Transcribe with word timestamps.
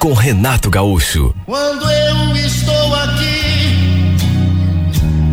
com 0.00 0.14
Renato 0.14 0.70
Gaúcho. 0.70 1.34
Quando 1.44 1.84
eu 1.84 2.34
estou 2.36 2.94
aqui, 2.94 4.16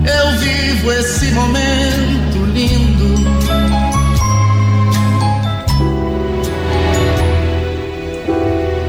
eu 0.04 0.40
vivo 0.40 0.92
esse 0.92 1.26
momento 1.28 2.46
lindo. 2.54 3.08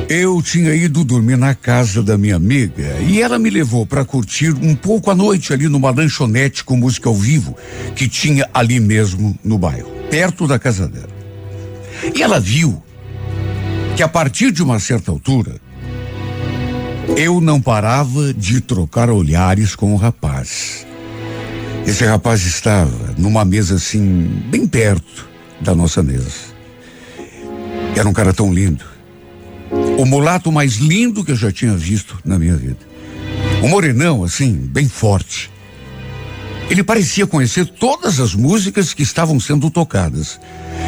Eu 0.08 0.42
tinha 0.42 0.74
ido 0.74 1.04
dormir 1.04 1.36
na 1.36 1.54
casa 1.54 2.02
da 2.02 2.18
minha 2.18 2.34
amiga 2.34 2.96
e 3.06 3.22
ela 3.22 3.38
me 3.38 3.48
levou 3.48 3.86
para 3.86 4.04
curtir 4.04 4.52
um 4.60 4.74
pouco 4.74 5.12
a 5.12 5.14
noite 5.14 5.52
ali 5.52 5.68
numa 5.68 5.92
lanchonete 5.92 6.64
com 6.64 6.76
música 6.76 7.08
ao 7.08 7.14
vivo 7.14 7.56
que 7.94 8.08
tinha 8.08 8.48
ali 8.52 8.80
mesmo 8.80 9.38
no 9.44 9.56
bairro, 9.56 9.88
perto 10.10 10.44
da 10.48 10.58
casa 10.58 10.88
dela. 10.88 11.08
E 12.12 12.20
ela 12.20 12.40
viu 12.40 12.82
que 13.94 14.02
a 14.02 14.08
partir 14.08 14.50
de 14.50 14.62
uma 14.62 14.80
certa 14.80 15.12
altura 15.12 15.67
eu 17.18 17.40
não 17.40 17.60
parava 17.60 18.32
de 18.32 18.60
trocar 18.60 19.10
olhares 19.10 19.74
com 19.74 19.92
o 19.92 19.96
rapaz. 19.96 20.86
Esse 21.84 22.04
rapaz 22.04 22.46
estava 22.46 23.12
numa 23.18 23.44
mesa 23.44 23.74
assim, 23.74 24.30
bem 24.48 24.68
perto 24.68 25.28
da 25.60 25.74
nossa 25.74 26.00
mesa. 26.00 26.30
Era 27.96 28.08
um 28.08 28.12
cara 28.12 28.32
tão 28.32 28.54
lindo. 28.54 28.84
O 29.98 30.04
mulato 30.04 30.52
mais 30.52 30.76
lindo 30.76 31.24
que 31.24 31.32
eu 31.32 31.36
já 31.36 31.50
tinha 31.50 31.74
visto 31.76 32.16
na 32.24 32.38
minha 32.38 32.54
vida. 32.54 32.78
Um 33.64 33.68
morenão, 33.68 34.22
assim, 34.22 34.54
bem 34.54 34.88
forte. 34.88 35.50
Ele 36.70 36.84
parecia 36.84 37.26
conhecer 37.26 37.66
todas 37.66 38.20
as 38.20 38.32
músicas 38.32 38.94
que 38.94 39.02
estavam 39.02 39.40
sendo 39.40 39.68
tocadas. 39.72 40.38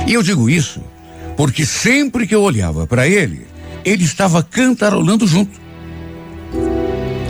E 0.07 0.15
eu 0.15 0.23
digo 0.23 0.49
isso 0.49 0.81
porque 1.37 1.67
sempre 1.67 2.25
que 2.25 2.37
eu 2.37 2.43
olhava 2.43 2.87
para 2.87 3.09
ele, 3.09 3.49
ele 3.85 4.05
estava 4.05 4.45
cantarolando 4.45 5.27
junto. 5.27 5.70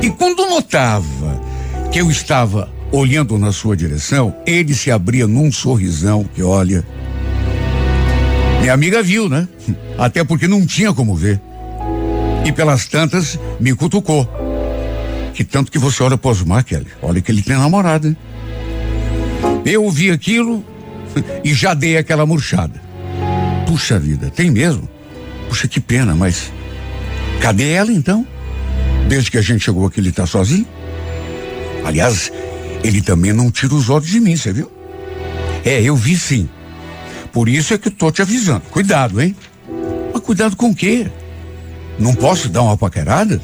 E 0.03 0.11
quando 0.11 0.49
notava 0.49 1.41
que 1.93 2.01
eu 2.01 2.11
estava 2.11 2.71
olhando 2.91 3.39
na 3.39 3.53
sua 3.53 3.77
direção, 3.77 4.35
ele 4.47 4.75
se 4.75 4.91
abria 4.91 5.27
num 5.27 5.53
sorrisão 5.53 6.25
que, 6.35 6.43
olha. 6.43 6.85
Minha 8.61 8.73
amiga 8.73 9.03
viu, 9.03 9.29
né? 9.29 9.47
Até 9.99 10.25
porque 10.25 10.49
não 10.49 10.67
tinha 10.67 10.93
como 10.93 11.15
ver. 11.15 11.41
E 12.45 12.53
pelas 12.53 12.87
tantas, 12.87 13.39
me 13.59 13.75
cutucou. 13.75 14.29
Que 15.35 15.45
tanto 15.45 15.71
que 15.71 15.79
você 15.79 16.03
olha 16.03 16.17
pro 16.17 16.31
Osmar, 16.31 16.65
Kelly. 16.65 16.87
Olha 17.03 17.21
que 17.21 17.31
ele 17.31 17.43
tem 17.43 17.57
namorada. 17.57 18.17
Eu 19.65 19.85
ouvi 19.85 20.11
aquilo 20.11 20.65
e 21.45 21.53
já 21.53 21.75
dei 21.75 21.97
aquela 21.97 22.25
murchada. 22.25 22.81
Puxa 23.67 23.99
vida, 23.99 24.31
tem 24.31 24.51
mesmo? 24.51 24.89
Puxa, 25.49 25.69
que 25.69 25.81
pena, 25.81 26.15
mas. 26.15 26.51
Cadê 27.41 27.71
ela 27.71 27.93
então? 27.93 28.27
Desde 29.11 29.29
que 29.29 29.39
a 29.39 29.43
gente 29.43 29.65
chegou 29.65 29.85
aqui, 29.85 29.99
ele 29.99 30.13
tá 30.13 30.25
sozinho? 30.25 30.65
Aliás, 31.85 32.31
ele 32.85 33.03
também 33.03 33.33
não 33.33 33.51
tira 33.51 33.75
os 33.75 33.91
olhos 33.91 34.07
de 34.07 34.21
mim, 34.21 34.37
você 34.37 34.53
viu? 34.53 34.71
É, 35.65 35.83
eu 35.83 35.97
vi 35.97 36.17
sim. 36.17 36.49
Por 37.33 37.49
isso 37.49 37.75
é 37.75 37.79
que 37.79 37.91
tô 37.91 38.13
te 38.13 38.23
avisando. 38.23 38.61
Cuidado, 38.71 39.21
hein? 39.21 39.35
Mas 40.15 40.23
cuidado 40.23 40.55
com 40.55 40.71
o 40.71 40.75
quê? 40.77 41.09
Não 41.99 42.15
posso 42.15 42.49
dar 42.49 42.63
uma 42.63 42.77
paquerada? 42.77 43.43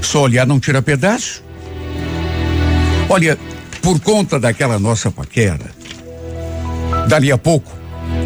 Só 0.00 0.22
olhar 0.22 0.46
não 0.46 0.60
tira 0.60 0.80
pedaço? 0.80 1.42
Olha, 3.08 3.36
por 3.82 3.98
conta 3.98 4.38
daquela 4.38 4.78
nossa 4.78 5.10
paquera, 5.10 5.72
dali 7.08 7.32
a 7.32 7.36
pouco, 7.36 7.76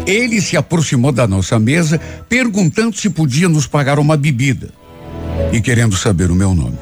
ele 0.05 0.39
se 0.39 0.55
aproximou 0.55 1.11
da 1.11 1.25
nossa 1.25 1.57
mesa, 1.57 1.99
perguntando 2.29 2.95
se 2.95 3.09
podia 3.09 3.49
nos 3.49 3.65
pagar 3.65 3.97
uma 3.97 4.15
bebida 4.15 4.84
e 5.51 5.61
querendo 5.61 5.95
saber 5.95 6.31
o 6.31 6.35
meu 6.35 6.53
nome. 6.53 6.77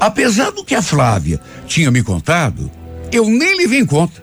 Apesar 0.00 0.50
do 0.52 0.64
que 0.64 0.74
a 0.74 0.82
Flávia 0.82 1.40
tinha 1.66 1.90
me 1.90 2.02
contado, 2.02 2.70
eu 3.12 3.24
nem 3.28 3.56
lhe 3.56 3.66
vi 3.66 3.78
em 3.78 3.86
conta. 3.86 4.22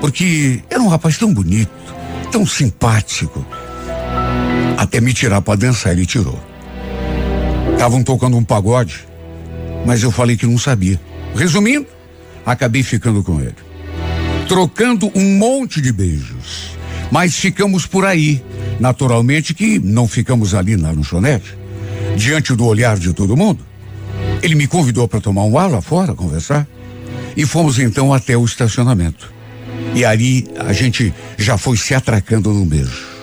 Porque 0.00 0.62
era 0.70 0.82
um 0.82 0.88
rapaz 0.88 1.18
tão 1.18 1.32
bonito, 1.32 1.70
tão 2.30 2.46
simpático. 2.46 3.44
Até 4.76 5.00
me 5.00 5.12
tirar 5.12 5.40
para 5.40 5.58
dançar, 5.58 5.92
ele 5.92 6.06
tirou. 6.06 6.38
Estavam 7.72 8.02
tocando 8.02 8.36
um 8.36 8.44
pagode, 8.44 9.06
mas 9.84 10.02
eu 10.02 10.10
falei 10.10 10.36
que 10.36 10.46
não 10.46 10.58
sabia. 10.58 11.00
Resumindo, 11.34 11.86
acabei 12.44 12.82
ficando 12.82 13.22
com 13.22 13.40
ele. 13.40 13.56
Trocando 14.48 15.10
um 15.14 15.38
monte 15.38 15.80
de 15.80 15.90
beijos. 15.90 16.76
Mas 17.10 17.36
ficamos 17.36 17.86
por 17.86 18.04
aí. 18.04 18.42
Naturalmente 18.78 19.54
que 19.54 19.78
não 19.78 20.06
ficamos 20.06 20.54
ali 20.54 20.76
na 20.76 20.90
lanchonete, 20.90 21.56
diante 22.16 22.54
do 22.54 22.66
olhar 22.66 22.98
de 22.98 23.12
todo 23.12 23.36
mundo. 23.36 23.64
Ele 24.42 24.54
me 24.54 24.66
convidou 24.66 25.08
para 25.08 25.20
tomar 25.20 25.44
um 25.44 25.58
ar 25.58 25.70
lá 25.70 25.80
fora, 25.80 26.14
conversar. 26.14 26.66
E 27.36 27.44
fomos 27.44 27.78
então 27.78 28.12
até 28.12 28.36
o 28.36 28.44
estacionamento. 28.44 29.32
E 29.94 30.04
ali 30.04 30.48
a 30.58 30.72
gente 30.72 31.12
já 31.36 31.56
foi 31.56 31.76
se 31.76 31.94
atracando 31.94 32.52
num 32.52 32.66
beijo. 32.66 33.14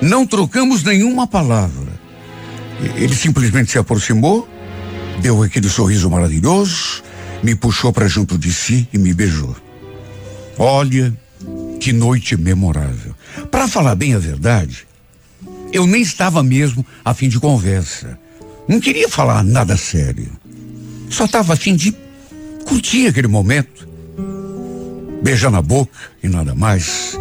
Não 0.00 0.26
trocamos 0.26 0.82
nenhuma 0.82 1.26
palavra. 1.26 1.92
Ele 2.96 3.14
simplesmente 3.14 3.70
se 3.70 3.78
aproximou, 3.78 4.48
deu 5.20 5.42
aquele 5.42 5.68
sorriso 5.68 6.10
maravilhoso, 6.10 7.02
me 7.42 7.54
puxou 7.54 7.92
para 7.92 8.08
junto 8.08 8.36
de 8.36 8.52
si 8.52 8.88
e 8.92 8.98
me 8.98 9.14
beijou. 9.14 9.56
Olha, 10.58 11.12
que 11.80 11.92
noite 11.92 12.36
memorável. 12.36 13.14
Para 13.50 13.68
falar 13.68 13.94
bem 13.94 14.14
a 14.14 14.18
verdade, 14.18 14.86
eu 15.74 15.88
nem 15.88 16.00
estava 16.00 16.40
mesmo 16.40 16.86
a 17.04 17.12
fim 17.12 17.28
de 17.28 17.40
conversa. 17.40 18.16
Não 18.68 18.78
queria 18.78 19.08
falar 19.08 19.42
nada 19.42 19.76
sério. 19.76 20.30
Só 21.10 21.24
estava 21.24 21.54
a 21.54 21.56
fim 21.56 21.74
de 21.74 21.92
curtir 22.64 23.08
aquele 23.08 23.26
momento. 23.26 23.86
Beijar 25.20 25.50
na 25.50 25.60
boca 25.60 25.92
e 26.22 26.28
nada 26.28 26.54
mais. 26.54 27.18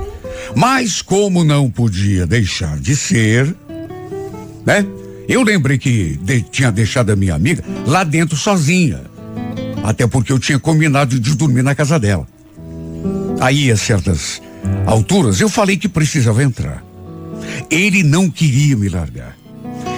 Mas 0.55 1.01
como 1.01 1.43
não 1.43 1.69
podia 1.69 2.27
deixar 2.27 2.79
de 2.79 2.95
ser, 2.95 3.55
né? 4.63 4.85
Eu 5.27 5.41
lembrei 5.41 5.79
que 5.79 6.19
de, 6.21 6.41
tinha 6.43 6.71
deixado 6.71 7.09
a 7.11 7.15
minha 7.15 7.33
amiga 7.33 7.63
lá 7.87 8.03
dentro 8.03 8.37
sozinha. 8.37 9.01
Até 9.83 10.05
porque 10.05 10.31
eu 10.31 10.37
tinha 10.37 10.59
combinado 10.59 11.19
de 11.19 11.35
dormir 11.35 11.63
na 11.63 11.73
casa 11.73 11.99
dela. 11.99 12.27
Aí, 13.39 13.71
a 13.71 13.75
certas 13.75 14.41
alturas, 14.85 15.41
eu 15.41 15.49
falei 15.49 15.75
que 15.75 15.89
precisava 15.89 16.43
entrar. 16.43 16.83
Ele 17.69 18.03
não 18.03 18.29
queria 18.29 18.75
me 18.75 18.89
largar. 18.89 19.37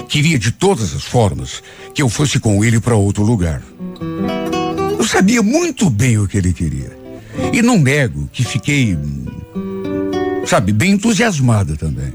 Queria 0.08 0.38
de 0.38 0.52
todas 0.52 0.94
as 0.96 1.04
formas 1.04 1.62
que 1.94 2.02
eu 2.02 2.10
fosse 2.10 2.40
com 2.40 2.64
ele 2.64 2.80
para 2.80 2.96
outro 2.96 3.24
lugar. 3.24 3.62
Eu 4.98 5.06
sabia 5.06 5.42
muito 5.42 5.90
bem 5.90 6.18
o 6.18 6.28
que 6.28 6.38
ele 6.38 6.54
queria. 6.54 6.98
E 7.52 7.62
não 7.62 7.78
nego 7.78 8.30
que 8.32 8.44
fiquei, 8.44 8.98
sabe, 10.46 10.72
bem 10.72 10.92
entusiasmada 10.92 11.76
também. 11.76 12.14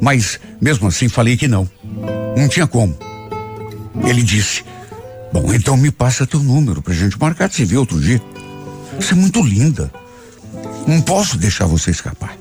Mas, 0.00 0.38
mesmo 0.60 0.88
assim, 0.88 1.08
falei 1.08 1.36
que 1.36 1.48
não. 1.48 1.68
Não 2.36 2.48
tinha 2.48 2.66
como. 2.66 2.96
Ele 4.04 4.22
disse: 4.22 4.64
Bom, 5.32 5.52
então 5.52 5.76
me 5.76 5.90
passa 5.90 6.26
teu 6.26 6.40
número 6.40 6.80
pra 6.80 6.94
gente 6.94 7.18
marcar 7.18 7.48
de 7.48 7.56
se 7.56 7.64
ver 7.64 7.78
outro 7.78 8.00
dia. 8.00 8.20
Você 8.96 9.12
é 9.12 9.16
muito 9.16 9.42
linda. 9.42 9.92
Não 10.86 11.00
posso 11.00 11.36
deixar 11.36 11.66
você 11.66 11.90
escapar. 11.90 12.36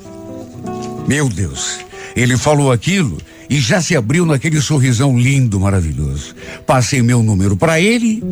Meu 1.07 1.30
Deus, 1.30 1.80
ele 2.18 2.36
falou 2.36 2.72
aquilo 2.72 3.19
e 3.48 3.60
já 3.60 3.80
se 3.80 3.96
abriu 3.96 4.25
naquele 4.25 4.60
sorrisão 4.60 5.18
lindo, 5.18 5.60
maravilhoso. 5.60 6.36
Passei 6.66 7.02
meu 7.04 7.22
número 7.22 7.56
para 7.56 7.80
ele 7.80 8.24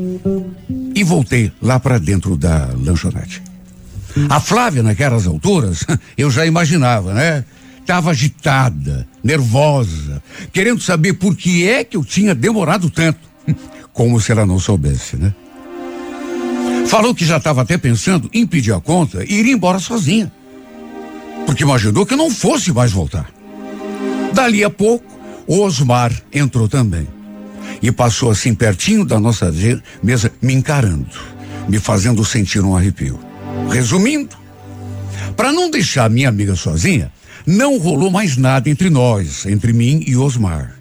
e 0.96 1.04
voltei 1.04 1.52
lá 1.62 1.80
para 1.80 2.00
dentro 2.00 2.36
da 2.36 2.72
lanchonete. 2.84 3.44
A 4.28 4.40
Flávia, 4.40 4.82
naquelas 4.82 5.28
alturas, 5.28 5.86
eu 6.18 6.32
já 6.32 6.48
imaginava, 6.48 7.14
né? 7.14 7.46
Estava 7.80 8.10
agitada, 8.10 9.08
nervosa, 9.24 10.24
querendo 10.52 10.82
saber 10.82 11.14
por 11.14 11.36
que 11.36 11.70
é 11.70 11.84
que 11.84 11.96
eu 11.96 12.04
tinha 12.04 12.34
demorado 12.34 12.90
tanto. 12.90 13.20
Como 13.94 14.20
se 14.20 14.32
ela 14.32 14.48
não 14.48 14.58
soubesse, 14.58 15.16
né? 15.16 15.34
Falou 16.88 17.14
que 17.14 17.24
já 17.26 17.38
estava 17.38 17.62
até 17.62 17.78
pensando 17.78 18.30
em 18.34 18.48
pedir 18.48 18.74
a 18.74 18.80
conta 18.80 19.24
e 19.24 19.36
ir 19.36 19.46
embora 19.46 19.78
sozinha. 19.78 20.32
Porque 21.46 21.64
imaginou 21.64 22.06
que 22.06 22.16
não 22.16 22.32
fosse 22.32 22.72
mais 22.74 22.92
voltar. 22.92 23.35
Dali 24.36 24.66
a 24.66 24.70
pouco, 24.70 25.06
Osmar 25.48 26.12
entrou 26.34 26.68
também. 26.68 27.08
e 27.82 27.90
passou 27.90 28.32
assim 28.32 28.54
pertinho 28.54 29.06
da 29.06 29.18
nossa 29.18 29.50
mesa, 30.04 30.32
me 30.42 30.54
encarando, 30.54 31.08
me 31.70 31.80
fazendo 31.80 32.24
sentir 32.26 32.60
um 32.62 32.76
arrepio. 32.76 33.18
Resumindo, 33.70 34.36
para 35.38 35.54
não 35.54 35.72
deixar 35.72 36.10
minha 36.10 36.28
amiga 36.28 36.54
sozinha, 36.56 37.12
não 37.46 37.78
rolou 37.78 38.12
mais 38.12 38.36
nada 38.36 38.70
entre 38.70 38.90
nós, 38.90 39.46
entre 39.46 39.72
mim 39.72 40.04
e 40.06 40.18
Osmar. 40.18 40.76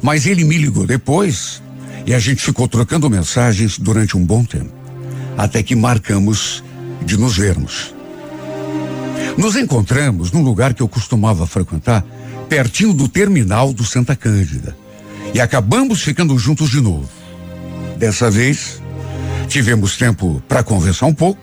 Mas 0.00 0.24
ele 0.24 0.44
me 0.44 0.56
ligou 0.56 0.86
depois 0.86 1.60
e 2.06 2.14
a 2.14 2.18
gente 2.18 2.40
ficou 2.42 2.68
trocando 2.68 3.10
mensagens 3.10 3.76
durante 3.76 4.16
um 4.16 4.24
bom 4.24 4.44
tempo, 4.44 4.72
até 5.36 5.64
que 5.64 5.74
marcamos 5.74 6.62
de 7.04 7.16
nos 7.16 7.36
vermos. 7.36 7.92
Nos 9.36 9.56
encontramos 9.56 10.30
num 10.30 10.42
lugar 10.42 10.74
que 10.74 10.82
eu 10.82 10.88
costumava 10.88 11.46
frequentar, 11.46 12.04
pertinho 12.50 12.92
do 12.92 13.06
terminal 13.06 13.72
do 13.72 13.84
Santa 13.84 14.16
Cândida, 14.16 14.76
e 15.32 15.40
acabamos 15.40 16.02
ficando 16.02 16.36
juntos 16.36 16.68
de 16.68 16.80
novo. 16.80 17.08
Dessa 17.96 18.28
vez, 18.28 18.82
tivemos 19.46 19.96
tempo 19.96 20.42
para 20.48 20.64
conversar 20.64 21.06
um 21.06 21.14
pouco, 21.14 21.40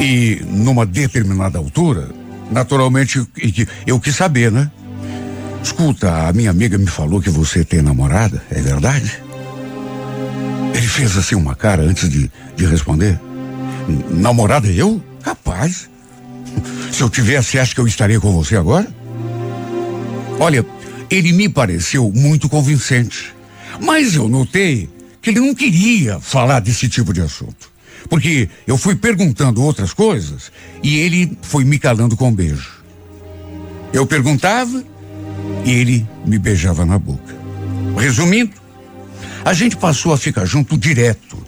e 0.00 0.42
numa 0.48 0.84
determinada 0.84 1.56
altura, 1.56 2.10
naturalmente 2.50 3.24
eu 3.86 4.00
quis 4.00 4.16
saber, 4.16 4.50
né? 4.50 4.68
Escuta, 5.62 6.26
a 6.26 6.32
minha 6.32 6.50
amiga 6.50 6.76
me 6.76 6.88
falou 6.88 7.22
que 7.22 7.30
você 7.30 7.64
tem 7.64 7.80
namorada, 7.80 8.42
é 8.50 8.60
verdade? 8.60 9.22
Ele 10.74 10.88
fez 10.88 11.16
assim 11.16 11.36
uma 11.36 11.54
cara 11.54 11.82
antes 11.82 12.10
de, 12.10 12.28
de 12.56 12.66
responder. 12.66 13.20
Namorada 14.10 14.66
eu? 14.66 15.00
Capaz. 15.22 15.88
Se 16.90 17.02
eu 17.02 17.08
tivesse, 17.08 17.60
acha 17.60 17.72
que 17.72 17.80
eu 17.80 17.86
estaria 17.86 18.18
com 18.18 18.32
você 18.32 18.56
agora? 18.56 19.01
Olha, 20.42 20.66
ele 21.08 21.32
me 21.32 21.48
pareceu 21.48 22.10
muito 22.12 22.48
convincente. 22.48 23.32
Mas 23.80 24.16
eu 24.16 24.28
notei 24.28 24.90
que 25.20 25.30
ele 25.30 25.38
não 25.38 25.54
queria 25.54 26.18
falar 26.18 26.58
desse 26.58 26.88
tipo 26.88 27.12
de 27.12 27.20
assunto. 27.20 27.70
Porque 28.10 28.48
eu 28.66 28.76
fui 28.76 28.96
perguntando 28.96 29.62
outras 29.62 29.92
coisas 29.92 30.50
e 30.82 30.98
ele 30.98 31.38
foi 31.42 31.64
me 31.64 31.78
calando 31.78 32.16
com 32.16 32.26
um 32.26 32.34
beijo. 32.34 32.82
Eu 33.92 34.04
perguntava 34.04 34.82
e 35.64 35.70
ele 35.70 36.04
me 36.26 36.40
beijava 36.40 36.84
na 36.84 36.98
boca. 36.98 37.36
Resumindo, 37.96 38.50
a 39.44 39.52
gente 39.52 39.76
passou 39.76 40.12
a 40.12 40.18
ficar 40.18 40.44
junto 40.44 40.76
direto. 40.76 41.38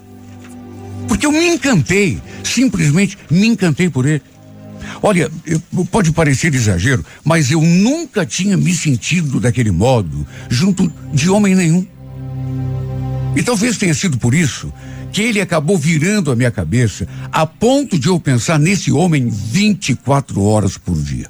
Porque 1.08 1.26
eu 1.26 1.32
me 1.32 1.48
encantei, 1.48 2.22
simplesmente 2.44 3.18
me 3.28 3.48
encantei 3.48 3.90
por 3.90 4.06
ele. 4.06 4.22
Olha, 5.02 5.30
pode 5.90 6.12
parecer 6.12 6.54
exagero, 6.54 7.04
mas 7.24 7.50
eu 7.50 7.60
nunca 7.60 8.24
tinha 8.24 8.56
me 8.56 8.72
sentido 8.74 9.40
daquele 9.40 9.70
modo 9.70 10.26
junto 10.48 10.90
de 11.12 11.28
homem 11.28 11.54
nenhum. 11.54 11.86
E 13.36 13.42
talvez 13.42 13.76
tenha 13.76 13.94
sido 13.94 14.18
por 14.18 14.34
isso 14.34 14.72
que 15.12 15.22
ele 15.22 15.40
acabou 15.40 15.78
virando 15.78 16.32
a 16.32 16.36
minha 16.36 16.50
cabeça 16.50 17.06
a 17.30 17.46
ponto 17.46 17.98
de 17.98 18.08
eu 18.08 18.18
pensar 18.18 18.58
nesse 18.58 18.90
homem 18.90 19.28
24 19.28 20.42
horas 20.42 20.76
por 20.76 21.00
dia. 21.00 21.28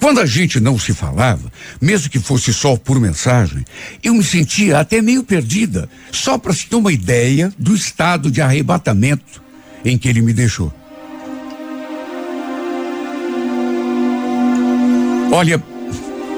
Quando 0.00 0.20
a 0.20 0.26
gente 0.26 0.60
não 0.60 0.78
se 0.78 0.92
falava, 0.92 1.50
mesmo 1.80 2.08
que 2.08 2.20
fosse 2.20 2.52
só 2.52 2.76
por 2.76 3.00
mensagem, 3.00 3.64
eu 4.02 4.14
me 4.14 4.22
sentia 4.22 4.78
até 4.78 5.02
meio 5.02 5.24
perdida, 5.24 5.88
só 6.12 6.38
para 6.38 6.52
se 6.52 6.66
ter 6.66 6.76
uma 6.76 6.92
ideia 6.92 7.52
do 7.58 7.74
estado 7.74 8.30
de 8.30 8.40
arrebatamento 8.40 9.42
em 9.84 9.98
que 9.98 10.08
ele 10.08 10.20
me 10.20 10.32
deixou. 10.32 10.72
Olha, 15.30 15.62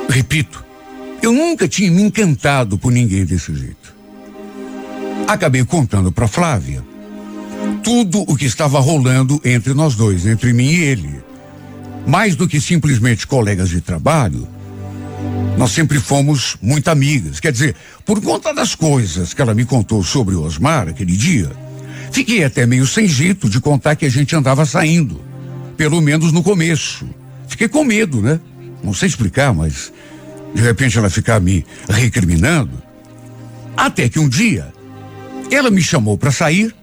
repito, 0.08 0.64
eu 1.22 1.32
nunca 1.32 1.68
tinha 1.68 1.90
me 1.90 2.02
encantado 2.02 2.76
por 2.76 2.90
ninguém 2.90 3.24
desse 3.24 3.54
jeito. 3.54 3.94
Acabei 5.28 5.64
contando 5.64 6.10
para 6.10 6.26
Flávia 6.26 6.82
tudo 7.82 8.24
o 8.26 8.36
que 8.36 8.44
estava 8.44 8.80
rolando 8.80 9.40
entre 9.44 9.74
nós 9.74 9.94
dois, 9.94 10.26
entre 10.26 10.52
mim 10.52 10.70
e 10.70 10.82
ele. 10.82 11.22
Mais 12.06 12.34
do 12.34 12.48
que 12.48 12.60
simplesmente 12.60 13.26
colegas 13.26 13.68
de 13.68 13.80
trabalho, 13.80 14.48
nós 15.56 15.70
sempre 15.70 16.00
fomos 16.00 16.56
muito 16.60 16.88
amigas. 16.88 17.38
Quer 17.38 17.52
dizer, 17.52 17.76
por 18.04 18.20
conta 18.20 18.52
das 18.52 18.74
coisas 18.74 19.32
que 19.32 19.40
ela 19.40 19.54
me 19.54 19.64
contou 19.64 20.02
sobre 20.02 20.34
o 20.34 20.42
Osmar 20.42 20.88
aquele 20.88 21.16
dia, 21.16 21.50
fiquei 22.10 22.42
até 22.42 22.66
meio 22.66 22.86
sem 22.86 23.06
jeito 23.06 23.48
de 23.48 23.60
contar 23.60 23.94
que 23.96 24.06
a 24.06 24.10
gente 24.10 24.34
andava 24.34 24.64
saindo. 24.64 25.20
Pelo 25.76 26.00
menos 26.00 26.32
no 26.32 26.42
começo. 26.42 27.08
Fiquei 27.46 27.68
com 27.68 27.84
medo, 27.84 28.20
né? 28.20 28.40
Não 28.82 28.94
sei 28.94 29.08
explicar, 29.08 29.52
mas 29.52 29.92
de 30.54 30.62
repente 30.62 30.98
ela 30.98 31.10
ficar 31.10 31.40
me 31.40 31.64
recriminando. 31.88 32.82
Até 33.76 34.08
que 34.08 34.18
um 34.18 34.28
dia 34.28 34.72
ela 35.50 35.70
me 35.70 35.82
chamou 35.82 36.16
para 36.16 36.30
sair, 36.30 36.74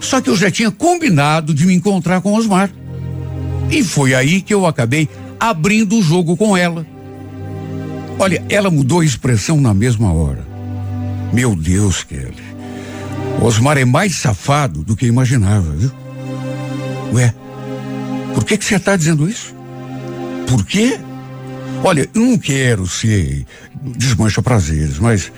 só 0.00 0.20
que 0.20 0.30
eu 0.30 0.36
já 0.36 0.50
tinha 0.50 0.70
combinado 0.70 1.54
de 1.54 1.66
me 1.66 1.74
encontrar 1.74 2.20
com 2.20 2.32
Osmar. 2.32 2.70
E 3.70 3.82
foi 3.82 4.14
aí 4.14 4.42
que 4.42 4.52
eu 4.52 4.66
acabei 4.66 5.08
abrindo 5.38 5.96
o 5.96 6.02
jogo 6.02 6.36
com 6.36 6.56
ela. 6.56 6.86
Olha, 8.18 8.44
ela 8.48 8.70
mudou 8.70 9.00
a 9.00 9.04
expressão 9.04 9.60
na 9.60 9.72
mesma 9.72 10.12
hora. 10.12 10.46
Meu 11.32 11.56
Deus, 11.56 12.04
Kelly. 12.04 12.52
Osmar 13.40 13.78
é 13.78 13.84
mais 13.84 14.16
safado 14.16 14.84
do 14.84 14.94
que 14.94 15.06
imaginava, 15.06 15.70
viu? 15.72 15.90
Ué, 17.12 17.34
por 18.34 18.44
que 18.44 18.56
que 18.56 18.64
você 18.64 18.76
está 18.76 18.96
dizendo 18.96 19.28
isso? 19.28 19.54
Por 20.46 20.64
quê? 20.64 20.98
Olha, 21.84 22.08
eu 22.14 22.20
não 22.20 22.38
quero 22.38 22.86
ser 22.86 23.44
desmancha 23.82 24.40
prazeres, 24.40 24.98
mas 25.00 25.32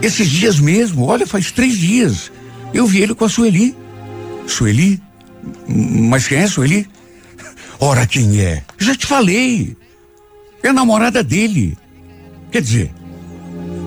esses 0.00 0.28
dias 0.28 0.58
mesmo, 0.58 1.04
olha, 1.04 1.26
faz 1.26 1.52
três 1.52 1.76
dias, 1.76 2.32
eu 2.72 2.86
vi 2.86 3.02
ele 3.02 3.14
com 3.14 3.26
a 3.26 3.28
Sueli. 3.28 3.76
Sueli? 4.46 5.00
Mas 5.68 6.26
quem 6.26 6.38
é 6.38 6.46
Sueli? 6.46 6.88
Ora, 7.78 8.06
quem 8.06 8.40
é? 8.40 8.62
Já 8.78 8.94
te 8.94 9.06
falei. 9.06 9.76
É 10.62 10.68
a 10.68 10.72
namorada 10.72 11.22
dele. 11.22 11.76
Quer 12.50 12.62
dizer, 12.62 12.90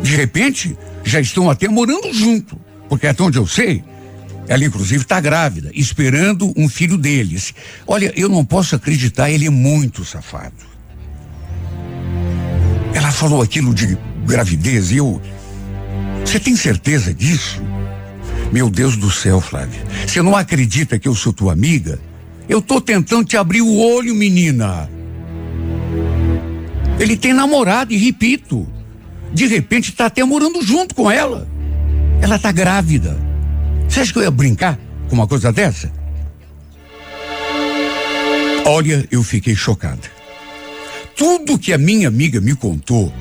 de 0.04 0.16
repente, 0.16 0.78
já 1.04 1.20
estão 1.20 1.50
até 1.50 1.68
morando 1.68 2.14
junto. 2.14 2.60
Porque 2.88 3.08
até 3.08 3.24
onde 3.24 3.38
eu 3.40 3.48
sei, 3.48 3.84
ela 4.48 4.64
inclusive 4.64 5.02
está 5.02 5.20
grávida, 5.20 5.72
esperando 5.74 6.54
um 6.56 6.70
filho 6.70 6.98
deles. 6.98 7.54
Olha, 7.88 8.14
eu 8.16 8.30
não 8.30 8.46
posso 8.46 8.76
acreditar, 8.76 9.32
ele 9.32 9.48
é 9.48 9.50
muito 9.50 10.06
safado. 10.06 10.69
Ela 13.00 13.14
falou 13.14 13.42
aquilo 13.42 13.74
de 13.74 13.98
gravidez 14.26 14.92
e 14.92 14.98
eu. 14.98 15.22
Você 16.26 16.38
tem 16.38 16.54
certeza 16.54 17.14
disso? 17.14 17.64
Meu 18.52 18.70
Deus 18.70 18.98
do 18.98 19.10
céu, 19.10 19.40
Flávia. 19.40 19.82
Você 20.06 20.22
não 20.22 20.36
acredita 20.36 21.00
que 21.00 21.08
eu 21.08 21.16
sou 21.16 21.32
tua 21.32 21.54
amiga? 21.54 21.98
Eu 22.50 22.62
tô 22.62 22.82
tentando 22.82 23.24
te 23.24 23.38
abrir 23.38 23.62
o 23.62 23.74
olho, 23.74 24.14
menina. 24.14 24.90
Ele 27.00 27.16
tem 27.16 27.32
namorado 27.32 27.94
e 27.94 27.98
repito, 27.98 28.68
de 29.34 29.48
repente 29.48 29.94
tá 29.94 30.08
até 30.08 30.22
morando 30.26 30.62
junto 30.62 30.94
com 30.94 31.10
ela. 31.10 31.48
Ela 32.22 32.38
tá 32.38 32.52
grávida. 32.52 33.18
Você 33.88 34.02
acha 34.02 34.12
que 34.12 34.20
eu 34.20 34.24
ia 34.24 34.32
brincar 34.32 34.78
com 35.08 35.16
uma 35.16 35.26
coisa 35.26 35.54
dessa? 35.54 35.90
Olha, 38.66 39.08
eu 39.10 39.24
fiquei 39.24 39.56
chocada. 39.56 40.19
Tudo 41.20 41.60
que 41.60 41.74
a 41.74 41.78
minha 41.78 42.08
amiga 42.08 42.40
me 42.40 42.56
contou 42.56 43.12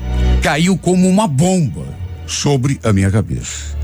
caiu 0.41 0.77
como 0.77 1.05
uma 1.05 1.27
bomba 1.27 1.85
sobre 2.25 2.79
a 2.81 2.93
minha 2.93 3.11
cabeça. 3.11 3.77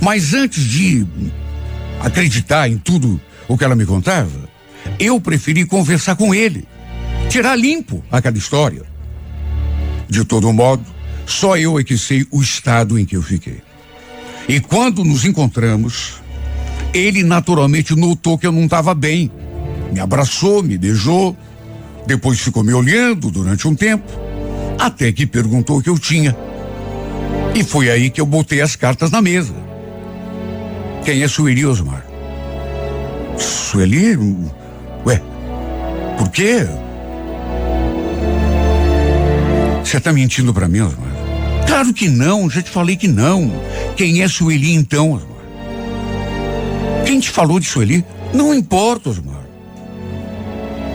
Mas 0.00 0.34
antes 0.34 0.64
de 0.64 1.06
acreditar 2.00 2.68
em 2.68 2.76
tudo 2.76 3.20
o 3.46 3.56
que 3.56 3.62
ela 3.62 3.76
me 3.76 3.86
contava, 3.86 4.50
eu 4.98 5.20
preferi 5.20 5.64
conversar 5.64 6.16
com 6.16 6.34
ele, 6.34 6.66
tirar 7.28 7.54
limpo 7.54 8.04
aquela 8.10 8.36
história. 8.36 8.82
De 10.08 10.24
todo 10.24 10.52
modo, 10.52 10.84
só 11.24 11.56
eu 11.56 11.78
é 11.78 11.84
que 11.84 11.96
sei 11.96 12.26
o 12.32 12.42
estado 12.42 12.98
em 12.98 13.04
que 13.04 13.16
eu 13.16 13.22
fiquei. 13.22 13.60
E 14.48 14.58
quando 14.58 15.04
nos 15.04 15.24
encontramos, 15.24 16.14
ele 16.92 17.22
naturalmente 17.22 17.94
notou 17.94 18.36
que 18.36 18.44
eu 18.44 18.50
não 18.50 18.64
estava 18.64 18.92
bem. 18.92 19.30
Me 19.92 20.00
abraçou, 20.00 20.64
me 20.64 20.76
beijou, 20.76 21.36
depois 22.06 22.40
ficou 22.40 22.62
me 22.62 22.72
olhando 22.72 23.30
durante 23.30 23.66
um 23.66 23.74
tempo, 23.74 24.10
até 24.78 25.12
que 25.12 25.26
perguntou 25.26 25.78
o 25.78 25.82
que 25.82 25.88
eu 25.88 25.98
tinha. 25.98 26.36
E 27.54 27.62
foi 27.62 27.90
aí 27.90 28.10
que 28.10 28.20
eu 28.20 28.26
botei 28.26 28.60
as 28.60 28.76
cartas 28.76 29.10
na 29.10 29.20
mesa. 29.20 29.54
Quem 31.04 31.22
é 31.22 31.28
Sueli 31.28 31.66
Osmar? 31.66 32.06
Sueli? 33.36 34.16
Ué, 35.04 35.20
por 36.16 36.30
quê? 36.30 36.66
Você 39.84 39.98
está 39.98 40.12
mentindo 40.12 40.54
para 40.54 40.68
mim, 40.68 40.80
Osmar? 40.80 41.12
Claro 41.66 41.92
que 41.92 42.08
não, 42.08 42.48
já 42.48 42.62
te 42.62 42.70
falei 42.70 42.96
que 42.96 43.08
não. 43.08 43.52
Quem 43.96 44.22
é 44.22 44.28
Sueli 44.28 44.72
então, 44.74 45.12
Osmar? 45.12 45.32
Quem 47.04 47.20
te 47.20 47.30
falou 47.30 47.60
de 47.60 47.66
Sueli? 47.66 48.04
Não 48.32 48.54
importa, 48.54 49.10
Osmar. 49.10 49.41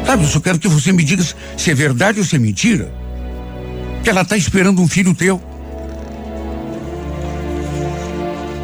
Sabe, 0.07 0.23
eu 0.23 0.29
só 0.29 0.39
quero 0.39 0.57
que 0.57 0.69
você 0.69 0.93
me 0.93 1.03
diga 1.03 1.21
se 1.57 1.69
é 1.69 1.75
verdade 1.75 2.19
ou 2.19 2.25
se 2.25 2.37
é 2.37 2.39
mentira. 2.39 2.89
Que 4.01 4.09
ela 4.09 4.21
está 4.21 4.37
esperando 4.37 4.81
um 4.81 4.87
filho 4.87 5.13
teu. 5.13 5.41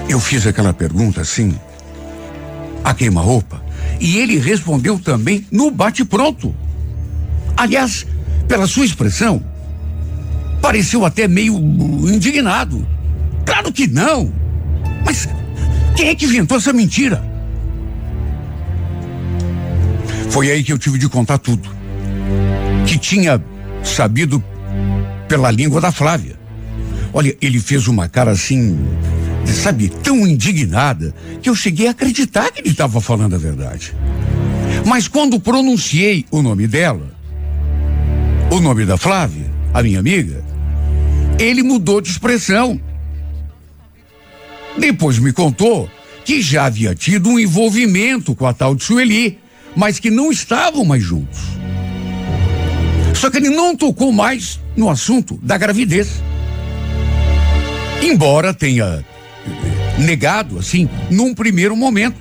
Eu 0.07 0.21
fiz 0.21 0.47
aquela 0.47 0.73
pergunta 0.73 1.19
assim, 1.19 1.53
a 2.81 2.93
queima-roupa, 2.93 3.61
e 3.99 4.19
ele 4.19 4.37
respondeu 4.37 4.97
também 4.97 5.45
no 5.51 5.69
bate-pronto. 5.69 6.55
Aliás, 7.57 8.07
pela 8.47 8.65
sua 8.65 8.85
expressão, 8.85 9.43
pareceu 10.61 11.05
até 11.05 11.27
meio 11.27 11.57
indignado. 11.57 12.87
Claro 13.45 13.69
que 13.73 13.85
não! 13.85 14.31
Mas 15.05 15.27
quem 15.97 16.07
é 16.07 16.15
que 16.15 16.23
inventou 16.23 16.55
essa 16.55 16.71
mentira? 16.71 17.32
Foi 20.33 20.49
aí 20.49 20.63
que 20.63 20.73
eu 20.73 20.79
tive 20.79 20.97
de 20.97 21.07
contar 21.07 21.37
tudo. 21.37 21.69
Que 22.87 22.97
tinha 22.97 23.39
sabido 23.83 24.43
pela 25.27 25.51
língua 25.51 25.79
da 25.79 25.91
Flávia. 25.91 26.39
Olha, 27.13 27.37
ele 27.39 27.59
fez 27.59 27.87
uma 27.87 28.09
cara 28.09 28.31
assim, 28.31 28.75
sabe, 29.45 29.89
tão 29.89 30.27
indignada, 30.27 31.13
que 31.39 31.47
eu 31.47 31.55
cheguei 31.55 31.85
a 31.85 31.91
acreditar 31.91 32.51
que 32.51 32.61
ele 32.61 32.69
estava 32.69 32.99
falando 32.99 33.35
a 33.35 33.37
verdade. 33.37 33.93
Mas 34.87 35.07
quando 35.07 35.39
pronunciei 35.39 36.25
o 36.31 36.41
nome 36.41 36.65
dela, 36.65 37.15
o 38.49 38.59
nome 38.59 38.87
da 38.87 38.97
Flávia, 38.97 39.45
a 39.71 39.83
minha 39.83 39.99
amiga, 39.99 40.43
ele 41.37 41.61
mudou 41.61 42.01
de 42.01 42.09
expressão. 42.09 42.81
Depois 44.79 45.19
me 45.19 45.31
contou 45.31 45.87
que 46.25 46.41
já 46.41 46.65
havia 46.65 46.95
tido 46.95 47.29
um 47.29 47.39
envolvimento 47.39 48.33
com 48.33 48.47
a 48.47 48.53
tal 48.53 48.73
de 48.73 48.83
Sueli, 48.83 49.42
mas 49.75 49.99
que 49.99 50.09
não 50.09 50.31
estavam 50.31 50.85
mais 50.85 51.03
juntos. 51.03 51.39
Só 53.13 53.29
que 53.29 53.37
ele 53.37 53.49
não 53.49 53.75
tocou 53.75 54.11
mais 54.11 54.59
no 54.75 54.89
assunto 54.89 55.39
da 55.41 55.57
gravidez. 55.57 56.21
Embora 58.01 58.53
tenha 58.53 59.05
negado, 59.97 60.59
assim, 60.59 60.89
num 61.09 61.33
primeiro 61.33 61.75
momento. 61.75 62.17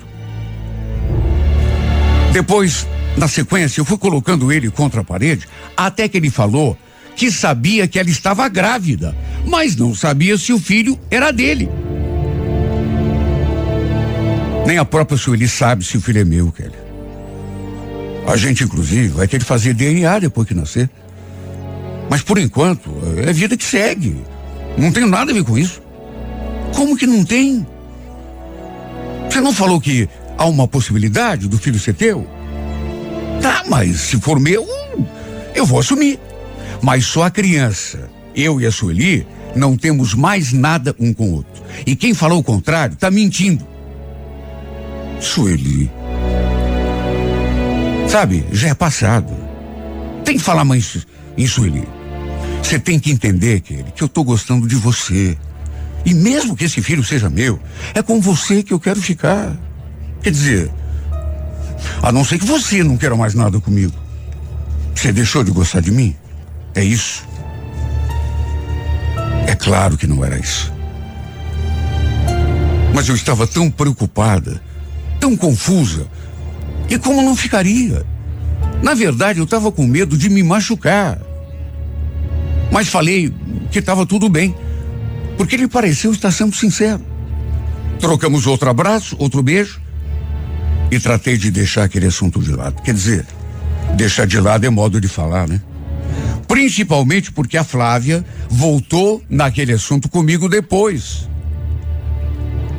Depois, 2.31 2.87
na 3.17 3.27
sequência, 3.27 3.81
eu 3.81 3.85
fui 3.85 3.97
colocando 3.97 4.51
ele 4.51 4.71
contra 4.71 5.01
a 5.01 5.03
parede, 5.03 5.47
até 5.75 6.07
que 6.07 6.17
ele 6.17 6.29
falou 6.29 6.77
que 7.15 7.31
sabia 7.31 7.87
que 7.87 7.99
ela 7.99 8.09
estava 8.09 8.47
grávida, 8.49 9.15
mas 9.45 9.75
não 9.75 9.93
sabia 9.93 10.37
se 10.37 10.51
o 10.51 10.59
filho 10.59 10.99
era 11.11 11.31
dele. 11.31 11.69
Nem 14.65 14.77
a 14.77 14.85
própria 14.85 15.17
Sueli 15.17 15.47
sabe 15.47 15.83
se 15.83 15.97
o 15.97 16.01
filho 16.01 16.21
é 16.21 16.25
meu, 16.25 16.51
Kelly. 16.51 16.82
A 18.25 18.37
gente, 18.37 18.63
inclusive, 18.63 19.09
vai 19.09 19.27
ter 19.27 19.39
que 19.39 19.45
fazer 19.45 19.73
DNA 19.73 20.19
depois 20.19 20.47
que 20.47 20.53
nascer. 20.53 20.89
Mas 22.09 22.21
por 22.21 22.37
enquanto, 22.37 22.91
é 23.17 23.33
vida 23.33 23.57
que 23.57 23.63
segue. 23.63 24.23
Não 24.77 24.91
tem 24.91 25.05
nada 25.05 25.31
a 25.31 25.33
ver 25.33 25.43
com 25.43 25.57
isso. 25.57 25.81
Como 26.75 26.97
que 26.97 27.05
não 27.05 27.23
tem? 27.23 27.65
Você 29.29 29.41
não 29.41 29.53
falou 29.53 29.79
que 29.79 30.07
há 30.37 30.45
uma 30.45 30.67
possibilidade 30.67 31.47
do 31.47 31.57
filho 31.57 31.79
ser 31.79 31.93
teu? 31.93 32.27
Tá, 33.41 33.63
mas 33.67 33.99
se 33.99 34.19
for 34.19 34.39
meu, 34.39 34.65
eu 35.53 35.65
vou 35.65 35.79
assumir. 35.79 36.19
Mas 36.81 37.05
só 37.05 37.23
a 37.23 37.31
criança, 37.31 38.09
eu 38.35 38.59
e 38.59 38.65
a 38.65 38.71
Sueli, 38.71 39.25
não 39.55 39.77
temos 39.77 40.13
mais 40.13 40.51
nada 40.51 40.95
um 40.99 41.13
com 41.13 41.29
o 41.29 41.33
outro. 41.33 41.63
E 41.85 41.95
quem 41.95 42.13
falou 42.13 42.39
o 42.39 42.43
contrário 42.43 42.93
está 42.93 43.11
mentindo. 43.11 43.65
Sueli. 45.19 45.91
Sabe, 48.13 48.45
já 48.51 48.67
é 48.67 48.75
passado. 48.75 49.33
Tem 50.23 50.37
que 50.37 50.43
falar 50.43 50.63
mais 50.63 50.99
em 51.35 51.47
Sueli. 51.47 51.83
Você 52.61 52.77
tem 52.77 52.99
que 52.99 53.09
entender, 53.09 53.59
que 53.61 53.81
que 53.81 54.03
eu 54.03 54.07
tô 54.07 54.23
gostando 54.23 54.67
de 54.67 54.75
você. 54.75 55.35
E 56.05 56.13
mesmo 56.13 56.55
que 56.55 56.65
esse 56.65 56.79
filho 56.79 57.03
seja 57.03 57.27
meu, 57.27 57.59
é 57.91 58.03
com 58.03 58.21
você 58.21 58.61
que 58.61 58.71
eu 58.71 58.79
quero 58.79 59.01
ficar. 59.01 59.57
Quer 60.21 60.29
dizer, 60.29 60.71
a 62.03 62.11
não 62.11 62.23
ser 62.23 62.37
que 62.37 62.45
você 62.45 62.83
não 62.83 62.97
queira 62.97 63.15
mais 63.15 63.33
nada 63.33 63.59
comigo. 63.59 63.95
Você 64.93 65.11
deixou 65.11 65.43
de 65.43 65.49
gostar 65.49 65.79
de 65.79 65.89
mim? 65.89 66.15
É 66.75 66.83
isso. 66.83 67.27
É 69.47 69.55
claro 69.55 69.97
que 69.97 70.05
não 70.05 70.23
era 70.23 70.37
isso. 70.37 70.71
Mas 72.93 73.09
eu 73.09 73.15
estava 73.15 73.47
tão 73.47 73.71
preocupada, 73.71 74.61
tão 75.19 75.35
confusa. 75.35 76.07
E 76.89 76.97
como 76.97 77.21
não 77.21 77.35
ficaria? 77.35 78.05
Na 78.81 78.93
verdade, 78.93 79.39
eu 79.39 79.45
estava 79.45 79.71
com 79.71 79.85
medo 79.85 80.17
de 80.17 80.29
me 80.29 80.43
machucar. 80.43 81.19
Mas 82.71 82.89
falei 82.89 83.33
que 83.71 83.79
estava 83.79 84.05
tudo 84.05 84.27
bem 84.29 84.55
porque 85.37 85.55
ele 85.55 85.67
pareceu 85.67 86.11
estar 86.11 86.31
sendo 86.31 86.55
sincero. 86.55 87.01
Trocamos 87.99 88.45
outro 88.45 88.69
abraço, 88.69 89.15
outro 89.19 89.41
beijo 89.41 89.81
e 90.91 90.99
tratei 90.99 91.37
de 91.37 91.49
deixar 91.49 91.83
aquele 91.83 92.07
assunto 92.07 92.41
de 92.41 92.51
lado. 92.51 92.81
Quer 92.81 92.93
dizer, 92.93 93.25
deixar 93.95 94.27
de 94.27 94.39
lado 94.39 94.65
é 94.65 94.69
modo 94.69 94.99
de 94.99 95.07
falar, 95.07 95.47
né? 95.47 95.61
Principalmente 96.47 97.31
porque 97.31 97.57
a 97.57 97.63
Flávia 97.63 98.23
voltou 98.49 99.23
naquele 99.29 99.73
assunto 99.73 100.09
comigo 100.09 100.47
depois. 100.47 101.27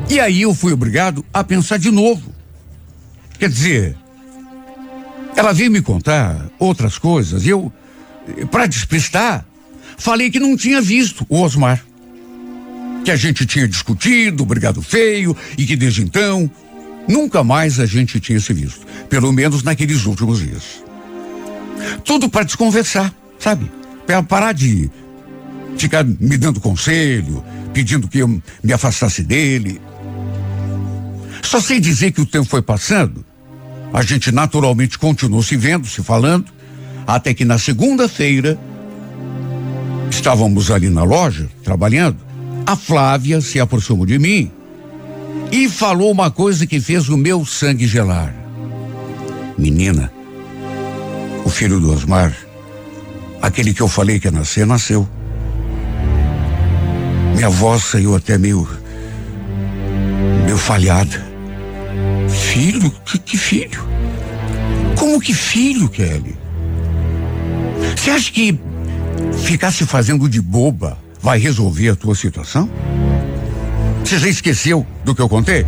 E 0.09 0.19
aí 0.19 0.43
eu 0.43 0.53
fui 0.53 0.71
obrigado 0.71 1.25
a 1.33 1.43
pensar 1.43 1.77
de 1.77 1.91
novo. 1.91 2.34
Quer 3.37 3.49
dizer, 3.49 3.95
ela 5.35 5.53
veio 5.53 5.71
me 5.71 5.81
contar 5.81 6.49
outras 6.59 6.97
coisas. 6.97 7.45
e 7.45 7.49
Eu, 7.49 7.71
para 8.49 8.65
despistar, 8.65 9.45
falei 9.97 10.29
que 10.29 10.39
não 10.39 10.55
tinha 10.55 10.81
visto 10.81 11.25
o 11.29 11.41
Osmar 11.41 11.83
que 13.05 13.11
a 13.11 13.15
gente 13.15 13.45
tinha 13.45 13.67
discutido, 13.67 14.43
brigado 14.43 14.81
feio 14.81 15.37
e 15.55 15.65
que 15.65 15.75
desde 15.75 16.01
então 16.01 16.49
nunca 17.07 17.43
mais 17.43 17.79
a 17.79 17.85
gente 17.85 18.19
tinha 18.19 18.39
se 18.39 18.51
visto, 18.51 18.85
pelo 19.07 19.31
menos 19.31 19.61
naqueles 19.61 20.07
últimos 20.07 20.39
dias. 20.39 20.83
Tudo 22.03 22.27
para 22.27 22.43
desconversar, 22.43 23.13
sabe? 23.37 23.71
Para 24.07 24.23
parar 24.23 24.53
de 24.53 24.89
ficar 25.77 26.03
me 26.03 26.35
dando 26.35 26.59
conselho, 26.59 27.43
pedindo 27.73 28.07
que 28.07 28.19
eu 28.19 28.27
me 28.27 28.73
afastasse 28.73 29.21
dele. 29.21 29.79
Só 31.45 31.61
sei 31.61 31.79
dizer 31.79 32.11
que 32.11 32.21
o 32.21 32.25
tempo 32.25 32.49
foi 32.49 32.61
passando, 32.61 33.23
a 33.93 34.01
gente 34.01 34.31
naturalmente 34.31 34.97
continuou 34.97 35.43
se 35.43 35.55
vendo, 35.55 35.87
se 35.87 36.01
falando, 36.01 36.45
até 37.05 37.35
que 37.35 37.45
na 37.45 37.59
segunda-feira 37.59 38.59
estávamos 40.09 40.71
ali 40.71 40.89
na 40.89 41.03
loja, 41.03 41.47
trabalhando, 41.63 42.17
a 42.65 42.75
Flávia 42.75 43.39
se 43.41 43.59
aproximou 43.59 44.07
de 44.07 44.17
mim 44.17 44.51
e 45.51 45.69
falou 45.69 46.11
uma 46.11 46.31
coisa 46.31 46.65
que 46.65 46.81
fez 46.81 47.09
o 47.09 47.15
meu 47.15 47.45
sangue 47.45 47.85
gelar. 47.85 48.33
Menina, 49.55 50.11
o 51.45 51.49
filho 51.49 51.79
do 51.79 51.93
Osmar, 51.93 52.35
aquele 53.39 53.71
que 53.71 53.81
eu 53.81 53.87
falei 53.87 54.19
que 54.19 54.27
ia 54.27 54.31
nascer, 54.31 54.65
nasceu. 54.65 55.07
Minha 57.35 57.49
voz 57.49 57.83
saiu 57.83 58.15
até 58.15 58.35
meio. 58.35 58.67
meio 60.43 60.57
falhada. 60.57 61.34
Filho? 62.35 62.91
Que, 63.05 63.19
que 63.19 63.37
filho? 63.37 63.85
Como 64.97 65.19
que 65.19 65.33
filho, 65.33 65.89
Kelly? 65.89 66.35
Você 67.95 68.11
acha 68.11 68.31
que 68.31 68.57
ficar 69.43 69.71
se 69.71 69.85
fazendo 69.85 70.27
de 70.29 70.41
boba 70.41 70.97
vai 71.21 71.39
resolver 71.39 71.89
a 71.89 71.95
tua 71.95 72.15
situação? 72.15 72.69
Você 74.03 74.19
já 74.19 74.27
esqueceu 74.27 74.85
do 75.03 75.15
que 75.15 75.21
eu 75.21 75.29
contei? 75.29 75.65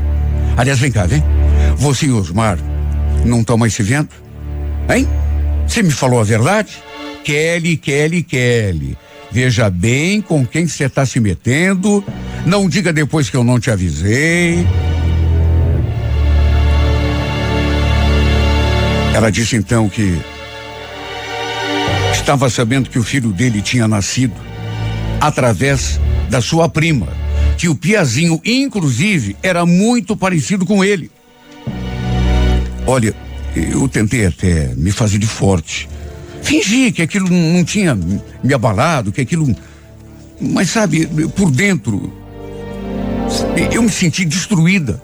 Aliás, 0.56 0.80
vem 0.80 0.92
cá, 0.92 1.06
vem. 1.06 1.24
Você 1.78 2.06
e 2.06 2.12
Osmar 2.12 2.58
não 3.26 3.42
estão 3.42 3.58
mais 3.58 3.74
se 3.74 3.84
vendo? 3.84 4.10
Hein? 4.90 5.08
Você 5.68 5.84
me 5.84 5.92
falou 5.92 6.20
a 6.20 6.24
verdade? 6.24 6.78
Kelly, 7.24 7.78
Kelly, 7.78 8.24
Kelly. 8.24 8.98
Veja 9.32 9.70
bem 9.70 10.22
com 10.22 10.46
quem 10.46 10.68
você 10.68 10.86
está 10.86 11.06
se 11.06 11.20
metendo. 11.20 12.04
Não 12.46 12.70
diga 12.70 12.94
depois 12.94 13.30
que 13.30 13.36
eu 13.36 13.44
não 13.44 13.60
te 13.60 13.70
avisei. 13.70 14.66
Ela 19.18 19.32
disse 19.32 19.56
então 19.56 19.90
que 19.90 20.16
estava 22.14 22.48
sabendo 22.52 22.88
que 22.88 23.00
o 23.00 23.04
filho 23.04 23.34
dele 23.34 23.64
tinha 23.64 23.88
nascido 23.88 24.36
através 25.20 26.00
da 26.30 26.40
sua 26.40 26.70
prima, 26.70 27.08
que 27.58 27.68
o 27.68 27.74
Piazinho, 27.74 28.40
inclusive, 28.46 29.36
era 29.42 29.66
muito 29.66 30.16
parecido 30.16 30.68
com 30.68 30.86
ele. 30.86 31.10
Olha, 32.86 33.12
eu 33.56 33.90
tentei 33.90 34.28
até 34.28 34.76
me 34.76 34.92
fazer 34.92 35.18
de 35.18 35.26
forte. 35.26 35.90
Fingi 36.44 36.92
que 36.92 37.02
aquilo 37.02 37.28
não 37.28 37.64
tinha 37.64 37.96
me 37.96 38.54
abalado, 38.54 39.12
que 39.12 39.22
aquilo. 39.22 39.52
Mas 40.40 40.70
sabe, 40.70 41.08
por 41.30 41.50
dentro, 41.50 42.14
eu 43.72 43.82
me 43.82 43.90
senti 43.90 44.24
destruída. 44.24 45.02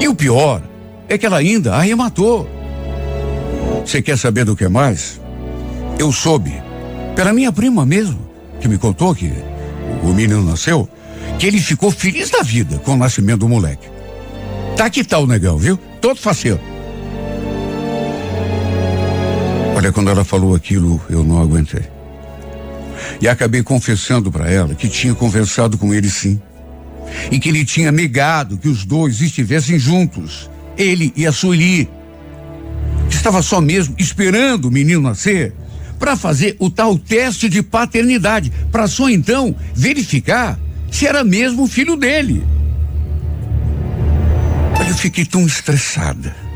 E 0.00 0.08
o 0.08 0.14
pior 0.14 0.62
é 1.08 1.16
que 1.16 1.24
ela 1.24 1.38
ainda 1.38 1.74
arrematou. 1.74 2.48
Você 3.84 4.02
quer 4.02 4.18
saber 4.18 4.44
do 4.44 4.54
que 4.54 4.68
mais? 4.68 5.20
Eu 5.98 6.12
soube, 6.12 6.52
pela 7.16 7.32
minha 7.32 7.50
prima 7.50 7.86
mesmo, 7.86 8.18
que 8.60 8.68
me 8.68 8.76
contou 8.76 9.14
que 9.14 9.32
o 10.02 10.08
menino 10.08 10.42
nasceu, 10.42 10.88
que 11.38 11.46
ele 11.46 11.60
ficou 11.60 11.90
feliz 11.90 12.30
da 12.30 12.42
vida 12.42 12.78
com 12.78 12.92
o 12.92 12.96
nascimento 12.96 13.40
do 13.40 13.48
moleque. 13.48 13.88
Tá 14.76 14.90
que 14.90 15.02
tal, 15.02 15.26
negão, 15.26 15.56
viu? 15.56 15.78
Todo 16.00 16.20
faceiro. 16.20 16.60
Olha, 19.76 19.92
quando 19.92 20.10
ela 20.10 20.24
falou 20.24 20.54
aquilo, 20.54 21.00
eu 21.08 21.24
não 21.24 21.40
aguentei. 21.40 21.84
E 23.20 23.28
acabei 23.28 23.62
confessando 23.62 24.30
para 24.30 24.50
ela 24.50 24.74
que 24.74 24.88
tinha 24.88 25.14
conversado 25.14 25.78
com 25.78 25.94
ele 25.94 26.10
sim. 26.10 26.40
E 27.30 27.38
que 27.38 27.48
ele 27.48 27.64
tinha 27.64 27.90
negado 27.90 28.58
que 28.58 28.68
os 28.68 28.84
dois 28.84 29.20
estivessem 29.20 29.78
juntos, 29.78 30.50
ele 30.78 31.12
e 31.16 31.26
a 31.26 31.32
Sueli. 31.32 31.88
Estava 33.10 33.42
só 33.42 33.60
mesmo 33.60 33.94
esperando 33.98 34.66
o 34.66 34.70
menino 34.70 35.02
nascer 35.02 35.52
para 35.98 36.16
fazer 36.16 36.56
o 36.60 36.70
tal 36.70 36.96
teste 36.96 37.48
de 37.48 37.62
paternidade, 37.62 38.52
para 38.70 38.86
só 38.86 39.10
então 39.10 39.54
verificar 39.74 40.58
se 40.90 41.06
era 41.06 41.24
mesmo 41.24 41.66
filho 41.66 41.96
dele. 41.96 42.44
Eu 44.88 44.94
fiquei 44.94 45.24
tão 45.24 45.44
estressada 45.44 46.48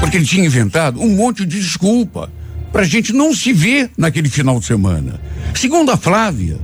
porque 0.00 0.16
ele 0.16 0.24
tinha 0.24 0.46
inventado 0.46 1.00
um 1.00 1.14
monte 1.14 1.44
de 1.44 1.60
desculpa 1.60 2.32
para 2.72 2.82
a 2.82 2.86
gente 2.86 3.12
não 3.12 3.34
se 3.34 3.52
ver 3.52 3.90
naquele 3.96 4.28
final 4.28 4.58
de 4.58 4.66
semana. 4.66 5.20
Segundo 5.54 5.90
a 5.90 5.96
Flávia, 5.96 6.58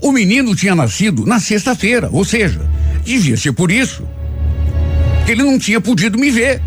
o 0.00 0.12
menino 0.12 0.54
tinha 0.54 0.74
nascido 0.74 1.26
na 1.26 1.40
sexta-feira, 1.40 2.08
ou 2.12 2.24
seja, 2.24 2.60
devia 3.04 3.36
ser 3.36 3.52
por 3.52 3.70
isso 3.70 4.06
que 5.26 5.32
ele 5.32 5.42
não 5.42 5.58
tinha 5.58 5.80
podido 5.80 6.16
me 6.16 6.30
ver. 6.30 6.62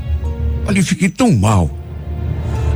Olha, 0.68 0.80
eu 0.80 0.84
fiquei 0.84 1.08
tão 1.08 1.32
mal. 1.32 1.72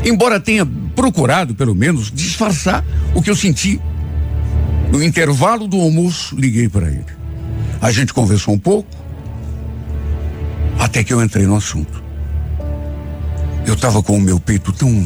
Embora 0.05 0.39
tenha 0.39 0.65
procurado, 0.95 1.53
pelo 1.53 1.75
menos, 1.75 2.09
disfarçar 2.09 2.83
o 3.13 3.21
que 3.21 3.29
eu 3.29 3.35
senti. 3.35 3.79
No 4.89 5.03
intervalo 5.03 5.67
do 5.67 5.79
almoço, 5.79 6.35
liguei 6.37 6.69
para 6.69 6.87
ele. 6.87 7.05
A 7.81 7.91
gente 7.91 8.13
conversou 8.13 8.53
um 8.53 8.59
pouco, 8.59 8.89
até 10.79 11.03
que 11.03 11.13
eu 11.13 11.21
entrei 11.21 11.45
no 11.45 11.57
assunto. 11.57 12.01
Eu 13.65 13.73
estava 13.73 14.01
com 14.01 14.15
o 14.15 14.21
meu 14.21 14.39
peito 14.39 14.71
tão. 14.71 15.05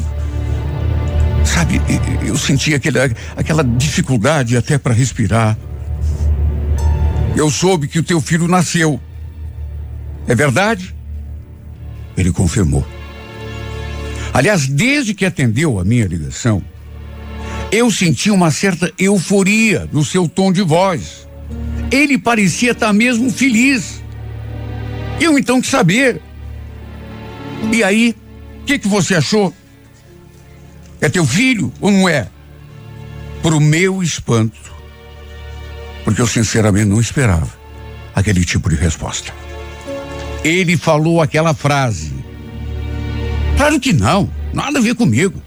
Sabe, 1.43 1.81
eu 2.23 2.37
sentia 2.37 2.75
aquele, 2.75 2.99
aquela 3.35 3.63
dificuldade 3.63 4.55
até 4.55 4.77
para 4.77 4.93
respirar. 4.93 5.57
Eu 7.35 7.49
soube 7.49 7.87
que 7.87 7.97
o 7.97 8.03
teu 8.03 8.21
filho 8.21 8.47
nasceu. 8.47 8.99
É 10.27 10.35
verdade? 10.35 10.93
Ele 12.17 12.31
confirmou. 12.31 12.85
Aliás, 14.33 14.67
desde 14.67 15.13
que 15.13 15.25
atendeu 15.25 15.79
a 15.79 15.85
minha 15.85 16.05
ligação, 16.05 16.61
eu 17.71 17.89
senti 17.89 18.29
uma 18.29 18.51
certa 18.51 18.91
euforia 18.97 19.89
no 19.91 20.03
seu 20.03 20.27
tom 20.27 20.51
de 20.51 20.61
voz. 20.61 21.27
Ele 21.89 22.17
parecia 22.17 22.71
estar 22.71 22.91
mesmo 22.93 23.31
feliz. 23.31 24.03
Eu 25.19 25.37
então 25.37 25.61
quis 25.61 25.69
saber. 25.69 26.21
E 27.71 27.83
aí, 27.83 28.15
que, 28.67 28.77
que 28.77 28.87
você 28.87 29.15
achou? 29.15 29.53
É 30.99 31.07
teu 31.07 31.25
filho 31.25 31.71
ou 31.79 31.89
não 31.89 32.09
é? 32.09 32.27
Pro 33.41 33.61
meu 33.61 34.03
espanto, 34.03 34.75
porque 36.03 36.21
eu 36.21 36.27
sinceramente 36.27 36.85
não 36.85 36.99
esperava 36.99 37.49
aquele 38.13 38.43
tipo 38.43 38.69
de 38.69 38.75
resposta. 38.75 39.33
Ele 40.43 40.77
falou 40.77 41.21
aquela 41.21 41.53
frase. 41.53 42.13
Claro 43.55 43.79
que 43.79 43.91
não, 43.91 44.29
nada 44.53 44.79
a 44.79 44.81
ver 44.81 44.95
comigo. 44.95 45.41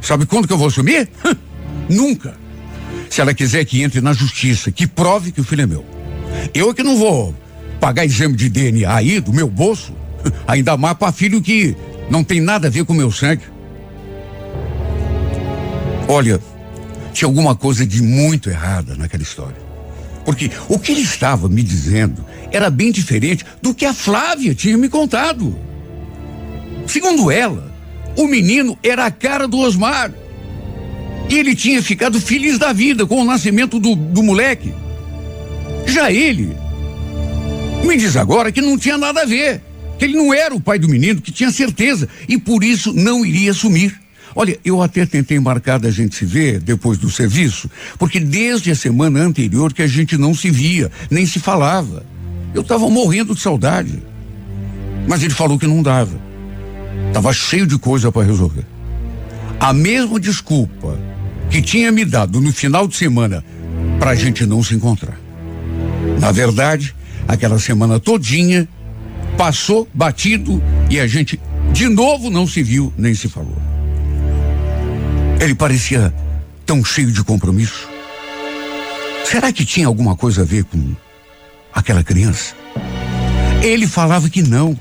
Sabe 0.00 0.26
quando 0.26 0.46
que 0.46 0.52
eu 0.52 0.58
vou 0.58 0.68
assumir? 0.68 1.08
Nunca. 1.88 2.34
Se 3.10 3.20
ela 3.20 3.34
quiser 3.34 3.64
que 3.64 3.82
entre 3.82 4.00
na 4.00 4.12
justiça, 4.12 4.70
que 4.70 4.86
prove 4.86 5.32
que 5.32 5.40
o 5.40 5.44
filho 5.44 5.62
é 5.62 5.66
meu. 5.66 5.84
Eu 6.54 6.70
é 6.70 6.74
que 6.74 6.82
não 6.82 6.96
vou 6.96 7.34
pagar 7.80 8.04
exame 8.04 8.36
de 8.36 8.48
DNA 8.48 8.94
aí 8.94 9.20
do 9.20 9.32
meu 9.32 9.48
bolso, 9.48 9.94
ainda 10.46 10.76
mais 10.76 10.96
para 10.96 11.12
filho 11.12 11.42
que 11.42 11.76
não 12.08 12.22
tem 12.22 12.40
nada 12.40 12.68
a 12.68 12.70
ver 12.70 12.84
com 12.84 12.92
o 12.92 12.96
meu 12.96 13.10
sangue. 13.10 13.42
Olha, 16.08 16.40
tinha 17.12 17.28
alguma 17.28 17.54
coisa 17.54 17.86
de 17.86 18.02
muito 18.02 18.50
errada 18.50 18.94
naquela 18.94 19.22
história. 19.22 19.61
Porque 20.24 20.50
o 20.68 20.78
que 20.78 20.92
ele 20.92 21.02
estava 21.02 21.48
me 21.48 21.62
dizendo 21.62 22.24
era 22.50 22.70
bem 22.70 22.92
diferente 22.92 23.44
do 23.60 23.74
que 23.74 23.84
a 23.84 23.94
Flávia 23.94 24.54
tinha 24.54 24.76
me 24.76 24.88
contado. 24.88 25.56
Segundo 26.86 27.30
ela, 27.30 27.72
o 28.16 28.26
menino 28.26 28.78
era 28.82 29.06
a 29.06 29.10
cara 29.10 29.48
do 29.48 29.58
Osmar. 29.58 30.12
E 31.28 31.38
ele 31.38 31.54
tinha 31.54 31.82
ficado 31.82 32.20
feliz 32.20 32.58
da 32.58 32.72
vida 32.72 33.06
com 33.06 33.22
o 33.22 33.24
nascimento 33.24 33.78
do, 33.78 33.94
do 33.94 34.22
moleque. 34.22 34.74
Já 35.86 36.12
ele 36.12 36.54
me 37.84 37.96
diz 37.96 38.16
agora 38.16 38.52
que 38.52 38.60
não 38.60 38.78
tinha 38.78 38.96
nada 38.96 39.22
a 39.22 39.24
ver 39.24 39.60
que 39.98 40.06
ele 40.06 40.16
não 40.16 40.34
era 40.34 40.52
o 40.52 40.60
pai 40.60 40.80
do 40.80 40.88
menino, 40.88 41.20
que 41.20 41.30
tinha 41.30 41.50
certeza 41.52 42.08
e 42.28 42.36
por 42.36 42.64
isso 42.64 42.92
não 42.92 43.24
iria 43.24 43.52
assumir. 43.52 44.01
Olha, 44.34 44.58
eu 44.64 44.82
até 44.82 45.04
tentei 45.04 45.38
marcar 45.38 45.78
da 45.78 45.90
gente 45.90 46.16
se 46.16 46.24
ver 46.24 46.60
depois 46.60 46.98
do 46.98 47.10
serviço, 47.10 47.70
porque 47.98 48.18
desde 48.18 48.70
a 48.70 48.74
semana 48.74 49.20
anterior 49.20 49.72
que 49.72 49.82
a 49.82 49.86
gente 49.86 50.16
não 50.16 50.34
se 50.34 50.50
via, 50.50 50.90
nem 51.10 51.26
se 51.26 51.38
falava. 51.38 52.04
Eu 52.54 52.62
estava 52.62 52.88
morrendo 52.88 53.34
de 53.34 53.40
saudade. 53.40 54.02
Mas 55.08 55.22
ele 55.22 55.34
falou 55.34 55.58
que 55.58 55.66
não 55.66 55.82
dava. 55.82 56.20
Tava 57.12 57.32
cheio 57.32 57.66
de 57.66 57.78
coisa 57.78 58.12
para 58.12 58.26
resolver. 58.26 58.64
A 59.58 59.72
mesma 59.72 60.18
desculpa 60.18 60.98
que 61.50 61.60
tinha 61.60 61.92
me 61.92 62.04
dado 62.04 62.40
no 62.40 62.52
final 62.52 62.88
de 62.88 62.96
semana 62.96 63.44
para 63.98 64.10
a 64.10 64.14
gente 64.14 64.46
não 64.46 64.62
se 64.62 64.74
encontrar. 64.74 65.18
Na 66.20 66.32
verdade, 66.32 66.94
aquela 67.28 67.58
semana 67.58 68.00
todinha 68.00 68.68
passou 69.36 69.88
batido 69.92 70.62
e 70.90 70.98
a 70.98 71.06
gente 71.06 71.40
de 71.72 71.88
novo 71.88 72.30
não 72.30 72.46
se 72.46 72.62
viu 72.62 72.92
nem 72.96 73.14
se 73.14 73.28
falou. 73.28 73.71
Ele 75.42 75.56
parecia 75.56 76.14
tão 76.64 76.84
cheio 76.84 77.10
de 77.10 77.24
compromisso. 77.24 77.88
Será 79.24 79.52
que 79.52 79.64
tinha 79.64 79.88
alguma 79.88 80.14
coisa 80.14 80.42
a 80.42 80.44
ver 80.44 80.62
com 80.62 80.94
aquela 81.74 82.04
criança? 82.04 82.54
Ele 83.60 83.88
falava 83.88 84.30
que 84.30 84.40
não. 84.40 84.78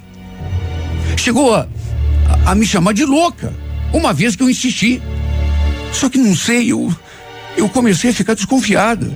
Chegou 1.17 1.55
a, 1.55 1.67
a, 2.45 2.51
a 2.51 2.53
me 2.53 2.63
chamar 2.63 2.93
de 2.93 3.03
louca, 3.05 3.51
uma 3.91 4.13
vez 4.13 4.35
que 4.35 4.43
eu 4.43 4.51
insisti. 4.51 5.01
Só 5.91 6.07
que 6.09 6.19
não 6.19 6.35
sei, 6.35 6.71
eu, 6.71 6.95
eu 7.57 7.67
comecei 7.67 8.11
a 8.11 8.13
ficar 8.13 8.35
desconfiada. 8.35 9.11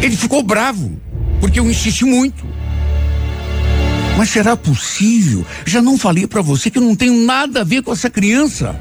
Ele 0.00 0.16
ficou 0.16 0.42
bravo, 0.42 0.98
porque 1.40 1.60
eu 1.60 1.70
insisti 1.70 2.06
muito. 2.06 2.42
Mas 4.16 4.30
será 4.30 4.56
possível? 4.56 5.44
Já 5.66 5.82
não 5.82 5.98
falei 5.98 6.26
para 6.26 6.40
você 6.40 6.70
que 6.70 6.78
eu 6.78 6.82
não 6.82 6.96
tenho 6.96 7.22
nada 7.26 7.60
a 7.60 7.64
ver 7.64 7.82
com 7.82 7.92
essa 7.92 8.08
criança. 8.08 8.80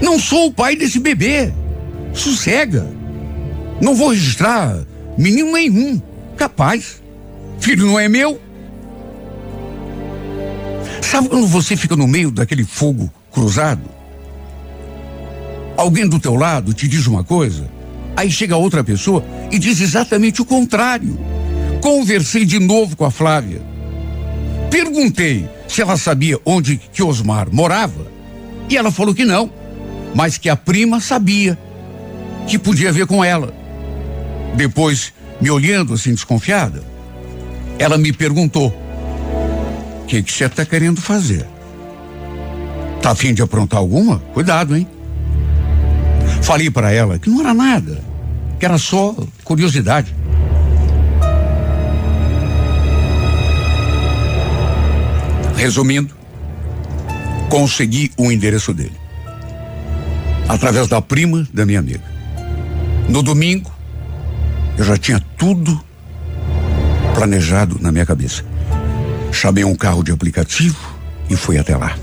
Não 0.00 0.18
sou 0.18 0.46
o 0.46 0.52
pai 0.52 0.76
desse 0.76 0.98
bebê. 0.98 1.52
Sossega. 2.12 2.86
Não 3.80 3.94
vou 3.94 4.10
registrar 4.10 4.78
menino 5.16 5.52
nenhum. 5.52 6.00
Capaz. 6.36 7.02
Filho 7.60 7.86
não 7.86 7.98
é 7.98 8.08
meu. 8.08 8.40
Sabe 11.02 11.28
quando 11.28 11.46
você 11.46 11.76
fica 11.76 11.96
no 11.96 12.06
meio 12.06 12.30
daquele 12.30 12.64
fogo 12.64 13.10
cruzado? 13.32 13.82
Alguém 15.76 16.08
do 16.08 16.18
teu 16.18 16.34
lado 16.34 16.74
te 16.74 16.88
diz 16.88 17.06
uma 17.06 17.22
coisa, 17.22 17.68
aí 18.16 18.30
chega 18.30 18.56
outra 18.56 18.82
pessoa 18.82 19.24
e 19.50 19.58
diz 19.58 19.80
exatamente 19.80 20.42
o 20.42 20.44
contrário. 20.44 21.18
Conversei 21.80 22.44
de 22.44 22.58
novo 22.58 22.96
com 22.96 23.04
a 23.04 23.10
Flávia. 23.10 23.62
Perguntei 24.70 25.48
se 25.66 25.80
ela 25.80 25.96
sabia 25.96 26.38
onde 26.44 26.78
que 26.92 27.02
Osmar 27.02 27.48
morava 27.50 28.06
e 28.68 28.76
ela 28.76 28.90
falou 28.90 29.14
que 29.14 29.24
não, 29.24 29.50
mas 30.14 30.38
que 30.38 30.48
a 30.48 30.56
prima 30.56 31.00
sabia 31.00 31.58
que 32.46 32.58
podia 32.58 32.92
ver 32.92 33.06
com 33.06 33.24
ela. 33.24 33.54
Depois, 34.54 35.12
me 35.40 35.50
olhando 35.50 35.94
assim 35.94 36.10
desconfiada, 36.10 36.82
ela 37.78 37.98
me 37.98 38.12
perguntou: 38.12 38.68
"O 40.02 40.06
que 40.06 40.22
você 40.22 40.44
está 40.44 40.64
querendo 40.64 41.00
fazer? 41.00 41.46
Tá 43.02 43.10
afim 43.10 43.32
de 43.32 43.42
aprontar 43.42 43.78
alguma? 43.78 44.18
Cuidado, 44.32 44.76
hein?" 44.76 44.86
Falei 46.42 46.70
para 46.70 46.92
ela 46.92 47.18
que 47.18 47.28
não 47.28 47.40
era 47.40 47.52
nada, 47.52 48.02
que 48.58 48.64
era 48.64 48.78
só 48.78 49.14
curiosidade. 49.44 50.14
Resumindo, 55.56 56.14
consegui 57.50 58.12
o 58.16 58.30
endereço 58.30 58.72
dele. 58.72 59.07
Através 60.48 60.88
da 60.88 61.02
prima 61.02 61.46
da 61.52 61.66
minha 61.66 61.78
amiga. 61.78 62.02
No 63.08 63.22
domingo, 63.22 63.70
eu 64.78 64.84
já 64.84 64.96
tinha 64.96 65.20
tudo 65.36 65.78
planejado 67.14 67.78
na 67.80 67.92
minha 67.92 68.06
cabeça. 68.06 68.44
Chamei 69.30 69.64
um 69.64 69.74
carro 69.74 70.02
de 70.02 70.10
aplicativo 70.10 70.78
e 71.28 71.36
fui 71.36 71.58
até 71.58 71.76
lá. 71.76 71.96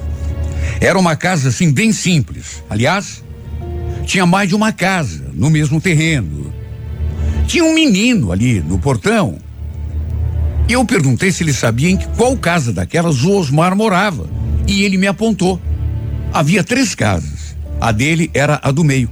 Era 0.79 0.99
uma 0.99 1.15
casa 1.15 1.49
assim 1.49 1.71
bem 1.71 1.91
simples. 1.91 2.63
Aliás, 2.69 3.23
tinha 4.05 4.25
mais 4.25 4.49
de 4.49 4.55
uma 4.55 4.71
casa 4.71 5.31
no 5.33 5.49
mesmo 5.49 5.81
terreno. 5.81 6.53
tinha 7.47 7.63
um 7.63 7.73
menino 7.73 8.31
ali 8.31 8.59
no 8.61 8.77
portão. 8.77 9.37
E 10.67 10.73
eu 10.73 10.83
perguntei 10.85 11.31
se 11.31 11.43
ele 11.43 11.53
sabia 11.53 11.89
em 11.89 11.97
qual 11.97 12.35
casa 12.37 12.73
daquelas 12.73 13.23
o 13.23 13.31
Osmar 13.31 13.75
morava. 13.75 14.27
E 14.67 14.83
ele 14.83 14.97
me 14.97 15.07
apontou. 15.07 15.61
Havia 16.33 16.63
três 16.63 16.93
casas. 16.95 17.34
A 17.79 17.91
dele 17.91 18.29
era 18.33 18.59
a 18.63 18.71
do 18.71 18.83
meio. 18.83 19.09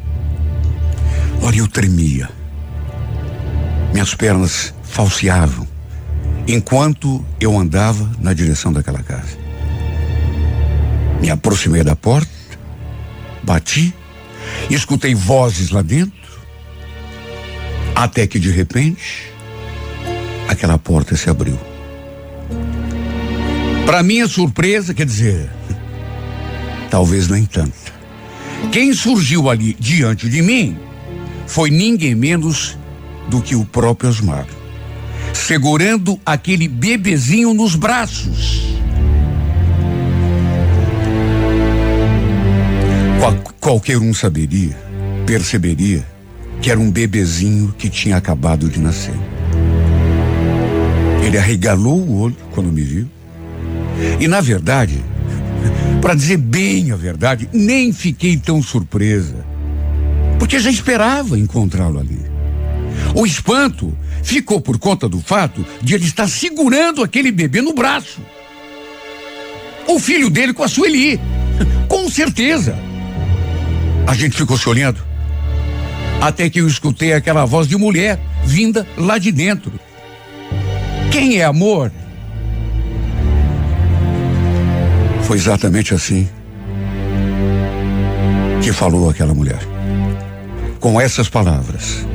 Ora, 1.41 1.55
eu 1.55 1.67
tremia. 1.67 2.29
Minhas 3.91 4.15
pernas 4.15 4.73
falseavam 4.83 5.67
enquanto 6.47 7.23
eu 7.39 7.57
andava 7.57 8.09
na 8.19 8.33
direção 8.33 8.71
daquela 8.71 9.01
casa. 9.01 9.37
Me 11.21 11.29
aproximei 11.29 11.83
da 11.83 11.95
porta, 11.95 12.29
bati, 13.43 13.93
escutei 14.69 15.15
vozes 15.15 15.69
lá 15.69 15.81
dentro, 15.81 16.13
até 17.95 18.27
que 18.27 18.39
de 18.39 18.51
repente 18.51 19.31
aquela 20.49 20.77
porta 20.77 21.15
se 21.15 21.29
abriu. 21.29 21.57
Para 23.85 24.03
minha 24.03 24.27
surpresa, 24.27 24.93
quer 24.93 25.05
dizer, 25.05 25.49
talvez 26.89 27.27
nem 27.27 27.45
tanto. 27.45 27.93
Quem 28.71 28.93
surgiu 28.93 29.49
ali 29.49 29.75
diante 29.79 30.29
de 30.29 30.41
mim 30.41 30.77
foi 31.47 31.69
ninguém 31.69 32.15
menos 32.15 32.77
do 33.29 33.41
que 33.41 33.55
o 33.55 33.65
próprio 33.65 34.09
Osmar, 34.09 34.47
segurando 35.33 36.19
aquele 36.25 36.67
bebezinho 36.67 37.53
nos 37.53 37.75
braços. 37.75 38.63
Qual, 43.19 43.35
qualquer 43.59 43.97
um 43.97 44.13
saberia, 44.13 44.77
perceberia 45.25 46.05
que 46.61 46.71
era 46.71 46.79
um 46.79 46.89
bebezinho 46.89 47.75
que 47.77 47.89
tinha 47.89 48.15
acabado 48.15 48.69
de 48.69 48.79
nascer. 48.79 49.13
Ele 51.25 51.37
arregalou 51.37 51.99
o 51.99 52.19
olho 52.21 52.37
quando 52.51 52.71
me 52.71 52.81
viu. 52.81 53.07
E 54.19 54.27
na 54.27 54.39
verdade, 54.39 55.03
para 56.01 56.15
dizer 56.15 56.37
bem 56.37 56.91
a 56.91 56.95
verdade, 56.95 57.49
nem 57.53 57.93
fiquei 57.93 58.37
tão 58.37 58.61
surpresa. 58.61 59.45
Porque 60.37 60.59
já 60.59 60.69
esperava 60.69 61.37
encontrá-lo 61.37 61.99
ali. 61.99 62.19
O 63.15 63.25
espanto 63.25 63.95
ficou 64.21 64.59
por 64.59 64.77
conta 64.77 65.07
do 65.07 65.21
fato 65.21 65.65
de 65.81 65.93
ele 65.93 66.05
estar 66.05 66.27
segurando 66.27 67.03
aquele 67.03 67.31
bebê 67.31 67.61
no 67.61 67.73
braço. 67.73 68.21
O 69.87 69.99
filho 69.99 70.29
dele 70.29 70.53
com 70.53 70.63
a 70.63 70.67
Sueli. 70.67 71.19
Com 71.87 72.09
certeza. 72.09 72.77
A 74.07 74.13
gente 74.13 74.35
ficou 74.35 74.57
se 74.57 74.67
olhando. 74.67 75.01
Até 76.19 76.49
que 76.49 76.59
eu 76.61 76.67
escutei 76.67 77.13
aquela 77.13 77.45
voz 77.45 77.67
de 77.67 77.77
mulher 77.77 78.19
vinda 78.45 78.87
lá 78.97 79.17
de 79.17 79.31
dentro. 79.31 79.73
Quem 81.11 81.37
é 81.37 81.43
amor? 81.43 81.91
Foi 85.25 85.37
exatamente 85.37 85.93
assim 85.93 86.27
que 88.61 88.71
falou 88.71 89.09
aquela 89.09 89.33
mulher. 89.33 89.59
Com 90.79 90.99
essas 90.99 91.27
palavras. 91.27 92.05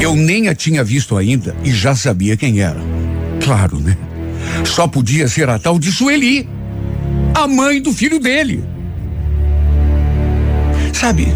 Eu 0.00 0.16
nem 0.16 0.48
a 0.48 0.54
tinha 0.54 0.82
visto 0.82 1.16
ainda 1.16 1.54
e 1.62 1.70
já 1.70 1.94
sabia 1.94 2.36
quem 2.36 2.60
era. 2.60 2.80
Claro, 3.42 3.78
né? 3.78 3.96
Só 4.64 4.86
podia 4.86 5.28
ser 5.28 5.48
a 5.48 5.58
tal 5.58 5.78
de 5.78 5.92
Sueli, 5.92 6.48
a 7.34 7.46
mãe 7.46 7.80
do 7.80 7.92
filho 7.92 8.18
dele. 8.18 8.64
Sabe, 10.92 11.28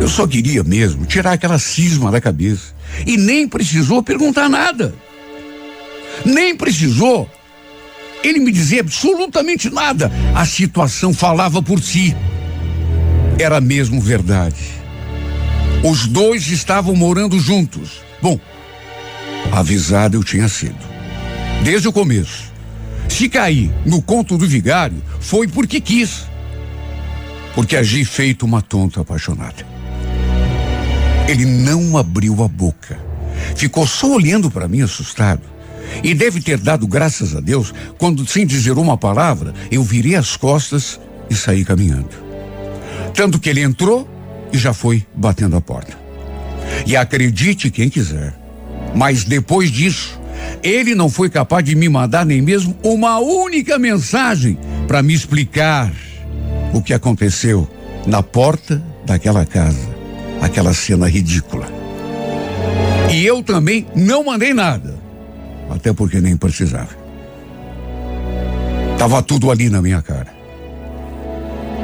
eu 0.00 0.08
só 0.08 0.26
queria 0.26 0.62
mesmo 0.62 1.04
tirar 1.06 1.32
aquela 1.32 1.58
cisma 1.58 2.10
da 2.10 2.20
cabeça. 2.20 2.74
E 3.06 3.16
nem 3.16 3.48
precisou 3.48 4.02
perguntar 4.02 4.48
nada. 4.48 4.94
Nem 6.24 6.56
precisou 6.56 7.28
ele 8.24 8.40
me 8.40 8.50
dizer 8.50 8.80
absolutamente 8.80 9.68
nada. 9.70 10.10
A 10.34 10.46
situação 10.46 11.12
falava 11.12 11.62
por 11.62 11.80
si. 11.82 12.16
Era 13.38 13.60
mesmo 13.60 14.00
verdade. 14.00 14.72
Os 15.84 16.06
dois 16.06 16.48
estavam 16.48 16.96
morando 16.96 17.38
juntos. 17.38 18.00
Bom, 18.22 18.40
avisado 19.52 20.16
eu 20.16 20.24
tinha 20.24 20.48
sido. 20.48 20.78
Desde 21.62 21.86
o 21.86 21.92
começo. 21.92 22.52
Se 23.08 23.28
caí 23.28 23.70
no 23.84 24.00
conto 24.00 24.38
do 24.38 24.46
vigário, 24.46 25.02
foi 25.20 25.46
porque 25.46 25.80
quis. 25.80 26.24
Porque 27.54 27.76
agi 27.76 28.04
feito 28.04 28.46
uma 28.46 28.62
tonta 28.62 29.02
apaixonada. 29.02 29.66
Ele 31.28 31.44
não 31.44 31.96
abriu 31.96 32.42
a 32.42 32.48
boca. 32.48 32.98
Ficou 33.54 33.86
só 33.86 34.14
olhando 34.14 34.50
para 34.50 34.66
mim 34.66 34.82
assustado. 34.82 35.53
E 36.02 36.14
deve 36.14 36.40
ter 36.40 36.58
dado 36.58 36.86
graças 36.86 37.34
a 37.34 37.40
Deus 37.40 37.72
quando, 37.98 38.26
sem 38.26 38.46
dizer 38.46 38.72
uma 38.72 38.96
palavra, 38.96 39.54
eu 39.70 39.82
virei 39.82 40.14
as 40.14 40.36
costas 40.36 41.00
e 41.30 41.34
saí 41.34 41.64
caminhando. 41.64 42.10
Tanto 43.14 43.38
que 43.38 43.48
ele 43.48 43.62
entrou 43.62 44.08
e 44.52 44.58
já 44.58 44.72
foi 44.72 45.04
batendo 45.14 45.56
a 45.56 45.60
porta. 45.60 45.96
E 46.86 46.96
acredite 46.96 47.70
quem 47.70 47.88
quiser, 47.88 48.34
mas 48.94 49.24
depois 49.24 49.70
disso, 49.70 50.20
ele 50.62 50.94
não 50.94 51.08
foi 51.08 51.30
capaz 51.30 51.64
de 51.64 51.74
me 51.74 51.88
mandar 51.88 52.26
nem 52.26 52.42
mesmo 52.42 52.76
uma 52.82 53.18
única 53.18 53.78
mensagem 53.78 54.58
para 54.86 55.02
me 55.02 55.14
explicar 55.14 55.92
o 56.72 56.82
que 56.82 56.92
aconteceu 56.92 57.68
na 58.06 58.22
porta 58.22 58.82
daquela 59.06 59.46
casa, 59.46 59.94
aquela 60.40 60.74
cena 60.74 61.08
ridícula. 61.08 61.66
E 63.12 63.24
eu 63.24 63.42
também 63.42 63.86
não 63.94 64.24
mandei 64.24 64.52
nada 64.52 64.93
até 65.70 65.92
porque 65.92 66.20
nem 66.20 66.36
precisava. 66.36 67.04
Tava 68.98 69.22
tudo 69.22 69.50
ali 69.50 69.68
na 69.68 69.82
minha 69.82 70.00
cara. 70.00 70.32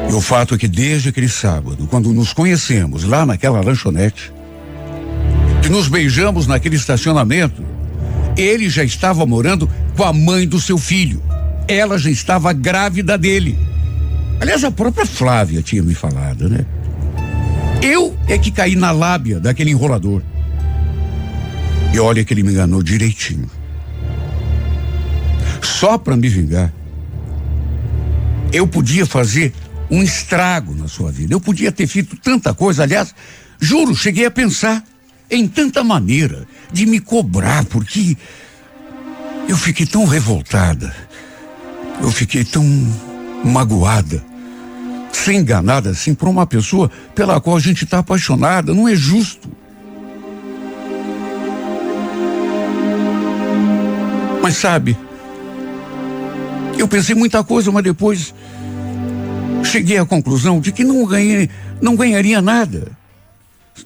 E 0.09 0.13
o 0.13 0.21
fato 0.21 0.55
é 0.55 0.59
que 0.59 0.69
desde 0.69 1.11
aquele 1.11 1.29
sábado, 1.29 1.87
quando 1.87 2.13
nos 2.13 2.33
conhecemos 2.33 3.05
lá 3.05 3.25
naquela 3.25 3.61
lanchonete, 3.61 4.33
que 5.63 5.69
nos 5.69 5.89
beijamos 5.89 6.47
naquele 6.47 6.77
estacionamento, 6.77 7.63
ele 8.37 8.69
já 8.69 8.83
estava 8.83 9.25
morando 9.27 9.69
com 9.97 10.05
a 10.05 10.13
mãe 10.13 10.49
do 10.49 10.61
seu 10.61 10.79
filho. 10.79 11.23
Ela 11.69 11.99
já 11.99 12.11
estava 12.11 12.53
grávida 12.53 13.17
dele. 13.17 13.59
Aliás, 14.41 14.65
a 14.65 14.71
própria 14.71 15.07
Flávia 15.07 15.63
tinha 15.63 15.83
me 15.83 15.95
falado, 15.95 16.49
né? 16.49 16.65
Eu 17.83 18.17
é 18.27 18.37
que 18.39 18.51
caí 18.51 18.75
na 18.75 18.91
lábia 18.91 19.39
daquele 19.39 19.71
enrolador. 19.71 20.23
E 21.93 22.01
olha 22.01 22.25
que 22.25 22.33
ele 22.33 22.43
me 22.43 22.53
enganou 22.53 22.83
direitinho 22.83 23.49
só 25.67 25.99
para 25.99 26.17
me 26.17 26.29
vingar. 26.29 26.73
Eu 28.53 28.67
podia 28.67 29.07
fazer 29.07 29.53
um 29.91 30.03
estrago 30.03 30.75
na 30.75 30.89
sua 30.89 31.11
vida. 31.11 31.35
Eu 31.35 31.41
podia 31.41 31.73
ter 31.73 31.87
feito 31.87 32.17
tanta 32.17 32.55
coisa. 32.55 32.83
Aliás, 32.83 33.15
juro, 33.61 33.95
cheguei 33.95 34.27
a 34.27 34.31
pensar 34.31 34.85
em 35.31 35.47
tanta 35.47 35.85
maneira 35.85 36.47
de 36.73 36.87
me 36.87 37.01
cobrar, 37.01 37.65
porque 37.65 38.17
eu 39.49 39.57
fiquei 39.57 39.87
tão 39.87 40.05
revoltada. 40.05 40.95
Eu 42.03 42.11
fiquei 42.11 42.45
tão 42.45 42.65
magoada, 43.45 44.25
ser 45.13 45.35
enganada 45.35 45.91
assim 45.91 46.15
por 46.15 46.29
uma 46.29 46.47
pessoa 46.47 46.91
pela 47.15 47.41
qual 47.41 47.57
a 47.57 47.61
gente 47.61 47.85
está 47.85 47.99
apaixonada. 47.99 48.75
Não 48.75 48.89
é 48.89 48.95
justo. 48.95 49.51
Mas 54.43 54.57
sabe, 54.57 54.97
eu 56.81 56.89
pensei 56.89 57.15
muita 57.15 57.45
coisa, 57.45 57.71
mas 57.71 57.85
depois 57.85 58.35
cheguei 59.65 59.99
à 59.99 60.07
conclusão 60.07 60.61
de 60.61 60.73
que 60.73 60.83
não 60.83 61.05
ganhei, 61.05 61.49
não 61.81 61.95
ganharia 61.95 62.41
nada. 62.41 62.91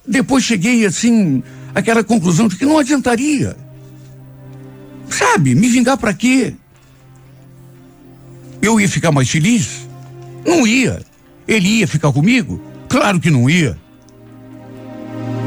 Depois 0.07 0.43
cheguei 0.43 0.85
assim 0.85 1.43
àquela 1.73 2.03
conclusão 2.03 2.47
de 2.47 2.55
que 2.55 2.65
não 2.65 2.77
adiantaria. 2.77 3.55
Sabe, 5.09 5.55
me 5.55 5.67
vingar 5.67 5.97
para 5.97 6.13
quê? 6.13 6.53
Eu 8.61 8.79
ia 8.79 8.87
ficar 8.87 9.11
mais 9.11 9.29
feliz? 9.29 9.87
Não 10.45 10.65
ia. 10.65 11.01
Ele 11.47 11.67
ia 11.67 11.87
ficar 11.87 12.11
comigo? 12.11 12.61
Claro 12.87 13.19
que 13.19 13.29
não 13.29 13.49
ia. 13.49 13.77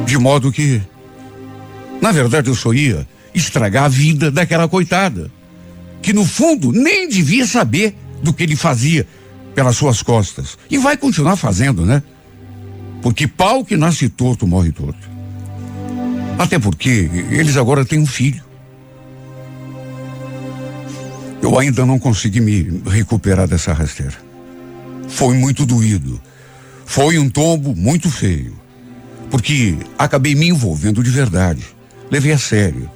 De 0.07 0.17
modo 0.19 0.53
que, 0.53 0.81
na 2.01 2.13
verdade, 2.13 2.49
eu 2.49 2.55
só 2.55 2.73
ia 2.73 3.09
estragar 3.35 3.85
a 3.85 3.89
vida 3.89 4.31
daquela 4.31 4.69
coitada 4.69 5.31
que 6.03 6.13
no 6.13 6.25
fundo 6.25 6.73
nem 6.73 7.09
devia 7.09 7.47
saber 7.47 7.97
do 8.23 8.33
que 8.33 8.43
ele 8.43 8.57
fazia 8.57 9.07
pelas 9.55 9.77
suas 9.77 10.03
costas. 10.03 10.59
E 10.71 10.79
vai 10.79 10.97
continuar 10.97 11.37
fazendo, 11.37 11.85
né? 11.85 12.03
Porque 13.03 13.27
pau 13.27 13.65
que 13.65 13.77
nasce 13.77 14.09
torto 14.09 14.47
morre 14.47 14.73
torto. 14.73 15.09
Até 16.39 16.59
porque 16.59 17.11
eles 17.31 17.57
agora 17.57 17.85
têm 17.85 17.99
um 17.99 18.07
filho. 18.07 18.43
Eu 21.43 21.59
ainda 21.59 21.85
não 21.87 21.99
consegui 21.99 22.41
me 22.41 22.83
recuperar 22.87 23.49
dessa 23.49 23.73
rasteira. 23.73 24.17
Foi 25.09 25.35
muito 25.35 25.65
doído. 25.65 26.21
Foi 26.85 27.19
um 27.19 27.29
tombo 27.29 27.75
muito 27.75 28.11
feio. 28.11 28.59
Porque 29.31 29.77
acabei 29.99 30.35
me 30.35 30.49
envolvendo 30.49 31.03
de 31.03 31.11
verdade. 31.11 31.65
levei 32.11 32.33
a 32.33 32.39
sério. 32.39 32.91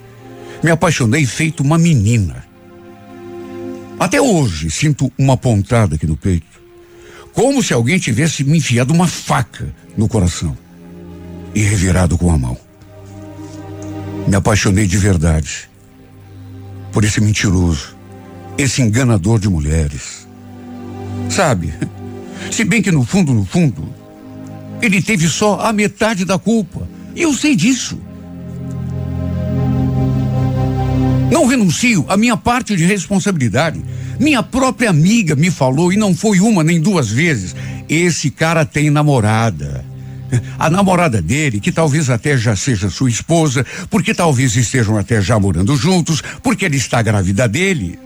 Me 0.63 0.71
apaixonei 0.71 1.27
feito 1.27 1.63
uma 1.63 1.77
menina. 1.77 2.45
Até 4.03 4.21
hoje 4.21 4.69
sinto 4.69 5.13
uma 5.17 5.37
pontada 5.37 5.95
aqui 5.95 6.09
no 6.09 6.17
peito. 6.17 6.61
Como 7.33 7.63
se 7.63 7.73
alguém 7.73 8.01
tivesse 8.01 8.43
me 8.43 8.59
enfiado 8.59 8.93
uma 8.93 9.07
faca 9.07 9.73
no 9.97 10.09
coração 10.09 10.59
e 11.55 11.63
revirado 11.63 12.19
com 12.19 12.29
a 12.33 12.37
mão. 12.37 12.59
Me 14.27 14.35
apaixonei 14.35 14.89
de 14.89 14.99
verdade 14.99 15.71
por 16.91 17.05
esse 17.05 17.21
mentiroso, 17.21 17.97
esse 18.59 18.83
enganador 18.83 19.39
de 19.39 19.49
mulheres. 19.49 20.27
Sabe, 21.31 21.73
se 22.51 22.65
bem 22.65 22.83
que 22.83 22.91
no 22.91 23.05
fundo, 23.05 23.33
no 23.33 23.45
fundo, 23.45 23.89
ele 24.83 25.01
teve 25.01 25.29
só 25.29 25.61
a 25.61 25.73
metade 25.73 26.25
da 26.25 26.41
culpa. 26.41 26.89
E 27.15 27.23
eu 27.23 27.33
sei 27.33 27.55
disso. 27.55 27.97
Não 31.31 31.47
renuncio 31.47 32.05
à 32.09 32.17
minha 32.17 32.37
parte 32.37 32.77
de 32.77 32.85
responsabilidade. 32.85 33.92
Minha 34.23 34.41
própria 34.41 34.89
amiga 34.89 35.35
me 35.35 35.51
falou, 35.51 35.93
e 35.93 35.97
não 35.97 36.15
foi 36.15 36.39
uma 36.39 36.63
nem 36.63 36.81
duas 36.81 37.11
vezes: 37.11 37.57
esse 37.89 38.31
cara 38.31 38.65
tem 38.65 38.89
namorada. 38.89 39.85
A 40.57 40.71
namorada 40.71 41.21
dele, 41.21 41.59
que 41.59 41.73
talvez 41.73 42.09
até 42.09 42.39
já 42.39 42.55
seja 42.55 42.89
sua 42.89 43.11
esposa, 43.11 43.67
porque 43.91 44.15
talvez 44.15 44.55
estejam 44.55 44.97
até 44.97 45.21
já 45.21 45.41
morando 45.41 45.77
juntos, 45.77 46.23
porque 46.41 46.65
ele 46.65 46.77
está 46.77 47.03
grávida 47.03 47.49
dele. 47.49 47.99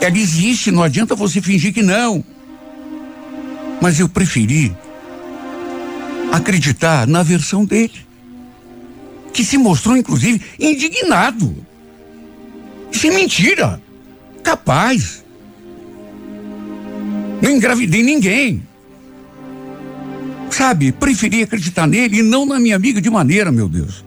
Ela 0.00 0.18
existe, 0.18 0.70
não 0.70 0.82
adianta 0.82 1.14
você 1.14 1.42
fingir 1.42 1.74
que 1.74 1.82
não. 1.82 2.24
Mas 3.82 4.00
eu 4.00 4.08
preferi 4.08 4.74
acreditar 6.32 7.06
na 7.06 7.22
versão 7.22 7.66
dele, 7.66 8.00
que 9.30 9.44
se 9.44 9.58
mostrou, 9.58 9.94
inclusive, 9.94 10.40
indignado. 10.58 11.54
Isso 12.90 13.06
é 13.06 13.10
mentira. 13.10 13.83
Capaz. 14.44 15.24
Não 17.42 17.50
engravidei 17.50 18.02
ninguém. 18.02 18.62
Sabe, 20.50 20.92
preferi 20.92 21.42
acreditar 21.42 21.86
nele 21.86 22.18
e 22.18 22.22
não 22.22 22.46
na 22.46 22.60
minha 22.60 22.76
amiga 22.76 23.00
de 23.00 23.10
maneira, 23.10 23.50
meu 23.50 23.68
Deus. 23.68 24.04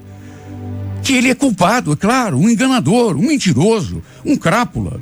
Que 1.03 1.13
ele 1.13 1.29
é 1.29 1.35
culpado, 1.35 1.91
é 1.91 1.95
claro, 1.95 2.37
um 2.37 2.49
enganador, 2.49 3.17
um 3.17 3.27
mentiroso, 3.27 4.01
um 4.23 4.37
crápula, 4.37 5.01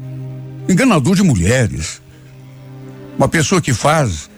enganador 0.68 1.16
de 1.16 1.22
mulheres. 1.22 2.02
Uma 3.18 3.28
pessoa 3.28 3.62
que 3.62 3.74
faz 3.74 4.30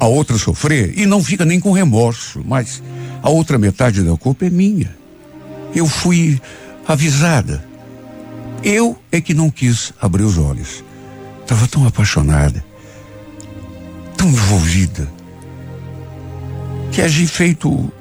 a 0.00 0.06
outra 0.06 0.36
sofrer 0.36 0.98
e 0.98 1.06
não 1.06 1.22
fica 1.22 1.44
nem 1.44 1.60
com 1.60 1.70
remorso, 1.70 2.42
mas 2.44 2.82
a 3.22 3.30
outra 3.30 3.56
metade 3.56 4.02
da 4.02 4.16
culpa 4.16 4.46
é 4.46 4.50
minha. 4.50 4.96
Eu 5.74 5.86
fui 5.86 6.40
avisada. 6.86 7.64
Eu 8.64 8.96
é 9.10 9.20
que 9.20 9.34
não 9.34 9.50
quis 9.50 9.92
abrir 10.00 10.22
os 10.22 10.38
olhos. 10.38 10.84
Estava 11.40 11.66
tão 11.66 11.86
apaixonada, 11.86 12.64
tão 14.16 14.28
envolvida 14.28 15.10
que 16.92 17.02
agi 17.02 17.26
feito 17.26 17.92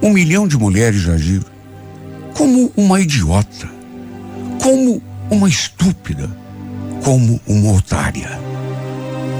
um 0.00 0.10
milhão 0.12 0.46
de 0.46 0.56
mulheres 0.56 1.02
já 1.02 1.14
agiram. 1.14 1.46
Como 2.34 2.72
uma 2.76 3.00
idiota, 3.00 3.68
como 4.62 5.02
uma 5.30 5.48
estúpida, 5.48 6.30
como 7.02 7.40
uma 7.46 7.72
otária. 7.72 8.38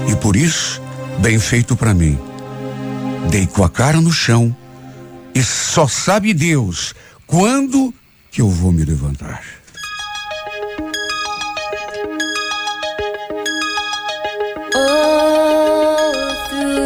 E 0.09 0.15
por 0.17 0.35
isso, 0.35 0.81
bem 1.19 1.39
feito 1.39 1.75
para 1.75 1.93
mim. 1.93 2.19
Dei 3.29 3.47
com 3.47 3.63
a 3.63 3.69
cara 3.69 4.01
no 4.01 4.11
chão 4.11 4.55
e 5.33 5.41
só 5.41 5.87
sabe 5.87 6.33
Deus 6.33 6.93
quando 7.25 7.93
que 8.31 8.41
eu 8.41 8.49
vou 8.49 8.71
me 8.71 8.83
levantar. 8.83 9.41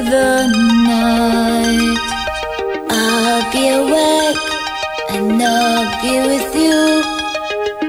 The 0.10 0.48
night. 0.90 2.02
I'll 2.90 3.44
be 3.54 3.64
awake 3.80 4.44
and 5.14 5.42
I'll 5.42 5.86
be 6.02 6.14
with 6.30 6.50
you 6.66 6.82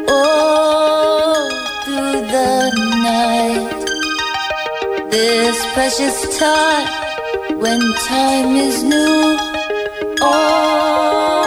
all 0.09 1.48
through 1.85 2.20
the 2.37 2.52
night. 3.09 3.80
This 5.11 5.56
precious 5.72 6.38
time 6.38 6.88
when 7.59 7.80
time 8.06 8.54
is 8.68 8.83
new. 8.83 9.38
All, 10.20 11.44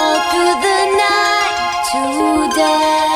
all 0.00 0.20
through 0.30 0.56
the 0.66 0.80
night 1.02 1.56
today, 1.90 3.09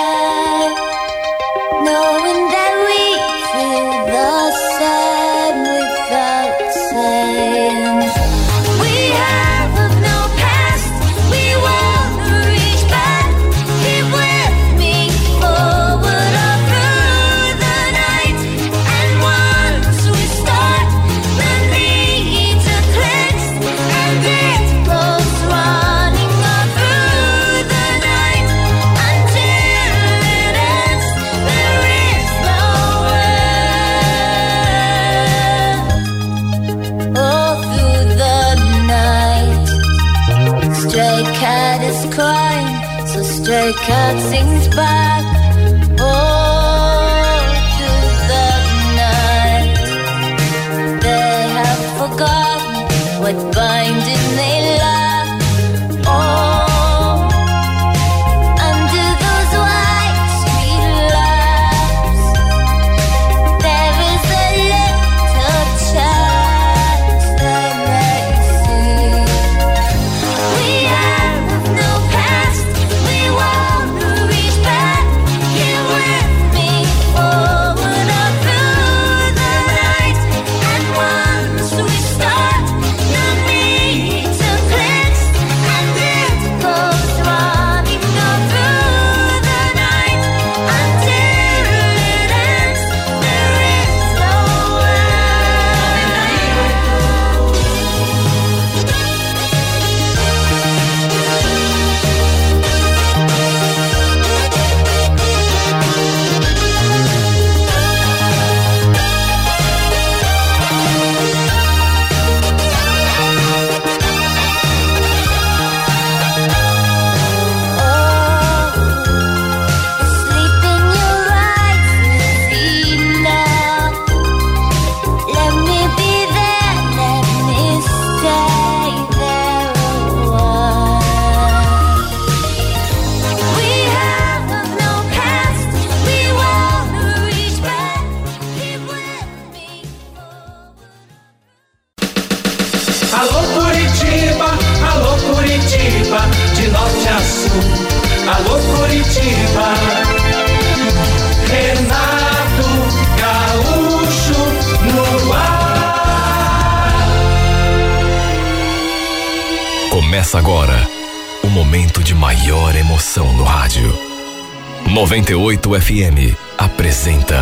98 165.24 165.80
FM 165.80 166.36
apresenta 166.58 167.40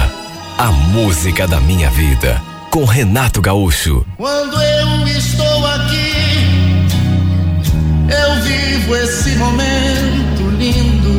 A 0.56 0.70
Música 0.70 1.48
da 1.48 1.60
Minha 1.60 1.90
Vida 1.90 2.40
com 2.70 2.84
Renato 2.84 3.42
Gaúcho. 3.42 4.06
Quando 4.16 4.54
eu 4.62 5.08
estou 5.08 5.66
aqui, 5.66 6.12
eu 8.08 8.42
vivo 8.44 8.94
esse 8.94 9.30
momento 9.30 10.48
lindo. 10.56 11.18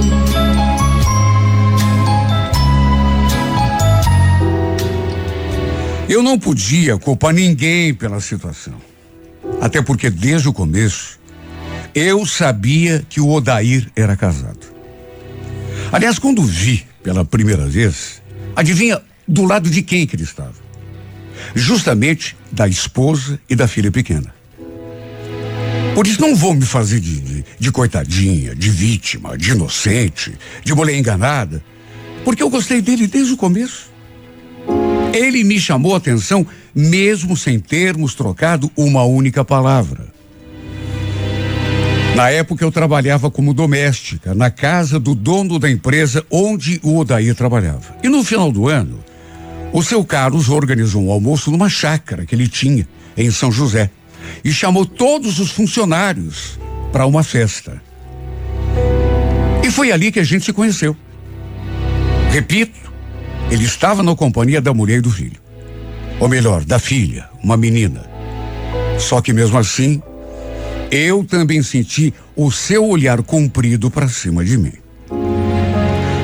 Eu 6.08 6.24
não 6.24 6.40
podia 6.40 6.98
culpar 6.98 7.34
ninguém 7.34 7.94
pela 7.94 8.22
situação. 8.22 8.76
Até 9.60 9.82
porque 9.82 10.10
desde 10.10 10.48
o 10.48 10.54
começo 10.54 11.20
eu 11.94 12.26
sabia 12.26 13.06
que 13.10 13.20
o 13.20 13.30
Odair 13.30 13.92
era 13.98 14.16
casado. 14.16 14.63
Aliás, 15.94 16.18
quando 16.18 16.42
vi 16.42 16.84
pela 17.04 17.24
primeira 17.24 17.68
vez, 17.68 18.20
adivinha 18.56 19.00
do 19.28 19.46
lado 19.46 19.70
de 19.70 19.84
quem 19.84 20.08
que 20.08 20.16
ele 20.16 20.24
estava? 20.24 20.56
Justamente 21.54 22.36
da 22.52 22.68
esposa 22.68 23.40
e 23.48 23.56
da 23.56 23.68
filha 23.68 23.92
pequena. 23.92 24.34
Por 25.94 26.08
isso 26.08 26.20
não 26.20 26.36
vou 26.36 26.56
me 26.56 26.66
fazer 26.66 27.00
de, 27.00 27.20
de, 27.20 27.46
de 27.60 27.72
coitadinha, 27.72 28.56
de 28.56 28.72
vítima, 28.72 29.38
de 29.38 29.52
inocente, 29.52 30.36
de 30.64 30.74
mulher 30.74 30.98
enganada, 30.98 31.64
porque 32.26 32.42
eu 32.42 32.50
gostei 32.50 32.82
dele 32.82 33.06
desde 33.06 33.34
o 33.34 33.38
começo. 33.38 33.92
Ele 35.14 35.44
me 35.44 35.60
chamou 35.60 35.94
a 35.94 35.98
atenção 35.98 36.44
mesmo 36.74 37.38
sem 37.38 37.60
termos 37.60 38.16
trocado 38.16 38.72
uma 38.76 39.04
única 39.04 39.46
palavra. 39.46 40.12
Na 42.16 42.30
época 42.30 42.64
eu 42.64 42.72
trabalhava 42.72 43.32
como 43.32 43.56
doméstica 43.56 44.36
na 44.36 44.52
casa 44.52 45.00
do 45.00 45.16
dono 45.16 45.58
da 45.58 45.70
empresa 45.70 46.24
onde 46.30 46.80
o 46.84 46.98
Odair 46.98 47.34
trabalhava. 47.34 47.98
E 48.04 48.08
no 48.08 48.24
final 48.24 48.52
do 48.52 48.70
ano, 48.70 49.04
o 49.72 49.82
seu 49.82 50.06
Carlos 50.06 50.48
organizou 50.48 51.04
um 51.04 51.12
almoço 51.12 51.50
numa 51.50 51.70
chácara 51.70 52.24
que 52.24 52.36
ele 52.36 52.48
tinha 52.48 52.88
em 53.18 53.32
São 53.32 53.52
José 53.52 53.90
e 54.46 54.52
chamou 54.52 54.86
todos 54.86 55.40
os 55.40 55.52
funcionários 55.52 56.60
para 56.92 57.08
uma 57.08 57.24
festa. 57.24 57.82
E 59.64 59.72
foi 59.72 59.92
ali 59.92 60.12
que 60.12 60.20
a 60.20 60.24
gente 60.24 60.46
se 60.46 60.54
conheceu. 60.54 60.96
Repito, 62.30 62.94
ele 63.50 63.66
estava 63.66 64.04
na 64.04 64.16
companhia 64.16 64.62
da 64.62 64.74
mulher 64.74 65.00
e 65.00 65.02
do 65.02 65.10
filho. 65.10 65.42
Ou 66.20 66.28
melhor, 66.28 66.64
da 66.64 66.78
filha, 66.78 67.28
uma 67.44 67.58
menina. 67.58 68.06
Só 69.00 69.20
que 69.20 69.34
mesmo 69.34 69.58
assim, 69.58 70.02
eu 70.96 71.24
também 71.24 71.64
senti 71.64 72.14
o 72.36 72.52
seu 72.52 72.86
olhar 72.86 73.24
comprido 73.24 73.90
para 73.90 74.08
cima 74.08 74.46
de 74.46 74.60
mim. 74.60 74.74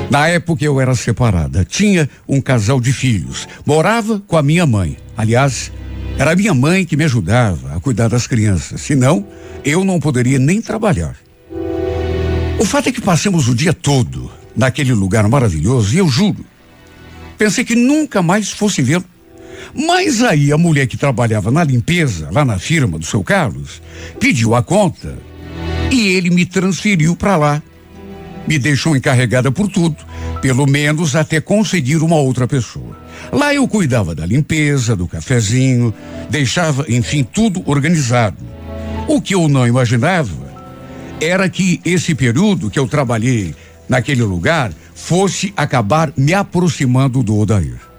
Na 0.08 0.28
época 0.28 0.64
eu 0.64 0.80
era 0.80 0.94
separada, 0.94 1.64
tinha 1.64 2.08
um 2.28 2.40
casal 2.40 2.80
de 2.80 2.92
filhos, 2.92 3.48
morava 3.66 4.22
com 4.28 4.36
a 4.36 4.42
minha 4.44 4.64
mãe. 4.66 4.96
Aliás, 5.16 5.72
era 6.16 6.32
a 6.32 6.36
minha 6.36 6.54
mãe 6.54 6.84
que 6.84 6.96
me 6.96 7.02
ajudava 7.02 7.74
a 7.74 7.80
cuidar 7.80 8.06
das 8.06 8.28
crianças, 8.28 8.80
senão 8.82 9.26
eu 9.64 9.84
não 9.84 9.98
poderia 9.98 10.38
nem 10.38 10.62
trabalhar. 10.62 11.16
O 12.56 12.64
fato 12.64 12.90
é 12.90 12.92
que 12.92 13.00
passamos 13.00 13.48
o 13.48 13.54
dia 13.56 13.72
todo 13.72 14.30
naquele 14.54 14.92
lugar 14.92 15.26
maravilhoso 15.28 15.92
e 15.92 15.98
eu 15.98 16.08
juro, 16.08 16.44
pensei 17.36 17.64
que 17.64 17.74
nunca 17.74 18.22
mais 18.22 18.50
fosse 18.50 18.82
vê-lo. 18.82 19.04
Mas 19.74 20.22
aí 20.22 20.52
a 20.52 20.58
mulher 20.58 20.86
que 20.86 20.96
trabalhava 20.96 21.50
na 21.50 21.64
limpeza, 21.64 22.28
lá 22.30 22.44
na 22.44 22.58
firma 22.58 22.98
do 22.98 23.04
seu 23.04 23.22
Carlos, 23.22 23.80
pediu 24.18 24.54
a 24.54 24.62
conta 24.62 25.16
e 25.90 26.08
ele 26.08 26.30
me 26.30 26.46
transferiu 26.46 27.16
para 27.16 27.36
lá. 27.36 27.62
Me 28.46 28.58
deixou 28.58 28.96
encarregada 28.96 29.52
por 29.52 29.68
tudo, 29.68 29.96
pelo 30.40 30.66
menos 30.66 31.14
até 31.14 31.40
conseguir 31.40 31.96
uma 31.96 32.16
outra 32.16 32.48
pessoa. 32.48 32.98
Lá 33.32 33.54
eu 33.54 33.68
cuidava 33.68 34.14
da 34.14 34.26
limpeza, 34.26 34.96
do 34.96 35.06
cafezinho, 35.06 35.94
deixava, 36.28 36.84
enfim, 36.88 37.22
tudo 37.22 37.62
organizado. 37.66 38.38
O 39.06 39.20
que 39.20 39.34
eu 39.34 39.48
não 39.48 39.66
imaginava 39.66 40.50
era 41.20 41.48
que 41.48 41.80
esse 41.84 42.14
período 42.14 42.70
que 42.70 42.78
eu 42.78 42.88
trabalhei 42.88 43.54
naquele 43.88 44.22
lugar 44.22 44.72
fosse 44.94 45.52
acabar 45.56 46.12
me 46.16 46.32
aproximando 46.32 47.22
do 47.22 47.36
Odair. 47.36 47.89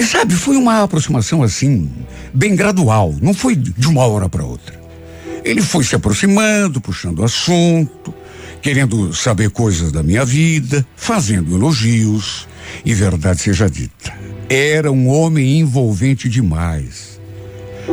E 0.00 0.02
sabe, 0.02 0.32
foi 0.34 0.56
uma 0.56 0.82
aproximação 0.82 1.42
assim, 1.42 1.90
bem 2.32 2.56
gradual, 2.56 3.14
não 3.20 3.34
foi 3.34 3.54
de 3.54 3.86
uma 3.86 4.06
hora 4.06 4.30
para 4.30 4.42
outra. 4.42 4.80
Ele 5.44 5.60
foi 5.60 5.84
se 5.84 5.94
aproximando, 5.94 6.80
puxando 6.80 7.22
assunto, 7.22 8.14
querendo 8.62 9.12
saber 9.12 9.50
coisas 9.50 9.92
da 9.92 10.02
minha 10.02 10.24
vida, 10.24 10.86
fazendo 10.96 11.54
elogios. 11.54 12.48
E 12.82 12.94
verdade 12.94 13.42
seja 13.42 13.68
dita, 13.68 14.10
era 14.48 14.90
um 14.90 15.06
homem 15.06 15.58
envolvente 15.58 16.30
demais. 16.30 17.20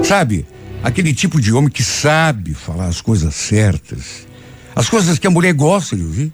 Sabe, 0.01 0.45
aquele 0.81 1.13
tipo 1.13 1.41
de 1.41 1.51
homem 1.51 1.69
que 1.69 1.83
sabe 1.83 2.53
falar 2.53 2.85
as 2.85 3.01
coisas 3.01 3.35
certas, 3.35 4.25
as 4.73 4.89
coisas 4.89 5.19
que 5.19 5.27
a 5.27 5.31
mulher 5.31 5.53
gosta 5.53 5.93
de 5.93 6.03
ouvir. 6.03 6.31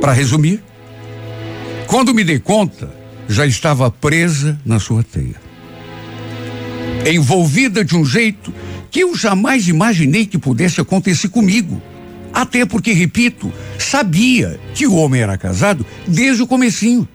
Para 0.00 0.12
resumir, 0.12 0.60
quando 1.86 2.12
me 2.12 2.24
dei 2.24 2.40
conta, 2.40 2.98
já 3.30 3.46
estava 3.46 3.88
presa 3.92 4.60
na 4.66 4.80
sua 4.80 5.04
teia. 5.04 5.36
Envolvida 7.06 7.84
de 7.84 7.96
um 7.96 8.04
jeito 8.04 8.52
que 8.90 9.00
eu 9.00 9.14
jamais 9.14 9.68
imaginei 9.68 10.26
que 10.26 10.36
pudesse 10.36 10.80
acontecer 10.80 11.28
comigo. 11.28 11.80
Até 12.32 12.66
porque, 12.66 12.92
repito, 12.92 13.52
sabia 13.78 14.58
que 14.74 14.84
o 14.84 14.94
homem 14.94 15.22
era 15.22 15.38
casado 15.38 15.86
desde 16.08 16.42
o 16.42 16.46
comecinho. 16.46 17.08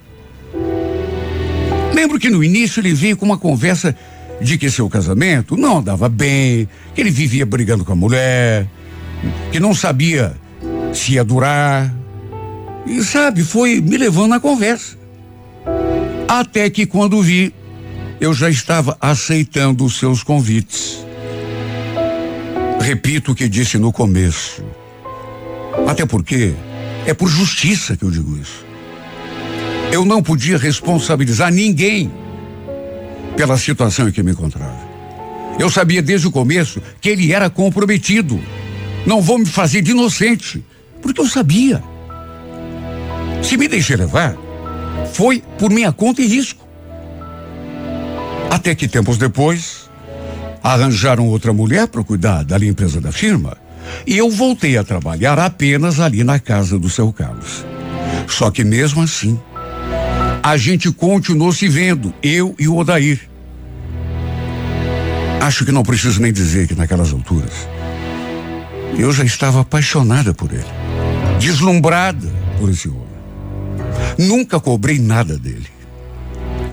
Lembro 1.93 2.17
que 2.17 2.29
no 2.29 2.41
início 2.41 2.79
ele 2.79 2.93
veio 2.93 3.17
com 3.17 3.25
uma 3.25 3.37
conversa 3.37 3.95
de 4.39 4.57
que 4.57 4.69
seu 4.69 4.89
casamento 4.89 5.57
não 5.57 5.79
andava 5.79 6.07
bem, 6.07 6.67
que 6.93 7.01
ele 7.01 7.11
vivia 7.11 7.45
brigando 7.45 7.83
com 7.83 7.91
a 7.91 7.95
mulher, 7.95 8.67
que 9.51 9.59
não 9.59 9.75
sabia 9.75 10.33
se 10.93 11.13
ia 11.13 11.25
durar. 11.25 11.93
E 12.85 13.03
sabe, 13.03 13.43
foi 13.43 13.81
me 13.81 13.97
levando 13.97 14.29
na 14.29 14.39
conversa. 14.39 15.04
Até 16.27 16.69
que 16.69 16.85
quando 16.85 17.21
vi, 17.21 17.53
eu 18.19 18.33
já 18.33 18.49
estava 18.49 18.97
aceitando 18.99 19.85
os 19.85 19.97
seus 19.97 20.23
convites. 20.23 21.05
Repito 22.81 23.31
o 23.31 23.35
que 23.35 23.47
disse 23.47 23.77
no 23.77 23.91
começo. 23.91 24.63
Até 25.87 26.05
porque 26.05 26.53
é 27.05 27.13
por 27.13 27.29
justiça 27.29 27.95
que 27.95 28.03
eu 28.03 28.11
digo 28.11 28.37
isso. 28.37 28.65
Eu 29.91 30.03
não 30.03 30.21
podia 30.21 30.57
responsabilizar 30.57 31.51
ninguém 31.51 32.11
pela 33.37 33.57
situação 33.57 34.09
em 34.09 34.11
que 34.11 34.23
me 34.23 34.31
encontrava. 34.31 34.85
Eu 35.59 35.69
sabia 35.69 36.01
desde 36.01 36.27
o 36.27 36.31
começo 36.31 36.81
que 36.99 37.09
ele 37.09 37.31
era 37.31 37.49
comprometido. 37.49 38.39
Não 39.05 39.21
vou 39.21 39.37
me 39.37 39.45
fazer 39.45 39.81
de 39.81 39.91
inocente, 39.91 40.63
porque 41.01 41.21
eu 41.21 41.27
sabia. 41.27 41.83
Se 43.41 43.57
me 43.57 43.67
deixei 43.67 43.95
levar, 43.95 44.35
foi 45.13 45.43
por 45.57 45.69
minha 45.69 45.91
conta 45.91 46.21
e 46.21 46.27
risco. 46.27 46.65
Até 48.49 48.73
que 48.73 48.87
tempos 48.87 49.17
depois, 49.17 49.89
arranjaram 50.63 51.27
outra 51.27 51.53
mulher 51.53 51.87
para 51.87 52.03
cuidar 52.03 52.43
da 52.43 52.57
limpeza 52.57 52.99
da 52.99 53.11
firma 53.11 53.57
e 54.05 54.17
eu 54.17 54.29
voltei 54.29 54.77
a 54.77 54.83
trabalhar 54.83 55.37
apenas 55.37 55.99
ali 55.99 56.23
na 56.23 56.39
casa 56.39 56.79
do 56.79 56.89
seu 56.89 57.11
Carlos. 57.13 57.65
Só 58.27 58.49
que 58.49 58.63
mesmo 58.63 59.01
assim, 59.03 59.39
a 60.41 60.57
gente 60.57 60.91
continuou 60.91 61.51
se 61.51 61.67
vendo, 61.67 62.13
eu 62.23 62.55
e 62.59 62.67
o 62.67 62.77
Odair. 62.77 63.29
Acho 65.41 65.65
que 65.65 65.71
não 65.71 65.83
preciso 65.83 66.21
nem 66.21 66.33
dizer 66.33 66.67
que 66.67 66.75
naquelas 66.75 67.11
alturas 67.13 67.67
eu 68.97 69.11
já 69.11 69.23
estava 69.23 69.61
apaixonada 69.61 70.33
por 70.33 70.51
ele, 70.51 70.65
deslumbrada 71.39 72.27
por 72.59 72.69
esse 72.69 72.87
homem. 72.87 73.14
Nunca 74.17 74.59
cobrei 74.59 74.99
nada 74.99 75.37
dele. 75.37 75.75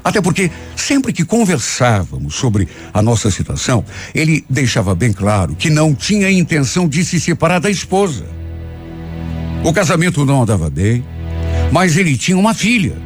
Até 0.05 0.21
porque, 0.21 0.51
sempre 0.75 1.13
que 1.13 1.25
conversávamos 1.25 2.35
sobre 2.35 2.67
a 2.93 3.01
nossa 3.01 3.31
situação, 3.31 3.85
ele 4.15 4.45
deixava 4.51 4.95
bem 4.95 5.13
claro 5.13 5.55
que 5.55 5.71
não 5.71 5.95
tinha 5.95 6.31
intenção 6.31 6.89
de 6.89 7.05
se 7.05 7.21
separar 7.21 7.61
da 7.61 7.71
esposa. 7.71 8.27
O 9.65 9.73
casamento 9.73 10.25
não 10.25 10.43
andava 10.43 10.69
bem, 10.69 11.05
mas 11.71 11.97
ele 11.97 12.17
tinha 12.17 12.37
uma 12.37 12.53
filha. 12.53 12.97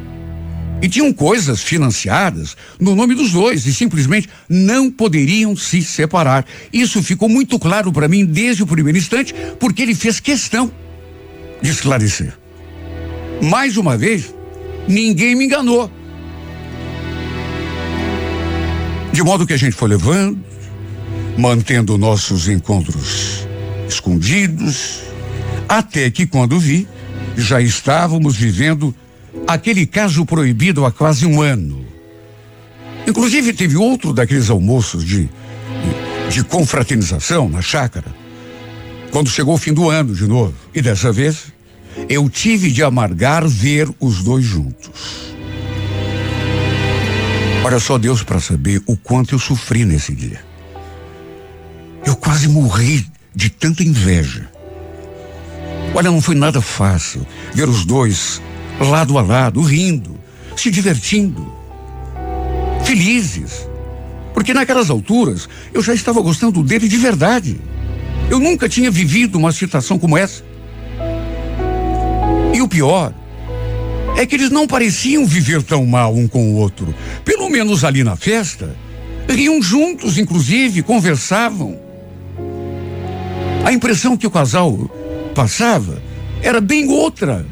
E 0.80 0.89
tinham 0.89 1.12
coisas 1.12 1.62
financiadas 1.62 2.57
no 2.78 2.95
nome 2.95 3.14
dos 3.14 3.32
dois 3.32 3.66
e 3.66 3.74
simplesmente 3.74 4.28
não 4.49 4.91
poderiam 4.91 5.57
se 5.57 5.82
separar. 5.82 6.47
Isso 6.72 7.03
ficou 7.03 7.28
muito 7.28 7.59
claro 7.59 7.93
para 7.93 8.09
mim 8.09 8.24
desde 8.24 8.62
o 8.62 8.66
primeiro 8.66 8.99
instante, 8.99 9.34
porque 9.59 9.82
ele 9.82 9.95
fez 9.95 10.20
questão 10.20 10.70
de 11.62 11.70
esclarecer. 11.70 12.34
Mais 13.43 13.76
uma 13.76 13.97
vez, 13.97 14.34
ninguém 14.89 15.34
me 15.34 15.45
enganou. 15.45 15.91
De 19.12 19.22
modo 19.22 19.47
que 19.47 19.53
a 19.53 19.57
gente 19.57 19.74
foi 19.74 19.89
levando, 19.89 20.39
mantendo 21.39 21.97
nossos 21.97 22.49
encontros 22.49 23.47
escondidos, 23.89 25.01
até 25.68 26.11
que 26.11 26.26
quando 26.26 26.59
vi, 26.59 26.87
já 27.37 27.61
estávamos 27.61 28.37
vivendo 28.37 28.95
aquele 29.47 29.87
caso 29.87 30.24
proibido 30.24 30.84
há 30.84 30.93
quase 30.93 31.26
um 31.26 31.41
ano. 31.41 31.84
Inclusive 33.07 33.53
teve 33.53 33.76
outro 33.76 34.12
daqueles 34.12 34.51
almoços 34.51 35.05
de, 35.05 35.28
de 36.30 36.43
confraternização 36.45 37.49
na 37.49 37.62
chácara, 37.62 38.14
quando 39.11 39.30
chegou 39.30 39.55
o 39.55 39.59
fim 39.59 39.72
do 39.72 39.89
ano 39.89 40.14
de 40.14 40.26
novo. 40.26 40.55
E 40.74 40.82
dessa 40.82 41.12
vez, 41.12 41.53
eu 42.09 42.28
tive 42.28 42.70
de 42.70 42.82
amargar 42.82 43.46
ver 43.46 43.88
os 44.00 44.22
dois 44.22 44.44
juntos. 44.44 45.34
Olha 47.64 47.80
só 47.80 47.98
Deus 47.98 48.22
para 48.22 48.38
saber 48.38 48.80
o 48.86 48.96
quanto 48.96 49.34
eu 49.34 49.38
sofri 49.38 49.84
nesse 49.84 50.14
dia. 50.14 50.40
Eu 52.04 52.14
quase 52.14 52.48
morri 52.48 53.04
de 53.34 53.50
tanta 53.50 53.82
inveja. 53.82 54.48
Olha, 55.92 56.11
não 56.11 56.22
foi 56.22 56.36
nada 56.36 56.61
fácil 56.61 57.26
ver 57.52 57.68
os 57.68 57.84
dois 57.84 58.40
lado 58.78 59.18
a 59.18 59.22
lado, 59.22 59.61
rindo, 59.62 60.16
se 60.57 60.70
divertindo, 60.70 61.52
felizes. 62.84 63.68
Porque 64.32 64.54
naquelas 64.54 64.90
alturas 64.90 65.48
eu 65.72 65.82
já 65.82 65.94
estava 65.94 66.20
gostando 66.20 66.62
dele 66.62 66.86
de 66.88 66.98
verdade. 66.98 67.59
Eu 68.30 68.38
nunca 68.38 68.68
tinha 68.68 68.90
vivido 68.90 69.38
uma 69.38 69.50
situação 69.50 69.98
como 69.98 70.16
essa. 70.16 70.44
E 72.57 72.62
o 72.62 72.66
pior 72.66 73.12
é 74.16 74.24
que 74.24 74.34
eles 74.34 74.48
não 74.48 74.66
pareciam 74.66 75.26
viver 75.26 75.62
tão 75.62 75.84
mal 75.84 76.14
um 76.14 76.26
com 76.26 76.52
o 76.52 76.54
outro. 76.54 76.94
Pelo 77.22 77.50
menos 77.50 77.84
ali 77.84 78.02
na 78.02 78.16
festa, 78.16 78.74
riam 79.28 79.61
juntos, 79.61 80.16
inclusive, 80.16 80.82
conversavam. 80.82 81.78
A 83.62 83.74
impressão 83.74 84.16
que 84.16 84.26
o 84.26 84.30
casal 84.30 84.72
passava 85.34 86.02
era 86.40 86.59
bem 86.59 86.88
outra 86.88 87.44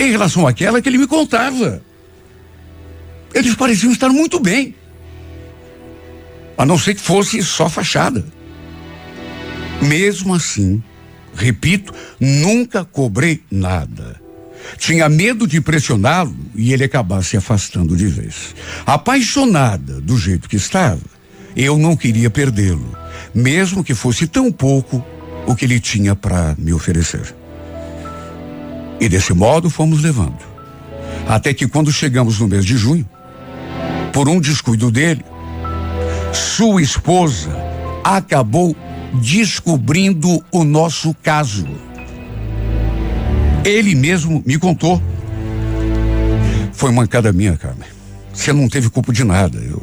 em 0.00 0.10
relação 0.10 0.46
àquela 0.46 0.80
que 0.80 0.88
ele 0.88 0.96
me 0.96 1.06
contava. 1.06 1.82
Eles 3.34 3.54
pareciam 3.54 3.92
estar 3.92 4.08
muito 4.08 4.40
bem. 4.40 4.74
A 6.56 6.64
não 6.64 6.78
ser 6.78 6.94
que 6.94 7.02
fosse 7.02 7.42
só 7.42 7.68
fachada. 7.68 8.24
Mesmo 9.82 10.32
assim, 10.32 10.82
repito, 11.36 11.92
nunca 12.18 12.84
cobrei 12.84 13.42
nada. 13.50 14.20
Tinha 14.78 15.08
medo 15.08 15.46
de 15.46 15.60
pressioná-lo 15.60 16.34
e 16.54 16.72
ele 16.72 16.84
acabar 16.84 17.22
se 17.22 17.36
afastando 17.36 17.96
de 17.96 18.06
vez. 18.06 18.54
Apaixonada 18.84 20.00
do 20.00 20.18
jeito 20.18 20.48
que 20.48 20.56
estava, 20.56 21.00
eu 21.54 21.78
não 21.78 21.96
queria 21.96 22.28
perdê-lo, 22.28 22.96
mesmo 23.34 23.84
que 23.84 23.94
fosse 23.94 24.26
tão 24.26 24.50
pouco 24.50 25.04
o 25.46 25.54
que 25.54 25.64
ele 25.64 25.78
tinha 25.78 26.16
para 26.16 26.54
me 26.58 26.72
oferecer. 26.72 27.34
E 29.00 29.08
desse 29.08 29.32
modo 29.32 29.70
fomos 29.70 30.02
levando. 30.02 30.38
Até 31.28 31.52
que 31.52 31.68
quando 31.68 31.92
chegamos 31.92 32.40
no 32.40 32.48
mês 32.48 32.64
de 32.64 32.76
junho, 32.76 33.08
por 34.12 34.28
um 34.28 34.40
descuido 34.40 34.90
dele, 34.90 35.24
sua 36.32 36.82
esposa 36.82 37.50
acabou 38.02 38.76
descobrindo 39.16 40.42
o 40.52 40.64
nosso 40.64 41.14
caso. 41.22 41.66
Ele 43.64 43.94
mesmo 43.94 44.42
me 44.46 44.58
contou. 44.58 45.02
Foi 46.72 46.92
mancada 46.92 47.32
minha, 47.32 47.56
Carmen. 47.56 47.88
Você 48.32 48.52
não 48.52 48.68
teve 48.68 48.90
culpa 48.90 49.12
de 49.12 49.24
nada. 49.24 49.58
Eu, 49.58 49.82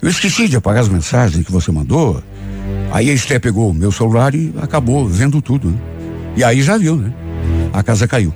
eu 0.00 0.08
esqueci 0.08 0.48
de 0.48 0.56
apagar 0.56 0.82
as 0.82 0.88
mensagens 0.88 1.44
que 1.44 1.52
você 1.52 1.70
mandou. 1.70 2.22
Aí 2.92 3.10
a 3.10 3.12
Esté 3.12 3.38
pegou 3.38 3.70
o 3.70 3.74
meu 3.74 3.92
celular 3.92 4.34
e 4.34 4.54
acabou 4.62 5.06
vendo 5.06 5.42
tudo. 5.42 5.70
Né? 5.70 5.78
E 6.36 6.44
aí 6.44 6.62
já 6.62 6.78
viu, 6.78 6.96
né? 6.96 7.12
A 7.72 7.82
casa 7.82 8.06
caiu. 8.06 8.32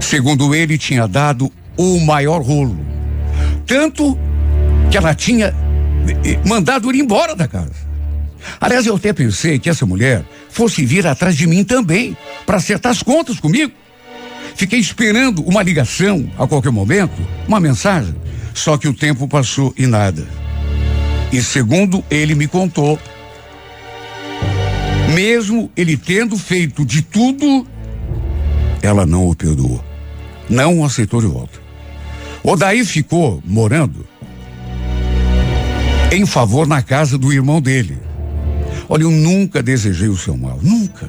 Segundo 0.00 0.54
ele, 0.54 0.78
tinha 0.78 1.08
dado 1.08 1.50
o 1.76 2.00
maior 2.00 2.42
rolo. 2.42 2.78
Tanto 3.66 4.16
que 4.90 4.96
ela 4.96 5.14
tinha 5.14 5.54
eh, 6.06 6.32
eh, 6.32 6.38
mandado 6.46 6.94
ir 6.94 7.00
embora 7.00 7.34
da 7.34 7.48
casa. 7.48 7.85
Aliás, 8.60 8.86
eu 8.86 8.96
até 8.96 9.12
pensei 9.12 9.58
que 9.58 9.68
essa 9.68 9.86
mulher 9.86 10.24
fosse 10.48 10.84
vir 10.84 11.06
atrás 11.06 11.36
de 11.36 11.46
mim 11.46 11.64
também, 11.64 12.16
para 12.44 12.56
acertar 12.56 12.92
as 12.92 13.02
contas 13.02 13.38
comigo. 13.38 13.72
Fiquei 14.54 14.78
esperando 14.78 15.42
uma 15.42 15.62
ligação 15.62 16.30
a 16.38 16.46
qualquer 16.46 16.72
momento, 16.72 17.26
uma 17.46 17.60
mensagem. 17.60 18.14
Só 18.54 18.78
que 18.78 18.88
o 18.88 18.94
tempo 18.94 19.28
passou 19.28 19.74
e 19.76 19.86
nada. 19.86 20.26
E 21.30 21.42
segundo 21.42 22.02
ele 22.10 22.34
me 22.34 22.48
contou, 22.48 22.98
mesmo 25.12 25.70
ele 25.76 25.96
tendo 25.96 26.38
feito 26.38 26.84
de 26.84 27.02
tudo, 27.02 27.66
ela 28.80 29.04
não 29.04 29.28
o 29.28 29.34
perdoou. 29.34 29.84
Não 30.48 30.80
o 30.80 30.84
aceitou 30.84 31.20
de 31.20 31.26
volta. 31.26 31.58
O 32.42 32.56
daí 32.56 32.84
ficou 32.84 33.42
morando 33.44 34.06
em 36.12 36.24
favor 36.24 36.66
na 36.66 36.80
casa 36.80 37.18
do 37.18 37.32
irmão 37.32 37.60
dele. 37.60 38.05
Olha, 38.88 39.02
eu 39.02 39.10
nunca 39.10 39.62
desejei 39.62 40.08
o 40.08 40.16
seu 40.16 40.36
mal, 40.36 40.58
nunca. 40.62 41.08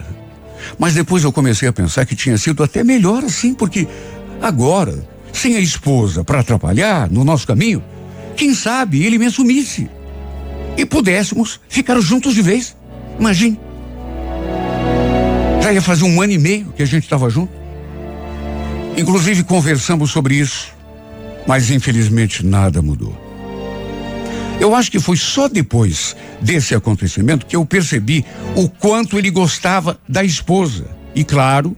Mas 0.79 0.93
depois 0.93 1.23
eu 1.23 1.31
comecei 1.31 1.67
a 1.67 1.73
pensar 1.73 2.05
que 2.05 2.15
tinha 2.15 2.37
sido 2.37 2.63
até 2.63 2.83
melhor 2.83 3.23
assim, 3.23 3.53
porque 3.53 3.87
agora, 4.41 5.07
sem 5.31 5.55
a 5.55 5.59
esposa 5.59 6.23
para 6.23 6.39
atrapalhar 6.39 7.09
no 7.09 7.23
nosso 7.23 7.45
caminho, 7.45 7.83
quem 8.35 8.53
sabe 8.53 9.03
ele 9.03 9.17
me 9.17 9.25
assumisse 9.25 9.89
e 10.77 10.85
pudéssemos 10.85 11.59
ficar 11.67 11.99
juntos 11.99 12.33
de 12.33 12.41
vez. 12.41 12.75
Imagine. 13.19 13.59
Já 15.61 15.73
ia 15.73 15.81
fazer 15.81 16.05
um 16.05 16.21
ano 16.21 16.33
e 16.33 16.37
meio 16.37 16.73
que 16.75 16.83
a 16.83 16.85
gente 16.85 17.03
estava 17.03 17.29
junto. 17.29 17.51
Inclusive 18.95 19.43
conversamos 19.43 20.11
sobre 20.11 20.35
isso, 20.35 20.69
mas 21.47 21.69
infelizmente 21.69 22.45
nada 22.45 22.81
mudou. 22.81 23.26
Eu 24.59 24.73
acho 24.73 24.91
que 24.91 24.99
foi 24.99 25.15
só 25.15 25.47
depois 25.47 26.15
desse 26.41 26.73
acontecimento 26.73 27.45
que 27.45 27.55
eu 27.55 27.65
percebi 27.65 28.25
o 28.55 28.67
quanto 28.67 29.17
ele 29.17 29.29
gostava 29.29 29.99
da 30.09 30.23
esposa. 30.23 30.87
E 31.13 31.23
claro, 31.23 31.75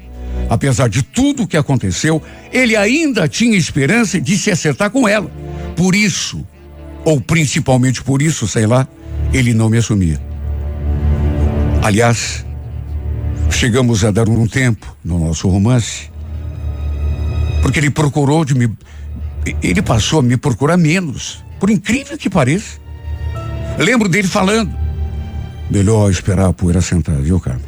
apesar 0.49 0.87
de 0.87 1.03
tudo 1.03 1.43
o 1.43 1.47
que 1.47 1.57
aconteceu, 1.57 2.21
ele 2.51 2.75
ainda 2.75 3.27
tinha 3.27 3.57
esperança 3.57 4.19
de 4.19 4.37
se 4.37 4.49
acertar 4.49 4.89
com 4.91 5.07
ela. 5.07 5.29
Por 5.75 5.93
isso, 5.93 6.45
ou 7.03 7.19
principalmente 7.19 8.01
por 8.01 8.21
isso, 8.21 8.47
sei 8.47 8.65
lá, 8.65 8.87
ele 9.33 9.53
não 9.53 9.69
me 9.69 9.77
assumia. 9.77 10.19
Aliás, 11.81 12.45
chegamos 13.49 14.03
a 14.03 14.11
dar 14.11 14.27
um 14.29 14.47
tempo 14.47 14.95
no 15.03 15.19
nosso 15.19 15.49
romance, 15.49 16.09
porque 17.61 17.79
ele 17.79 17.89
procurou 17.89 18.45
de 18.45 18.55
me. 18.55 18.69
Ele 19.61 19.81
passou 19.81 20.19
a 20.19 20.23
me 20.23 20.37
procurar 20.37 20.77
menos. 20.77 21.43
Por 21.59 21.69
incrível 21.69 22.17
que 22.17 22.29
pareça. 22.29 22.79
Lembro 23.77 24.07
dele 24.07 24.27
falando. 24.27 24.73
Melhor 25.69 26.09
esperar 26.09 26.47
a 26.47 26.53
poeira 26.53 26.81
sentar, 26.81 27.15
viu, 27.17 27.39
Carmen? 27.39 27.65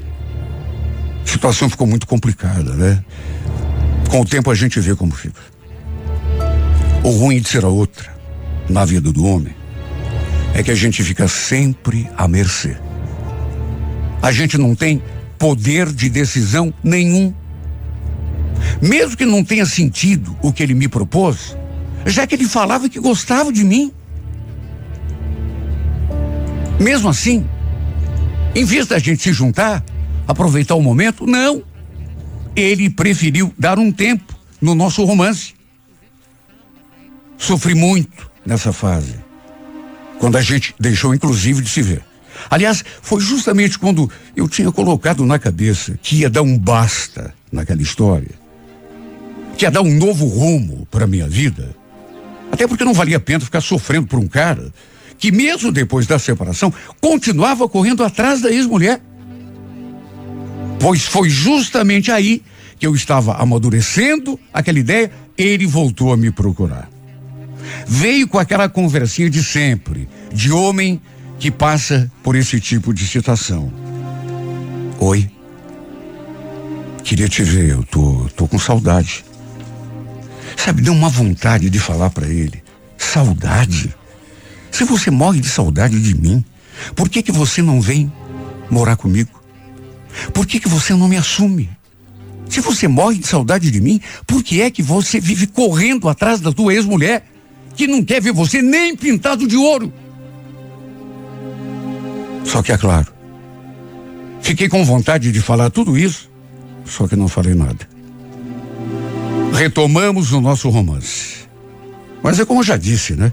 A 1.23 1.27
situação 1.27 1.69
ficou 1.69 1.85
muito 1.85 2.07
complicada, 2.07 2.73
né? 2.73 3.03
Com 4.09 4.21
o 4.21 4.25
tempo 4.25 4.49
a 4.49 4.55
gente 4.55 4.79
vê 4.79 4.95
como 4.95 5.13
fica. 5.13 5.39
O 7.03 7.09
ruim 7.11 7.39
de 7.39 7.49
ser 7.49 7.63
a 7.63 7.67
outra, 7.67 8.13
na 8.69 8.83
vida 8.85 9.11
do 9.11 9.25
homem, 9.25 9.55
é 10.53 10.61
que 10.63 10.71
a 10.71 10.75
gente 10.75 11.03
fica 11.03 11.27
sempre 11.27 12.09
à 12.17 12.27
mercê. 12.27 12.75
A 14.21 14.31
gente 14.31 14.57
não 14.57 14.75
tem 14.75 15.01
poder 15.37 15.91
de 15.91 16.09
decisão 16.09 16.73
nenhum. 16.83 17.33
Mesmo 18.81 19.17
que 19.17 19.25
não 19.25 19.43
tenha 19.43 19.65
sentido 19.65 20.35
o 20.41 20.51
que 20.51 20.61
ele 20.61 20.73
me 20.73 20.87
propôs, 20.87 21.55
já 22.05 22.25
que 22.25 22.35
ele 22.35 22.45
falava 22.45 22.89
que 22.89 22.99
gostava 22.99 23.51
de 23.51 23.63
mim. 23.63 23.91
Mesmo 26.79 27.09
assim, 27.09 27.45
em 28.55 28.65
vez 28.65 28.87
da 28.87 28.97
gente 28.99 29.21
se 29.21 29.33
juntar, 29.33 29.83
aproveitar 30.27 30.75
o 30.75 30.81
momento, 30.81 31.25
não. 31.25 31.63
Ele 32.55 32.89
preferiu 32.89 33.53
dar 33.57 33.79
um 33.79 33.91
tempo 33.91 34.35
no 34.59 34.75
nosso 34.75 35.03
romance. 35.05 35.53
Sofri 37.37 37.73
muito 37.73 38.29
nessa 38.45 38.73
fase, 38.73 39.15
quando 40.19 40.37
a 40.37 40.41
gente 40.41 40.75
deixou 40.79 41.13
inclusive 41.13 41.61
de 41.61 41.69
se 41.69 41.81
ver. 41.81 42.03
Aliás, 42.49 42.83
foi 43.01 43.21
justamente 43.21 43.77
quando 43.77 44.09
eu 44.35 44.49
tinha 44.49 44.71
colocado 44.71 45.25
na 45.25 45.37
cabeça 45.37 45.97
que 46.01 46.17
ia 46.17 46.29
dar 46.29 46.41
um 46.41 46.57
basta 46.57 47.33
naquela 47.51 47.81
história, 47.81 48.31
que 49.57 49.65
ia 49.65 49.71
dar 49.71 49.81
um 49.81 49.95
novo 49.95 50.25
rumo 50.25 50.87
para 50.89 51.07
minha 51.07 51.27
vida 51.27 51.75
até 52.51 52.67
porque 52.67 52.83
não 52.83 52.93
valia 52.93 53.17
a 53.17 53.19
pena 53.19 53.39
ficar 53.39 53.61
sofrendo 53.61 54.07
por 54.07 54.19
um 54.19 54.27
cara 54.27 54.71
que, 55.17 55.31
mesmo 55.31 55.71
depois 55.71 56.07
da 56.07 56.17
separação, 56.17 56.73
continuava 56.99 57.69
correndo 57.69 58.03
atrás 58.03 58.41
da 58.41 58.51
ex-mulher. 58.51 58.99
Pois 60.79 61.05
foi 61.05 61.29
justamente 61.29 62.11
aí 62.11 62.41
que 62.79 62.87
eu 62.87 62.95
estava 62.95 63.35
amadurecendo 63.35 64.39
aquela 64.51 64.79
ideia, 64.79 65.11
ele 65.37 65.67
voltou 65.67 66.11
a 66.11 66.17
me 66.17 66.31
procurar. 66.31 66.89
Veio 67.87 68.27
com 68.27 68.39
aquela 68.39 68.67
conversinha 68.67 69.29
de 69.29 69.43
sempre, 69.43 70.09
de 70.33 70.51
homem 70.51 70.99
que 71.37 71.51
passa 71.51 72.11
por 72.23 72.35
esse 72.35 72.59
tipo 72.59 72.91
de 72.91 73.05
situação. 73.07 73.71
Oi. 74.99 75.29
Queria 77.03 77.27
te 77.29 77.43
ver, 77.43 77.69
eu 77.69 77.83
tô, 77.83 78.27
tô 78.35 78.47
com 78.47 78.57
saudade. 78.57 79.23
Sabe, 80.55 80.81
deu 80.81 80.93
uma 80.93 81.09
vontade 81.09 81.69
de 81.69 81.79
falar 81.79 82.09
para 82.09 82.27
ele. 82.27 82.63
Saudade? 82.97 83.93
Se 84.71 84.83
você 84.83 85.11
morre 85.11 85.39
de 85.39 85.49
saudade 85.49 85.99
de 85.99 86.15
mim, 86.15 86.43
por 86.95 87.09
que 87.09 87.21
que 87.21 87.31
você 87.31 87.61
não 87.61 87.81
vem 87.81 88.11
morar 88.69 88.95
comigo? 88.95 89.41
Por 90.33 90.45
que 90.45 90.59
que 90.59 90.69
você 90.69 90.93
não 90.93 91.07
me 91.07 91.17
assume? 91.17 91.69
Se 92.49 92.59
você 92.59 92.87
morre 92.87 93.17
de 93.17 93.27
saudade 93.27 93.71
de 93.71 93.79
mim, 93.79 94.01
por 94.27 94.43
que 94.43 94.61
é 94.61 94.69
que 94.69 94.83
você 94.83 95.19
vive 95.19 95.47
correndo 95.47 96.09
atrás 96.09 96.41
da 96.41 96.51
tua 96.51 96.73
ex-mulher, 96.73 97.25
que 97.75 97.87
não 97.87 98.03
quer 98.03 98.21
ver 98.21 98.33
você 98.33 98.61
nem 98.61 98.95
pintado 98.95 99.47
de 99.47 99.55
ouro? 99.55 99.91
Só 102.43 102.61
que 102.61 102.71
é 102.71 102.77
claro, 102.77 103.13
fiquei 104.41 104.67
com 104.67 104.83
vontade 104.83 105.31
de 105.31 105.41
falar 105.41 105.69
tudo 105.69 105.97
isso, 105.97 106.29
só 106.85 107.07
que 107.07 107.15
não 107.15 107.27
falei 107.29 107.53
nada. 107.53 107.87
Retomamos 109.61 110.31
o 110.31 110.41
nosso 110.41 110.69
romance. 110.69 111.47
Mas 112.23 112.39
é 112.39 112.45
como 112.45 112.61
eu 112.61 112.63
já 112.63 112.77
disse, 112.77 113.13
né? 113.13 113.31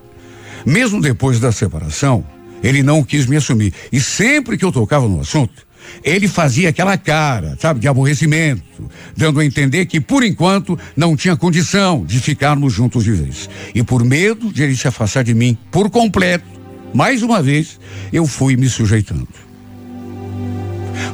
Mesmo 0.67 1.01
depois 1.01 1.41
da 1.41 1.51
separação, 1.51 2.23
ele 2.63 2.83
não 2.83 3.03
quis 3.03 3.25
me 3.25 3.35
assumir. 3.35 3.73
E 3.91 3.99
sempre 3.99 4.59
que 4.59 4.63
eu 4.63 4.71
tocava 4.71 5.09
no 5.09 5.23
assunto, 5.23 5.67
ele 6.05 6.29
fazia 6.29 6.69
aquela 6.69 6.99
cara, 6.99 7.57
sabe, 7.59 7.81
de 7.81 7.89
aborrecimento, 7.89 8.91
dando 9.17 9.41
a 9.41 9.45
entender 9.45 9.87
que, 9.87 10.03
por 10.03 10.23
enquanto, 10.23 10.79
não 10.95 11.17
tinha 11.17 11.35
condição 11.35 12.05
de 12.05 12.21
ficarmos 12.21 12.75
juntos 12.75 13.05
de 13.05 13.13
vez. 13.13 13.49
E 13.75 13.83
por 13.83 14.05
medo 14.05 14.53
de 14.53 14.63
ele 14.63 14.77
se 14.77 14.87
afastar 14.87 15.25
de 15.25 15.33
mim 15.33 15.57
por 15.71 15.89
completo, 15.89 16.45
mais 16.93 17.23
uma 17.23 17.43
vez, 17.43 17.81
eu 18.13 18.27
fui 18.27 18.55
me 18.55 18.69
sujeitando. 18.69 19.27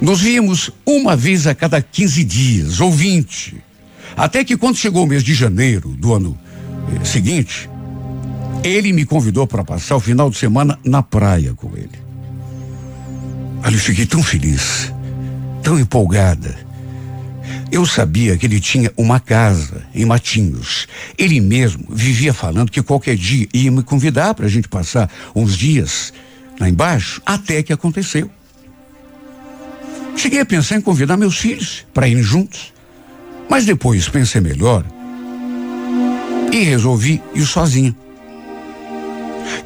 Nos 0.01 0.23
vimos 0.23 0.73
uma 0.85 1.15
vez 1.15 1.47
a 1.47 1.55
cada 1.55 1.81
15 1.81 2.25
dias, 2.25 2.81
ou 2.81 2.91
20. 2.91 3.74
Até 4.17 4.45
que 4.45 4.57
quando 4.57 4.77
chegou 4.77 5.05
o 5.05 5.07
mês 5.07 5.23
de 5.23 5.35
janeiro 5.35 5.91
do 5.91 6.15
ano 6.15 6.39
eh, 6.95 7.05
seguinte, 7.05 7.69
ele 8.62 8.93
me 8.93 9.05
convidou 9.05 9.47
para 9.47 9.65
passar 9.65 9.97
o 9.97 10.01
final 10.01 10.31
de 10.31 10.37
semana 10.37 10.79
na 10.85 11.03
praia 11.03 11.53
com 11.55 11.77
ele. 11.77 12.05
Ali 13.62 13.79
fiquei 13.79 14.07
tão 14.07 14.23
feliz, 14.23 14.93
tão 15.62 15.79
empolgada. 15.79 16.55
Eu 17.73 17.85
sabia 17.87 18.37
que 18.37 18.47
ele 18.47 18.61
tinha 18.61 18.93
uma 18.97 19.19
casa 19.19 19.83
em 19.95 20.05
Matinhos. 20.05 20.87
Ele 21.19 21.41
mesmo 21.41 21.87
vivia 21.91 22.33
falando 22.33 22.71
que 22.71 22.83
qualquer 22.83 23.17
dia 23.17 23.49
ia 23.53 23.71
me 23.71 23.83
convidar 23.83 24.35
para 24.35 24.47
a 24.47 24.49
gente 24.49 24.69
passar 24.69 25.11
uns 25.35 25.57
dias 25.57 26.12
lá 26.61 26.69
embaixo, 26.69 27.23
até 27.25 27.62
que 27.62 27.73
aconteceu. 27.73 28.31
Cheguei 30.17 30.41
a 30.41 30.47
pensar 30.47 30.77
em 30.77 30.81
convidar 30.81 31.17
meus 31.17 31.39
filhos 31.39 31.85
para 31.93 32.07
irem 32.07 32.23
juntos, 32.23 32.73
mas 33.49 33.64
depois 33.64 34.09
pensei 34.09 34.40
melhor 34.40 34.84
e 36.53 36.62
resolvi 36.62 37.22
ir 37.34 37.47
sozinho. 37.47 37.95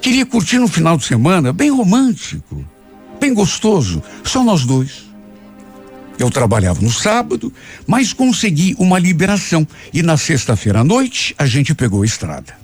Queria 0.01 0.27
curtir 0.27 0.59
um 0.59 0.69
final 0.69 0.97
de 0.97 1.05
semana 1.05 1.53
bem 1.53 1.71
romântico 1.71 2.65
bem 3.19 3.35
gostoso, 3.35 4.03
só 4.25 4.43
nós 4.43 4.65
dois. 4.65 5.09
Eu 6.19 6.31
trabalhava 6.31 6.81
no 6.81 6.91
sábado, 6.91 7.53
mas 7.87 8.13
consegui 8.13 8.75
uma 8.79 8.99
liberação 8.99 9.67
e 9.93 10.03
na 10.03 10.17
sexta-feira 10.17 10.81
à 10.81 10.85
noite 10.85 11.35
a 11.39 11.47
gente 11.47 11.75
pegou 11.75 12.03
a 12.03 12.07
estrada. 12.07 12.57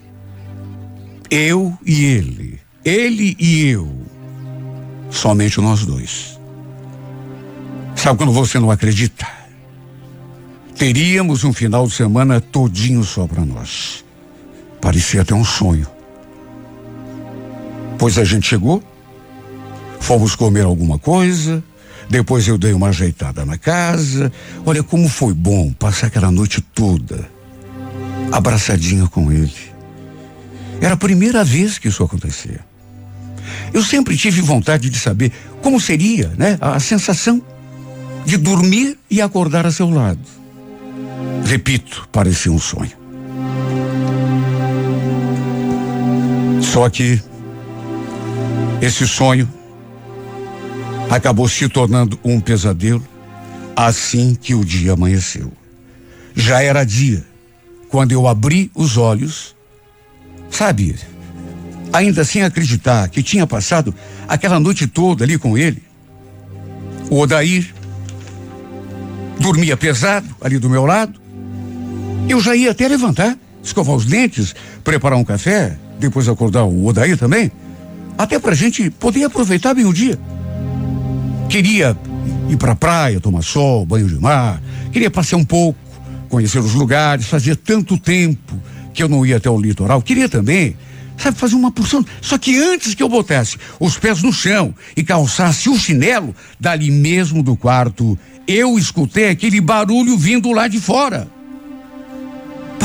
Eu 1.30 1.76
e 1.84 2.04
ele, 2.04 2.60
ele 2.84 3.36
e 3.38 3.66
eu, 3.66 3.92
somente 5.10 5.60
nós 5.60 5.84
dois. 5.84 6.38
Sabe 7.94 8.18
quando 8.18 8.32
você 8.32 8.58
não 8.58 8.70
acredita? 8.70 9.26
Teríamos 10.76 11.44
um 11.44 11.52
final 11.52 11.86
de 11.86 11.94
semana 11.94 12.40
todinho 12.40 13.02
só 13.04 13.26
para 13.26 13.44
nós. 13.44 14.04
Parecia 14.80 15.22
até 15.22 15.34
um 15.34 15.44
sonho. 15.44 15.86
Pois 17.98 18.18
a 18.18 18.24
gente 18.24 18.46
chegou, 18.46 18.82
Fomos 20.04 20.36
comer 20.36 20.66
alguma 20.66 20.98
coisa, 20.98 21.64
depois 22.10 22.46
eu 22.46 22.58
dei 22.58 22.74
uma 22.74 22.88
ajeitada 22.88 23.42
na 23.46 23.56
casa. 23.56 24.30
Olha 24.66 24.82
como 24.82 25.08
foi 25.08 25.32
bom 25.32 25.72
passar 25.72 26.08
aquela 26.08 26.30
noite 26.30 26.60
toda 26.60 27.26
abraçadinha 28.30 29.06
com 29.06 29.32
ele. 29.32 29.72
Era 30.78 30.92
a 30.92 30.96
primeira 30.98 31.42
vez 31.42 31.78
que 31.78 31.88
isso 31.88 32.04
acontecia. 32.04 32.60
Eu 33.72 33.82
sempre 33.82 34.14
tive 34.14 34.42
vontade 34.42 34.90
de 34.90 34.98
saber 34.98 35.32
como 35.62 35.80
seria, 35.80 36.30
né, 36.36 36.58
a 36.60 36.78
sensação 36.78 37.40
de 38.26 38.36
dormir 38.36 38.98
e 39.10 39.22
acordar 39.22 39.64
a 39.64 39.72
seu 39.72 39.88
lado. 39.88 40.20
Repito, 41.44 42.08
parecia 42.12 42.52
um 42.52 42.58
sonho. 42.58 42.92
Só 46.60 46.88
que 46.88 47.22
esse 48.80 49.06
sonho 49.06 49.48
acabou 51.10 51.48
se 51.48 51.68
tornando 51.68 52.18
um 52.24 52.40
pesadelo 52.40 53.06
assim 53.76 54.34
que 54.34 54.54
o 54.54 54.64
dia 54.64 54.92
amanheceu. 54.92 55.52
Já 56.34 56.62
era 56.62 56.84
dia 56.84 57.24
quando 57.88 58.12
eu 58.12 58.26
abri 58.26 58.70
os 58.74 58.96
olhos, 58.96 59.54
sabe, 60.50 60.96
ainda 61.92 62.24
sem 62.24 62.42
acreditar 62.42 63.08
que 63.08 63.22
tinha 63.22 63.46
passado 63.46 63.94
aquela 64.26 64.58
noite 64.58 64.86
toda 64.86 65.24
ali 65.24 65.38
com 65.38 65.56
ele. 65.56 65.82
O 67.08 67.20
Odair 67.20 67.72
dormia 69.38 69.76
pesado 69.76 70.28
ali 70.40 70.58
do 70.58 70.68
meu 70.68 70.84
lado. 70.84 71.20
Eu 72.28 72.40
já 72.40 72.56
ia 72.56 72.70
até 72.70 72.88
levantar, 72.88 73.36
escovar 73.62 73.94
os 73.94 74.06
dentes, 74.06 74.54
preparar 74.82 75.18
um 75.18 75.24
café, 75.24 75.76
depois 75.98 76.28
acordar 76.28 76.64
o 76.64 76.86
Odair 76.86 77.18
também, 77.18 77.52
até 78.16 78.38
pra 78.38 78.54
gente 78.54 78.90
poder 78.90 79.24
aproveitar 79.24 79.74
bem 79.74 79.84
o 79.84 79.92
dia. 79.92 80.18
Queria 81.48 81.96
ir 82.48 82.56
para 82.56 82.72
a 82.72 82.76
praia, 82.76 83.20
tomar 83.20 83.42
sol, 83.42 83.84
banho 83.84 84.08
de 84.08 84.18
mar. 84.18 84.60
Queria 84.90 85.10
passear 85.10 85.38
um 85.38 85.44
pouco, 85.44 85.78
conhecer 86.28 86.58
os 86.58 86.74
lugares. 86.74 87.26
Fazia 87.26 87.54
tanto 87.54 87.98
tempo 87.98 88.60
que 88.92 89.02
eu 89.02 89.08
não 89.08 89.24
ia 89.24 89.36
até 89.36 89.50
o 89.50 89.60
litoral. 89.60 90.00
Queria 90.00 90.28
também, 90.28 90.76
sabe, 91.18 91.36
fazer 91.36 91.54
uma 91.54 91.70
porção. 91.70 92.04
Só 92.20 92.38
que 92.38 92.56
antes 92.56 92.94
que 92.94 93.02
eu 93.02 93.08
botasse 93.08 93.58
os 93.78 93.98
pés 93.98 94.22
no 94.22 94.32
chão 94.32 94.74
e 94.96 95.02
calçasse 95.02 95.68
o 95.68 95.78
chinelo, 95.78 96.34
dali 96.58 96.90
mesmo 96.90 97.42
do 97.42 97.56
quarto, 97.56 98.18
eu 98.48 98.78
escutei 98.78 99.28
aquele 99.28 99.60
barulho 99.60 100.16
vindo 100.16 100.50
lá 100.52 100.68
de 100.68 100.80
fora. 100.80 101.28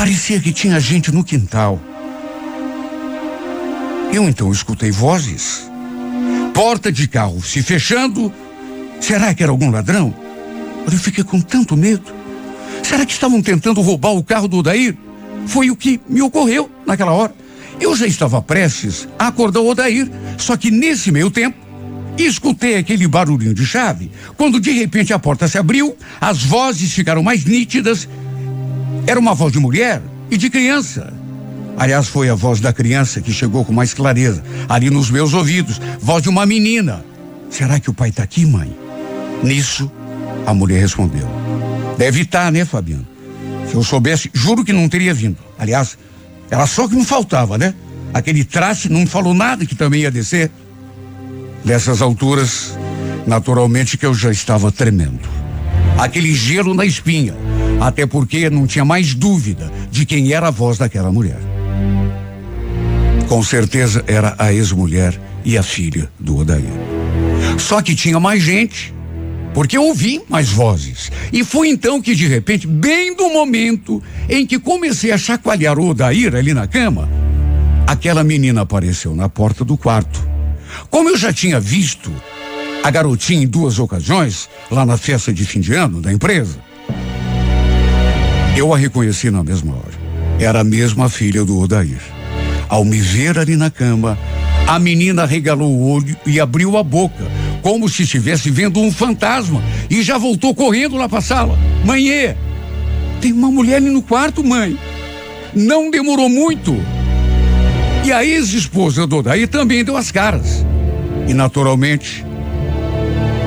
Parecia 0.00 0.40
que 0.40 0.50
tinha 0.50 0.80
gente 0.80 1.12
no 1.12 1.22
quintal. 1.22 1.78
Eu 4.10 4.26
então 4.26 4.50
escutei 4.50 4.90
vozes. 4.90 5.70
Porta 6.54 6.90
de 6.90 7.06
carro 7.06 7.42
se 7.42 7.62
fechando 7.62 8.32
Será 8.98 9.34
que 9.34 9.42
era 9.42 9.52
algum 9.52 9.70
ladrão? 9.70 10.14
Eu 10.90 10.92
fiquei 10.92 11.22
com 11.22 11.38
tanto 11.38 11.76
medo. 11.76 12.14
Será 12.82 13.04
que 13.04 13.12
estavam 13.12 13.42
tentando 13.42 13.82
roubar 13.82 14.12
o 14.12 14.24
carro 14.24 14.48
do 14.48 14.56
Odair? 14.56 14.96
Foi 15.46 15.70
o 15.70 15.76
que 15.76 16.00
me 16.08 16.22
ocorreu 16.22 16.70
naquela 16.86 17.12
hora. 17.12 17.34
Eu 17.78 17.94
já 17.94 18.06
estava 18.06 18.40
prestes 18.40 19.06
a 19.18 19.26
acordar 19.26 19.60
o 19.60 19.68
Odair, 19.68 20.10
só 20.38 20.56
que 20.56 20.70
nesse 20.70 21.12
meio 21.12 21.30
tempo, 21.30 21.58
escutei 22.16 22.78
aquele 22.78 23.06
barulhinho 23.06 23.52
de 23.52 23.66
chave. 23.66 24.10
Quando 24.34 24.58
de 24.58 24.70
repente 24.70 25.12
a 25.12 25.18
porta 25.18 25.46
se 25.46 25.58
abriu, 25.58 25.94
as 26.18 26.42
vozes 26.42 26.90
ficaram 26.90 27.22
mais 27.22 27.44
nítidas. 27.44 28.08
Era 29.06 29.18
uma 29.18 29.34
voz 29.34 29.52
de 29.52 29.58
mulher 29.58 30.02
e 30.30 30.36
de 30.36 30.48
criança. 30.48 31.12
Aliás, 31.76 32.08
foi 32.08 32.28
a 32.28 32.34
voz 32.34 32.60
da 32.60 32.72
criança 32.72 33.20
que 33.20 33.32
chegou 33.32 33.64
com 33.64 33.72
mais 33.72 33.94
clareza, 33.94 34.42
ali 34.68 34.90
nos 34.90 35.10
meus 35.10 35.32
ouvidos. 35.32 35.80
Voz 36.00 36.22
de 36.22 36.28
uma 36.28 36.44
menina. 36.44 37.04
Será 37.48 37.80
que 37.80 37.90
o 37.90 37.94
pai 37.94 38.10
está 38.10 38.22
aqui, 38.22 38.44
mãe? 38.44 38.70
Nisso, 39.42 39.90
a 40.46 40.52
mulher 40.52 40.80
respondeu: 40.80 41.26
Deve 41.96 42.22
estar, 42.22 42.44
tá, 42.44 42.50
né, 42.50 42.64
Fabiano? 42.64 43.06
Se 43.68 43.74
eu 43.74 43.82
soubesse, 43.82 44.30
juro 44.32 44.64
que 44.64 44.72
não 44.72 44.88
teria 44.88 45.14
vindo. 45.14 45.38
Aliás, 45.58 45.96
ela 46.50 46.66
só 46.66 46.88
que 46.88 46.94
não 46.94 47.04
faltava, 47.04 47.56
né? 47.56 47.74
Aquele 48.12 48.44
traste 48.44 48.88
não 48.88 49.06
falou 49.06 49.32
nada 49.32 49.64
que 49.64 49.74
também 49.74 50.02
ia 50.02 50.10
descer. 50.10 50.50
Nessas 51.64 52.02
alturas, 52.02 52.76
naturalmente 53.26 53.96
que 53.96 54.04
eu 54.04 54.12
já 54.12 54.30
estava 54.30 54.72
tremendo. 54.72 55.28
Aquele 55.96 56.34
gelo 56.34 56.74
na 56.74 56.84
espinha. 56.84 57.34
Até 57.80 58.04
porque 58.04 58.50
não 58.50 58.66
tinha 58.66 58.84
mais 58.84 59.14
dúvida 59.14 59.72
de 59.90 60.04
quem 60.04 60.32
era 60.32 60.48
a 60.48 60.50
voz 60.50 60.76
daquela 60.76 61.10
mulher. 61.10 61.40
Com 63.26 63.42
certeza 63.42 64.04
era 64.06 64.34
a 64.38 64.52
ex-mulher 64.52 65.18
e 65.44 65.56
a 65.56 65.62
filha 65.62 66.10
do 66.18 66.36
Odair. 66.36 66.64
Só 67.58 67.80
que 67.80 67.94
tinha 67.94 68.20
mais 68.20 68.42
gente 68.42 68.92
porque 69.54 69.76
eu 69.76 69.84
ouvi 69.84 70.22
mais 70.28 70.50
vozes. 70.50 71.10
E 71.32 71.42
foi 71.42 71.68
então 71.68 72.00
que, 72.00 72.14
de 72.14 72.26
repente, 72.26 72.66
bem 72.66 73.16
do 73.16 73.30
momento 73.30 74.02
em 74.28 74.46
que 74.46 74.58
comecei 74.58 75.10
a 75.10 75.18
chacoalhar 75.18 75.78
o 75.78 75.88
Odair 75.88 76.34
ali 76.34 76.54
na 76.54 76.66
cama, 76.66 77.08
aquela 77.86 78.22
menina 78.22 78.60
apareceu 78.60 79.14
na 79.14 79.28
porta 79.28 79.64
do 79.64 79.76
quarto. 79.76 80.28
Como 80.88 81.08
eu 81.08 81.16
já 81.16 81.32
tinha 81.32 81.58
visto 81.58 82.12
a 82.82 82.90
garotinha 82.90 83.42
em 83.42 83.46
duas 83.46 83.78
ocasiões, 83.78 84.48
lá 84.70 84.86
na 84.86 84.96
festa 84.96 85.32
de 85.32 85.44
fim 85.44 85.60
de 85.60 85.74
ano 85.74 86.00
da 86.00 86.12
empresa. 86.12 86.69
Eu 88.60 88.74
a 88.74 88.76
reconheci 88.76 89.30
na 89.30 89.42
mesma 89.42 89.72
hora. 89.72 89.94
Era 90.38 90.60
a 90.60 90.64
mesma 90.64 91.08
filha 91.08 91.46
do 91.46 91.58
Odair. 91.58 91.98
Ao 92.68 92.84
me 92.84 92.98
ver 92.98 93.38
ali 93.38 93.56
na 93.56 93.70
cama, 93.70 94.18
a 94.66 94.78
menina 94.78 95.24
regalou 95.24 95.72
o 95.72 95.90
olho 95.90 96.14
e 96.26 96.38
abriu 96.38 96.76
a 96.76 96.82
boca, 96.82 97.24
como 97.62 97.88
se 97.88 98.02
estivesse 98.02 98.50
vendo 98.50 98.78
um 98.78 98.92
fantasma, 98.92 99.62
e 99.88 100.02
já 100.02 100.18
voltou 100.18 100.54
correndo 100.54 100.98
lá 100.98 101.08
para 101.08 101.20
a 101.20 101.22
sala. 101.22 101.58
Mãe, 101.86 102.36
tem 103.22 103.32
uma 103.32 103.50
mulher 103.50 103.76
ali 103.76 103.88
no 103.88 104.02
quarto, 104.02 104.44
mãe. 104.44 104.78
Não 105.54 105.90
demorou 105.90 106.28
muito. 106.28 106.76
E 108.04 108.12
a 108.12 108.22
ex-esposa 108.22 109.06
do 109.06 109.16
Odair 109.16 109.48
também 109.48 109.82
deu 109.82 109.96
as 109.96 110.12
caras. 110.12 110.66
E 111.26 111.32
naturalmente, 111.32 112.26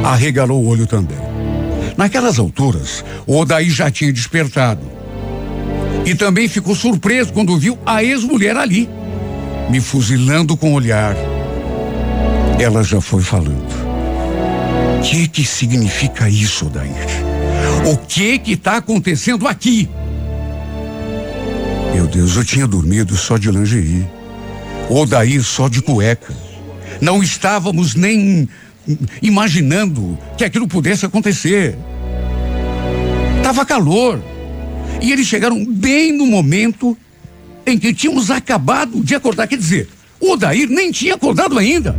arregalou 0.04 0.64
o 0.64 0.68
olho 0.70 0.88
também. 0.88 1.20
Naquelas 1.96 2.40
alturas, 2.40 3.06
o 3.28 3.38
Odair 3.38 3.70
já 3.70 3.92
tinha 3.92 4.12
despertado. 4.12 4.93
E 6.06 6.14
também 6.16 6.48
ficou 6.48 6.76
surpreso 6.76 7.32
quando 7.32 7.58
viu 7.58 7.78
a 7.86 8.04
ex-mulher 8.04 8.58
ali, 8.58 8.90
me 9.70 9.80
fuzilando 9.80 10.58
com 10.58 10.72
o 10.72 10.76
olhar. 10.76 11.16
Ela 12.60 12.84
já 12.84 13.00
foi 13.00 13.22
falando. 13.22 13.84
O 15.00 15.02
que 15.02 15.28
que 15.28 15.46
significa 15.46 16.30
isso, 16.30 16.68
Odair? 16.68 16.92
O 17.86 17.98
que 17.98 18.38
que 18.40 18.54
está 18.54 18.78
acontecendo 18.78 19.48
aqui? 19.48 19.90
Meu 21.94 22.08
Deus, 22.08 22.36
eu 22.36 22.44
tinha 22.44 22.68
dormido 22.68 23.16
só 23.16 23.38
de 23.38 23.52
lingerie. 23.52 24.08
Odair 24.90 25.44
só 25.44 25.70
de 25.70 25.82
cueca. 25.82 26.34
Não 27.00 27.22
estávamos 27.24 27.96
nem 27.96 28.48
imaginando 29.22 30.18
que 30.38 30.44
aquilo 30.44 30.68
pudesse 30.68 31.06
acontecer. 31.06 31.78
Tava 33.42 33.66
calor. 33.66 34.22
E 35.04 35.12
eles 35.12 35.28
chegaram 35.28 35.66
bem 35.66 36.14
no 36.14 36.26
momento 36.26 36.98
em 37.66 37.78
que 37.78 37.94
tínhamos 37.94 38.32
acabado 38.32 39.04
de 39.04 39.14
acordar. 39.14 39.48
Quer 39.48 39.58
dizer, 39.58 39.90
o 40.18 40.32
Odair 40.32 40.70
nem 40.70 40.94
tinha 40.94 41.16
acordado 41.16 41.60
ainda. 41.60 41.94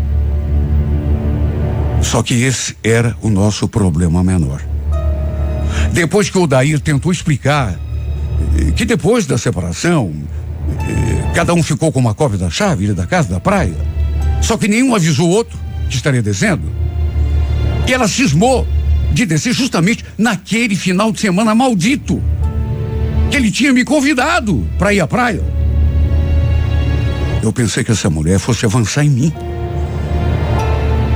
Só 2.02 2.22
que 2.22 2.32
esse 2.32 2.74
era 2.82 3.14
o 3.20 3.28
nosso 3.28 3.68
problema 3.68 4.24
menor. 4.24 4.62
Depois 5.92 6.30
que 6.30 6.38
o 6.38 6.42
Odair 6.44 6.80
tentou 6.80 7.12
explicar 7.12 7.78
eh, 8.58 8.72
que 8.72 8.86
depois 8.86 9.26
da 9.26 9.36
separação, 9.36 10.14
eh, 10.68 11.32
cada 11.34 11.52
um 11.52 11.62
ficou 11.62 11.92
com 11.92 12.00
uma 12.00 12.14
cópia 12.14 12.38
da 12.38 12.48
chave 12.48 12.90
da 12.94 13.06
casa 13.06 13.28
da 13.28 13.38
praia, 13.38 13.76
só 14.40 14.56
que 14.56 14.66
nenhum 14.66 14.94
avisou 14.94 15.28
o 15.28 15.30
outro 15.30 15.58
que 15.90 15.96
estaria 15.96 16.22
descendo. 16.22 16.72
E 17.86 17.92
ela 17.92 18.08
cismou 18.08 18.66
de 19.12 19.26
descer 19.26 19.52
justamente 19.52 20.04
naquele 20.16 20.74
final 20.74 21.12
de 21.12 21.20
semana 21.20 21.54
maldito 21.54 22.22
ele 23.36 23.50
tinha 23.50 23.72
me 23.72 23.84
convidado 23.84 24.68
para 24.78 24.92
ir 24.92 25.00
à 25.00 25.06
praia. 25.06 25.42
Eu 27.42 27.52
pensei 27.52 27.82
que 27.84 27.92
essa 27.92 28.08
mulher 28.08 28.38
fosse 28.38 28.64
avançar 28.64 29.04
em 29.04 29.10
mim. 29.10 29.32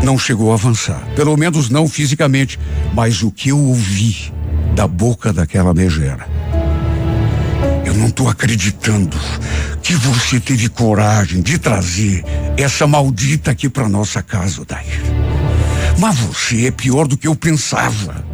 Não 0.02 0.18
chegou 0.18 0.50
a 0.50 0.54
avançar, 0.54 1.06
pelo 1.14 1.36
menos 1.36 1.70
não 1.70 1.88
fisicamente, 1.88 2.58
mas 2.92 3.22
o 3.22 3.30
que 3.30 3.50
eu 3.50 3.58
ouvi 3.58 4.32
da 4.74 4.86
boca 4.86 5.32
daquela 5.32 5.72
megera. 5.72 6.26
Eu 7.84 7.94
não 7.94 8.08
estou 8.08 8.28
acreditando 8.28 9.16
que 9.82 9.94
você 9.94 10.38
teve 10.38 10.68
coragem 10.68 11.40
de 11.40 11.58
trazer 11.58 12.24
essa 12.56 12.86
maldita 12.86 13.50
aqui 13.52 13.68
para 13.68 13.88
nossa 13.88 14.22
casa, 14.22 14.64
Dair. 14.64 15.02
Mas 15.98 16.16
você 16.18 16.66
é 16.66 16.70
pior 16.70 17.08
do 17.08 17.16
que 17.16 17.26
eu 17.26 17.34
pensava. 17.34 18.27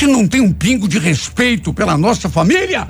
Você 0.00 0.06
não 0.06 0.26
tem 0.26 0.40
um 0.40 0.50
pingo 0.50 0.88
de 0.88 0.98
respeito 0.98 1.74
pela 1.74 1.94
nossa 1.94 2.26
família? 2.26 2.88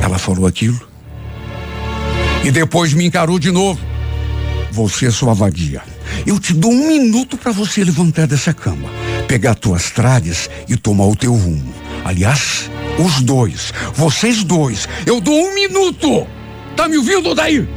Ela 0.00 0.18
falou 0.18 0.46
aquilo. 0.46 0.80
E 2.42 2.50
depois 2.50 2.94
me 2.94 3.04
encarou 3.04 3.38
de 3.38 3.50
novo. 3.50 3.78
Você, 4.70 5.10
sua 5.10 5.34
vadia. 5.34 5.82
Eu 6.26 6.40
te 6.40 6.54
dou 6.54 6.72
um 6.72 6.88
minuto 6.88 7.36
para 7.36 7.52
você 7.52 7.84
levantar 7.84 8.26
dessa 8.26 8.54
cama, 8.54 8.88
pegar 9.28 9.54
tuas 9.54 9.90
tralhas 9.90 10.48
e 10.66 10.78
tomar 10.78 11.04
o 11.04 11.14
teu 11.14 11.34
rumo. 11.34 11.74
Aliás, 12.06 12.70
os 12.98 13.20
dois, 13.20 13.70
vocês 13.94 14.42
dois, 14.44 14.88
eu 15.04 15.20
dou 15.20 15.34
um 15.34 15.54
minuto. 15.54 16.26
Tá 16.74 16.88
me 16.88 16.96
ouvindo, 16.96 17.34
daí? 17.34 17.68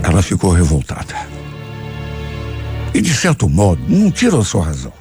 Ela 0.00 0.22
ficou 0.22 0.52
revoltada. 0.52 1.41
E 2.94 3.00
de 3.00 3.14
certo 3.14 3.48
modo, 3.48 3.82
não 3.88 4.10
tira 4.10 4.38
a 4.38 4.44
sua 4.44 4.64
razão. 4.64 4.92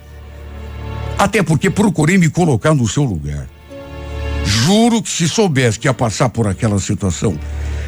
Até 1.17 1.43
porque 1.43 1.69
procurei 1.69 2.17
me 2.17 2.29
colocar 2.29 2.73
no 2.73 2.87
seu 2.87 3.03
lugar. 3.03 3.47
Juro 4.45 5.01
que 5.01 5.09
se 5.09 5.27
soubesse 5.27 5.79
que 5.79 5.87
ia 5.87 5.93
passar 5.93 6.29
por 6.29 6.47
aquela 6.47 6.79
situação, 6.79 7.37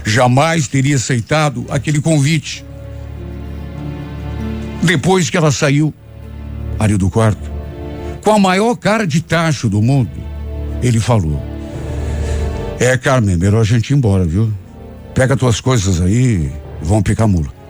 jamais 0.06 0.68
teria 0.68 0.96
aceitado 0.96 1.66
aquele 1.70 2.02
convite. 2.02 2.66
Depois 4.82 5.30
que 5.30 5.38
ela 5.38 5.52
saiu 5.52 5.94
ali 6.78 6.98
do 6.98 7.10
quarto, 7.10 7.52
com 8.22 8.32
a 8.32 8.40
maior 8.40 8.76
cara 8.76 9.08
de 9.08 9.22
tacho 9.22 9.70
do 9.70 9.82
mundo, 9.82 10.12
ele 10.82 11.00
falou: 11.00 11.42
É, 12.80 12.98
Carmen, 12.98 13.38
melhor 13.38 13.62
a 13.62 13.66
gente 13.66 13.92
ir 13.92 13.96
embora, 13.96 14.26
viu? 14.26 14.54
Pega 15.14 15.38
tuas 15.38 15.62
coisas 15.62 16.02
aí 16.02 16.52
vão 16.84 17.02
picar 17.02 17.28
mula. 17.28 17.63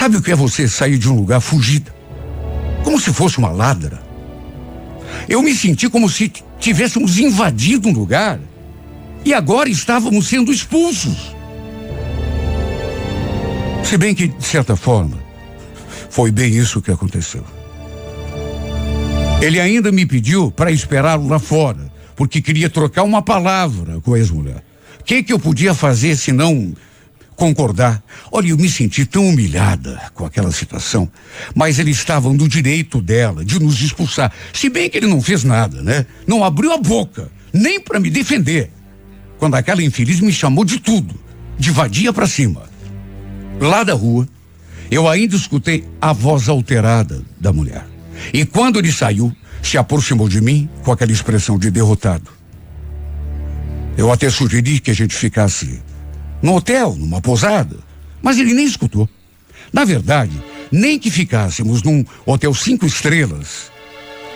Sabe 0.00 0.16
o 0.16 0.22
que 0.22 0.32
é 0.32 0.34
você 0.34 0.66
sair 0.66 0.96
de 0.96 1.10
um 1.10 1.14
lugar 1.14 1.42
fugida? 1.42 1.94
Como 2.82 2.98
se 2.98 3.12
fosse 3.12 3.36
uma 3.36 3.50
ladra. 3.50 4.00
Eu 5.28 5.42
me 5.42 5.54
senti 5.54 5.90
como 5.90 6.08
se 6.08 6.32
tivéssemos 6.58 7.18
invadido 7.18 7.86
um 7.86 7.92
lugar 7.92 8.40
e 9.26 9.34
agora 9.34 9.68
estávamos 9.68 10.26
sendo 10.26 10.50
expulsos. 10.50 11.36
Se 13.84 13.98
bem 13.98 14.14
que, 14.14 14.28
de 14.28 14.42
certa 14.42 14.74
forma, 14.74 15.22
foi 16.08 16.30
bem 16.30 16.50
isso 16.50 16.80
que 16.80 16.90
aconteceu. 16.90 17.44
Ele 19.42 19.60
ainda 19.60 19.92
me 19.92 20.06
pediu 20.06 20.50
para 20.50 20.72
esperá-lo 20.72 21.28
lá 21.28 21.38
fora, 21.38 21.92
porque 22.16 22.40
queria 22.40 22.70
trocar 22.70 23.02
uma 23.02 23.20
palavra 23.20 24.00
com 24.00 24.14
a 24.14 24.18
ex-mulher. 24.18 24.64
O 24.98 25.04
que, 25.04 25.22
que 25.22 25.32
eu 25.34 25.38
podia 25.38 25.74
fazer 25.74 26.16
se 26.16 26.32
não 26.32 26.72
concordar? 27.40 28.02
Olha, 28.30 28.48
eu 28.48 28.58
me 28.58 28.68
senti 28.68 29.06
tão 29.06 29.26
humilhada 29.26 29.98
com 30.12 30.26
aquela 30.26 30.52
situação, 30.52 31.10
mas 31.54 31.78
ele 31.78 31.90
estava 31.90 32.30
no 32.30 32.46
direito 32.46 33.00
dela 33.00 33.42
de 33.42 33.58
nos 33.58 33.80
expulsar. 33.80 34.30
Se 34.52 34.68
bem 34.68 34.90
que 34.90 34.98
ele 34.98 35.06
não 35.06 35.22
fez 35.22 35.42
nada, 35.42 35.80
né? 35.80 36.04
Não 36.26 36.44
abriu 36.44 36.70
a 36.70 36.76
boca, 36.76 37.32
nem 37.50 37.80
para 37.80 37.98
me 37.98 38.10
defender. 38.10 38.70
Quando 39.38 39.54
aquela 39.54 39.82
infeliz 39.82 40.20
me 40.20 40.30
chamou 40.30 40.66
de 40.66 40.78
tudo, 40.80 41.18
de 41.58 41.70
vadia 41.70 42.12
para 42.12 42.26
cima. 42.26 42.64
Lá 43.58 43.84
da 43.84 43.94
rua, 43.94 44.28
eu 44.90 45.08
ainda 45.08 45.34
escutei 45.34 45.88
a 45.98 46.12
voz 46.12 46.46
alterada 46.46 47.22
da 47.40 47.54
mulher. 47.54 47.86
E 48.34 48.44
quando 48.44 48.78
ele 48.78 48.92
saiu, 48.92 49.34
se 49.62 49.78
aproximou 49.78 50.28
de 50.28 50.42
mim 50.42 50.68
com 50.84 50.92
aquela 50.92 51.10
expressão 51.10 51.58
de 51.58 51.70
derrotado. 51.70 52.30
Eu 53.96 54.12
até 54.12 54.28
sugeri 54.28 54.78
que 54.78 54.90
a 54.90 54.94
gente 54.94 55.14
ficasse 55.14 55.80
no 56.42 56.54
hotel, 56.54 56.94
numa 56.96 57.20
pousada, 57.20 57.76
mas 58.22 58.38
ele 58.38 58.54
nem 58.54 58.64
escutou. 58.64 59.08
Na 59.72 59.84
verdade, 59.84 60.32
nem 60.70 60.98
que 60.98 61.10
ficássemos 61.10 61.82
num 61.82 62.04
hotel 62.26 62.54
cinco 62.54 62.86
estrelas, 62.86 63.70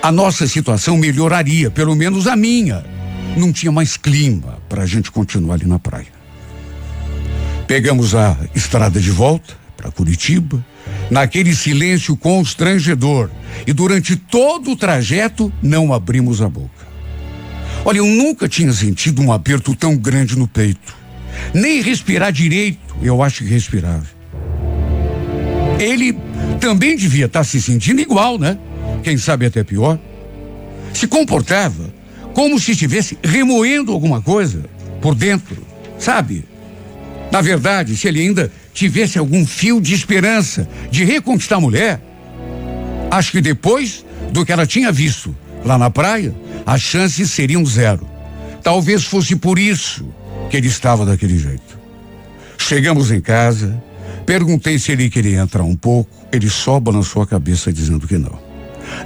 a 0.03 0.13
nossa 0.13 0.47
situação 0.47 0.97
melhoraria, 0.97 1.71
pelo 1.71 1.95
menos 1.95 2.27
a 2.27 2.37
minha. 2.37 2.85
Não 3.37 3.53
tinha 3.53 3.73
mais 3.73 3.97
clima 3.97 4.59
para 4.69 4.83
a 4.83 4.87
gente 4.87 5.11
continuar 5.11 5.55
ali 5.55 5.67
na 5.67 5.79
praia. 5.79 6.13
Pegamos 7.67 8.15
a 8.15 8.37
estrada 8.55 9.01
de 9.01 9.11
volta 9.11 9.55
para 9.77 9.91
Curitiba, 9.91 10.65
naquele 11.11 11.55
silêncio 11.55 12.17
constrangedor. 12.17 13.31
E 13.67 13.73
durante 13.73 14.17
todo 14.17 14.73
o 14.73 14.77
trajeto 14.77 15.53
não 15.63 15.93
abrimos 15.93 16.43
a 16.43 16.49
boca. 16.49 16.85
Olha, 17.85 17.99
eu 17.99 18.07
nunca 18.07 18.49
tinha 18.49 18.73
sentido 18.73 19.21
um 19.21 19.33
aperto 19.33 19.75
tão 19.75 19.97
grande 19.97 20.39
no 20.39 20.49
peito. 20.49 20.97
Nem 21.53 21.81
respirar 21.81 22.33
direito, 22.33 22.97
eu 23.03 23.23
acho 23.23 23.45
que 23.45 23.51
respirava. 23.51 24.07
Ele 25.79 26.17
também 26.61 26.97
devia 26.97 27.27
estar 27.27 27.45
se 27.45 27.61
sentindo 27.61 28.01
igual, 28.01 28.39
né? 28.39 28.59
Quem 29.03 29.17
sabe 29.17 29.47
até 29.47 29.63
pior. 29.63 29.99
Se 30.93 31.07
comportava 31.07 31.93
como 32.33 32.59
se 32.59 32.73
estivesse 32.73 33.19
remoendo 33.23 33.93
alguma 33.93 34.21
coisa 34.21 34.65
por 35.01 35.15
dentro, 35.15 35.57
sabe? 35.99 36.45
Na 37.31 37.41
verdade, 37.41 37.97
se 37.97 38.09
ele 38.09 38.21
ainda 38.21 38.51
tivesse 38.73 39.19
algum 39.19 39.47
fio 39.47 39.81
de 39.81 39.95
esperança 39.95 40.69
de 40.91 41.05
reconquistar 41.05 41.57
a 41.57 41.61
mulher, 41.61 42.01
acho 43.11 43.33
que 43.33 43.41
depois 43.41 44.05
do 44.33 44.45
que 44.45 44.53
ela 44.53 44.67
tinha 44.67 44.91
visto 44.91 45.35
lá 45.65 45.79
na 45.79 45.91
praia, 45.91 46.35
as 46.67 46.81
chances 46.81 47.31
seriam 47.31 47.65
zero. 47.65 48.09
Talvez 48.63 49.05
fosse 49.05 49.37
por 49.37 49.59
isso 49.59 50.07
que 50.51 50.57
ele 50.57 50.69
estava 50.69 51.05
daquele 51.05 51.39
jeito. 51.39 51.79
Chegamos 52.59 53.11
em 53.11 53.21
casa, 53.21 53.83
perguntei 54.25 54.79
se 54.79 54.93
ele 54.93 55.11
queria 55.11 55.41
entrar 55.41 55.63
um 55.63 55.77
pouco, 55.77 56.11
ele 56.33 56.49
só 56.49 56.81
balançou 56.81 57.23
a 57.23 57.27
cabeça 57.27 57.73
dizendo 57.73 58.07
que 58.07 58.19
não. 58.19 58.39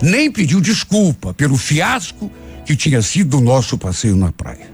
Nem 0.02 0.30
pediu 0.30 0.60
desculpa 0.60 1.34
pelo 1.34 1.56
fiasco 1.56 2.30
que 2.64 2.76
tinha 2.76 3.00
sido 3.02 3.38
o 3.38 3.40
nosso 3.40 3.78
passeio 3.78 4.16
na 4.16 4.30
praia. 4.30 4.70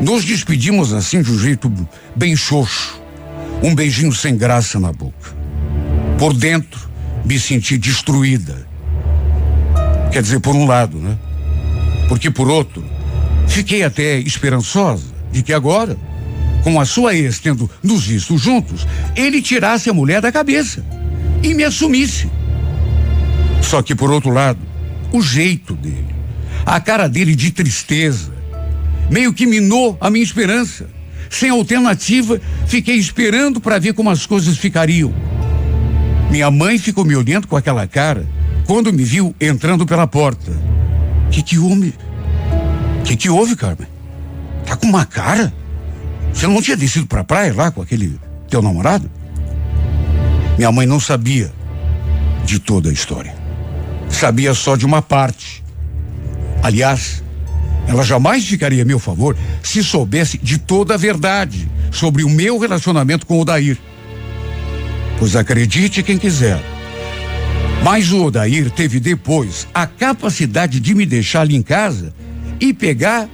Nos 0.00 0.24
despedimos 0.24 0.92
assim 0.92 1.22
de 1.22 1.30
um 1.30 1.38
jeito 1.38 1.72
bem 2.14 2.36
xoxo, 2.36 3.00
um 3.62 3.74
beijinho 3.74 4.12
sem 4.12 4.36
graça 4.36 4.78
na 4.78 4.92
boca. 4.92 5.34
Por 6.18 6.32
dentro, 6.32 6.88
me 7.24 7.38
senti 7.38 7.78
destruída. 7.78 8.66
Quer 10.12 10.22
dizer, 10.22 10.40
por 10.40 10.54
um 10.54 10.66
lado, 10.66 10.98
né? 10.98 11.18
Porque 12.08 12.30
por 12.30 12.48
outro, 12.48 12.84
fiquei 13.48 13.82
até 13.82 14.18
esperançosa 14.18 15.13
de 15.34 15.42
que 15.42 15.52
agora, 15.52 15.96
com 16.62 16.80
a 16.80 16.84
sua 16.84 17.12
ex 17.14 17.40
tendo 17.40 17.68
nos 17.82 18.06
visto 18.06 18.38
juntos, 18.38 18.86
ele 19.16 19.42
tirasse 19.42 19.90
a 19.90 19.92
mulher 19.92 20.22
da 20.22 20.30
cabeça 20.30 20.86
e 21.42 21.52
me 21.52 21.64
assumisse. 21.64 22.30
Só 23.60 23.82
que 23.82 23.96
por 23.96 24.12
outro 24.12 24.30
lado, 24.30 24.60
o 25.12 25.20
jeito 25.20 25.74
dele, 25.74 26.14
a 26.64 26.80
cara 26.80 27.08
dele 27.08 27.34
de 27.34 27.50
tristeza, 27.50 28.32
meio 29.10 29.34
que 29.34 29.44
minou 29.44 29.98
a 30.00 30.08
minha 30.08 30.24
esperança. 30.24 30.88
Sem 31.28 31.50
alternativa, 31.50 32.40
fiquei 32.66 32.94
esperando 32.94 33.60
para 33.60 33.80
ver 33.80 33.92
como 33.92 34.08
as 34.08 34.24
coisas 34.24 34.56
ficariam. 34.56 35.12
Minha 36.30 36.48
mãe 36.48 36.78
ficou 36.78 37.04
me 37.04 37.16
olhando 37.16 37.48
com 37.48 37.56
aquela 37.56 37.88
cara 37.88 38.24
quando 38.66 38.92
me 38.92 39.02
viu 39.02 39.34
entrando 39.40 39.84
pela 39.84 40.06
porta. 40.06 40.52
Que 41.32 41.42
que 41.42 41.58
houve? 41.58 41.92
Que 43.04 43.16
que 43.16 43.28
houve, 43.28 43.56
Carmen? 43.56 43.93
Tá 44.66 44.76
com 44.76 44.86
uma 44.86 45.04
cara? 45.04 45.52
Você 46.32 46.46
não 46.46 46.60
tinha 46.60 46.76
descido 46.76 47.06
pra 47.06 47.22
praia 47.22 47.54
lá 47.54 47.70
com 47.70 47.80
aquele 47.82 48.18
teu 48.48 48.60
namorado? 48.60 49.10
Minha 50.56 50.72
mãe 50.72 50.86
não 50.86 51.00
sabia 51.00 51.52
de 52.44 52.58
toda 52.58 52.90
a 52.90 52.92
história. 52.92 53.34
Sabia 54.08 54.54
só 54.54 54.76
de 54.76 54.86
uma 54.86 55.02
parte. 55.02 55.62
Aliás, 56.62 57.22
ela 57.86 58.02
jamais 58.02 58.44
ficaria 58.46 58.82
a 58.82 58.86
meu 58.86 58.98
favor 58.98 59.36
se 59.62 59.82
soubesse 59.82 60.38
de 60.38 60.58
toda 60.58 60.94
a 60.94 60.96
verdade 60.96 61.68
sobre 61.90 62.24
o 62.24 62.30
meu 62.30 62.58
relacionamento 62.58 63.26
com 63.26 63.36
o 63.38 63.40
Odair. 63.40 63.78
Pois 65.18 65.36
acredite 65.36 66.02
quem 66.02 66.18
quiser. 66.18 66.60
Mas 67.82 68.10
o 68.12 68.24
Odair 68.24 68.70
teve 68.70 68.98
depois 68.98 69.68
a 69.74 69.86
capacidade 69.86 70.80
de 70.80 70.94
me 70.94 71.04
deixar 71.04 71.42
ali 71.42 71.54
em 71.54 71.62
casa 71.62 72.14
e 72.58 72.72
pegar, 72.72 73.28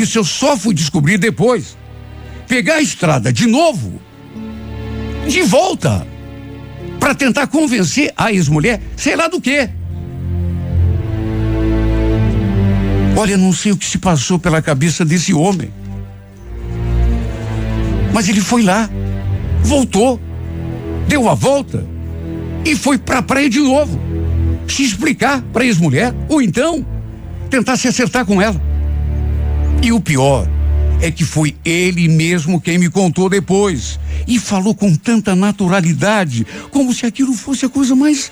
isso 0.00 0.18
eu 0.18 0.24
só 0.24 0.56
fui 0.56 0.74
descobrir 0.74 1.18
depois. 1.18 1.76
Pegar 2.46 2.76
a 2.76 2.82
estrada 2.82 3.32
de 3.32 3.46
novo, 3.46 4.00
de 5.28 5.42
volta, 5.42 6.06
para 6.98 7.14
tentar 7.14 7.46
convencer 7.46 8.12
a 8.16 8.32
ex-mulher, 8.32 8.80
sei 8.96 9.16
lá 9.16 9.28
do 9.28 9.40
quê. 9.40 9.68
Olha, 13.16 13.36
não 13.36 13.52
sei 13.52 13.72
o 13.72 13.76
que 13.76 13.84
se 13.84 13.98
passou 13.98 14.38
pela 14.38 14.62
cabeça 14.62 15.04
desse 15.04 15.34
homem. 15.34 15.70
Mas 18.12 18.28
ele 18.28 18.40
foi 18.40 18.62
lá, 18.62 18.88
voltou, 19.62 20.20
deu 21.08 21.28
a 21.28 21.34
volta 21.34 21.84
e 22.64 22.76
foi 22.76 22.96
para 22.96 23.18
a 23.18 23.22
praia 23.22 23.50
de 23.50 23.58
novo. 23.58 24.00
Se 24.66 24.84
explicar 24.84 25.42
para 25.52 25.64
ex-mulher, 25.64 26.14
ou 26.28 26.40
então 26.40 26.86
tentar 27.50 27.76
se 27.76 27.88
acertar 27.88 28.24
com 28.24 28.40
ela. 28.40 28.67
E 29.82 29.92
o 29.92 30.00
pior 30.00 30.48
é 31.00 31.10
que 31.10 31.24
foi 31.24 31.56
ele 31.64 32.08
mesmo 32.08 32.60
quem 32.60 32.78
me 32.78 32.90
contou 32.90 33.28
depois. 33.28 33.98
E 34.26 34.38
falou 34.38 34.74
com 34.74 34.94
tanta 34.94 35.34
naturalidade, 35.34 36.46
como 36.70 36.92
se 36.92 37.06
aquilo 37.06 37.32
fosse 37.32 37.64
a 37.64 37.68
coisa 37.68 37.94
mais 37.94 38.30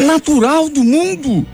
natural 0.00 0.68
do 0.68 0.84
mundo. 0.84 1.46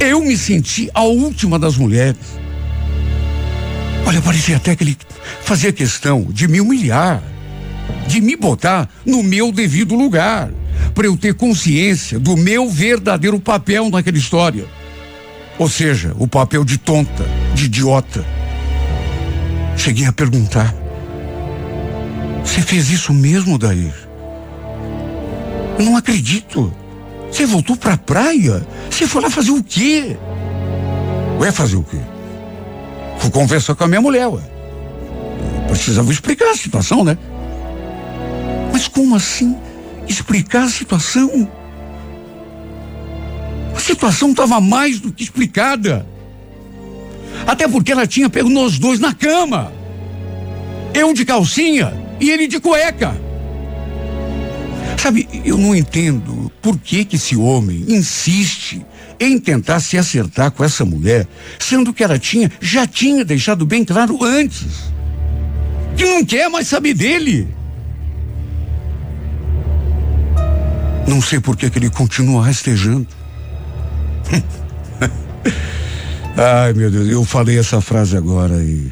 Eu 0.00 0.20
me 0.20 0.36
senti 0.36 0.90
a 0.94 1.02
última 1.02 1.58
das 1.58 1.76
mulheres. 1.76 2.40
Olha, 4.06 4.20
parecia 4.20 4.56
até 4.56 4.74
que 4.74 4.84
ele 4.84 4.96
fazia 5.42 5.72
questão 5.72 6.26
de 6.30 6.48
me 6.48 6.60
humilhar, 6.60 7.22
de 8.08 8.20
me 8.20 8.36
botar 8.36 8.88
no 9.06 9.22
meu 9.22 9.52
devido 9.52 9.94
lugar, 9.94 10.50
para 10.94 11.06
eu 11.06 11.16
ter 11.16 11.34
consciência 11.34 12.18
do 12.18 12.36
meu 12.36 12.68
verdadeiro 12.68 13.38
papel 13.38 13.90
naquela 13.90 14.18
história. 14.18 14.66
Ou 15.58 15.68
seja, 15.68 16.14
o 16.18 16.26
papel 16.26 16.64
de 16.64 16.78
tonta, 16.78 17.24
de 17.54 17.66
idiota. 17.66 18.24
Cheguei 19.76 20.06
a 20.06 20.12
perguntar: 20.12 20.74
Você 22.44 22.62
fez 22.62 22.90
isso 22.90 23.12
mesmo, 23.12 23.58
Dair? 23.58 23.94
Eu 25.78 25.84
não 25.84 25.96
acredito. 25.96 26.72
Você 27.30 27.46
voltou 27.46 27.76
pra 27.76 27.96
praia? 27.96 28.66
Você 28.90 29.06
foi 29.06 29.22
lá 29.22 29.30
fazer 29.30 29.50
o 29.52 29.62
quê? 29.62 30.16
Ué, 31.40 31.50
fazer 31.50 31.76
o 31.76 31.82
quê? 31.82 31.98
Fui 33.18 33.30
conversar 33.30 33.74
com 33.74 33.84
a 33.84 33.88
minha 33.88 34.00
mulher, 34.00 34.26
ué. 34.26 34.42
precisava 35.68 36.12
explicar 36.12 36.50
a 36.50 36.56
situação, 36.56 37.02
né? 37.02 37.16
Mas 38.72 38.86
como 38.86 39.16
assim? 39.16 39.56
Explicar 40.06 40.64
a 40.64 40.68
situação? 40.68 41.48
Situação 43.82 44.30
estava 44.30 44.60
mais 44.60 45.00
do 45.00 45.12
que 45.12 45.24
explicada. 45.24 46.06
Até 47.46 47.66
porque 47.66 47.90
ela 47.90 48.06
tinha 48.06 48.30
pego 48.30 48.48
nós 48.48 48.78
dois 48.78 49.00
na 49.00 49.12
cama. 49.12 49.72
Eu 50.94 51.12
de 51.12 51.24
calcinha 51.24 51.92
e 52.20 52.30
ele 52.30 52.46
de 52.46 52.60
cueca. 52.60 53.20
Sabe, 54.96 55.28
eu 55.44 55.58
não 55.58 55.74
entendo 55.74 56.52
por 56.62 56.78
que 56.78 57.04
que 57.04 57.16
esse 57.16 57.34
homem 57.34 57.84
insiste 57.88 58.86
em 59.18 59.36
tentar 59.36 59.80
se 59.80 59.98
acertar 59.98 60.52
com 60.52 60.62
essa 60.62 60.84
mulher, 60.84 61.26
sendo 61.58 61.92
que 61.92 62.04
ela 62.04 62.20
tinha, 62.20 62.52
já 62.60 62.86
tinha 62.86 63.24
deixado 63.24 63.66
bem 63.66 63.84
claro 63.84 64.22
antes, 64.22 64.92
que 65.96 66.04
não 66.04 66.24
quer 66.24 66.48
mais 66.48 66.68
saber 66.68 66.94
dele. 66.94 67.48
Não 71.08 71.20
sei 71.20 71.40
por 71.40 71.56
que 71.56 71.68
que 71.68 71.78
ele 71.80 71.90
continua 71.90 72.44
rastejando. 72.44 73.08
Ai, 76.36 76.72
meu 76.72 76.90
Deus, 76.90 77.08
eu 77.08 77.24
falei 77.24 77.58
essa 77.58 77.80
frase 77.80 78.16
agora 78.16 78.62
e 78.62 78.90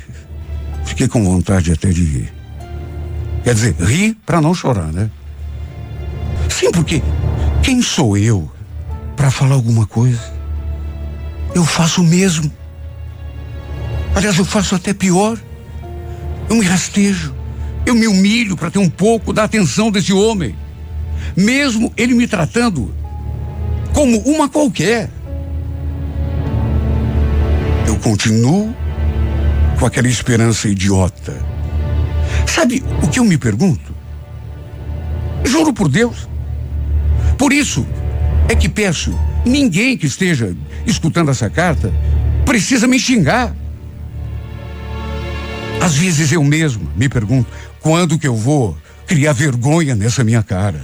fiquei 0.84 1.08
com 1.08 1.24
vontade 1.24 1.72
até 1.72 1.88
de 1.88 2.04
rir. 2.04 2.32
Quer 3.42 3.54
dizer, 3.54 3.74
rir 3.80 4.16
para 4.26 4.40
não 4.40 4.54
chorar, 4.54 4.92
né? 4.92 5.10
Sim, 6.48 6.70
porque 6.70 7.02
quem 7.62 7.80
sou 7.80 8.16
eu 8.16 8.50
para 9.16 9.30
falar 9.30 9.54
alguma 9.54 9.86
coisa? 9.86 10.20
Eu 11.54 11.64
faço 11.64 12.02
o 12.02 12.04
mesmo. 12.04 12.50
Aliás, 14.14 14.38
eu 14.38 14.44
faço 14.44 14.74
até 14.74 14.92
pior. 14.92 15.38
Eu 16.48 16.56
me 16.56 16.64
rastejo. 16.64 17.34
Eu 17.86 17.94
me 17.94 18.06
humilho 18.06 18.56
para 18.56 18.70
ter 18.70 18.78
um 18.78 18.90
pouco 18.90 19.32
da 19.32 19.44
atenção 19.44 19.90
desse 19.90 20.12
homem. 20.12 20.54
Mesmo 21.36 21.92
ele 21.96 22.14
me 22.14 22.26
tratando 22.26 22.94
como 23.92 24.18
uma 24.20 24.48
qualquer. 24.48 25.10
Continuo 28.02 28.74
com 29.78 29.86
aquela 29.86 30.08
esperança 30.08 30.68
idiota. 30.68 31.36
Sabe 32.46 32.82
o 33.02 33.08
que 33.08 33.18
eu 33.18 33.24
me 33.24 33.36
pergunto? 33.36 33.94
Juro 35.44 35.72
por 35.72 35.88
Deus. 35.88 36.28
Por 37.38 37.52
isso 37.52 37.86
é 38.48 38.54
que 38.54 38.68
peço, 38.68 39.18
ninguém 39.44 39.96
que 39.96 40.06
esteja 40.06 40.54
escutando 40.86 41.30
essa 41.30 41.48
carta 41.48 41.92
precisa 42.44 42.86
me 42.86 42.98
xingar. 42.98 43.54
Às 45.80 45.96
vezes 45.96 46.32
eu 46.32 46.44
mesmo 46.44 46.90
me 46.96 47.08
pergunto, 47.08 47.50
quando 47.80 48.18
que 48.18 48.26
eu 48.26 48.36
vou 48.36 48.76
criar 49.06 49.32
vergonha 49.32 49.94
nessa 49.94 50.22
minha 50.22 50.42
cara? 50.42 50.80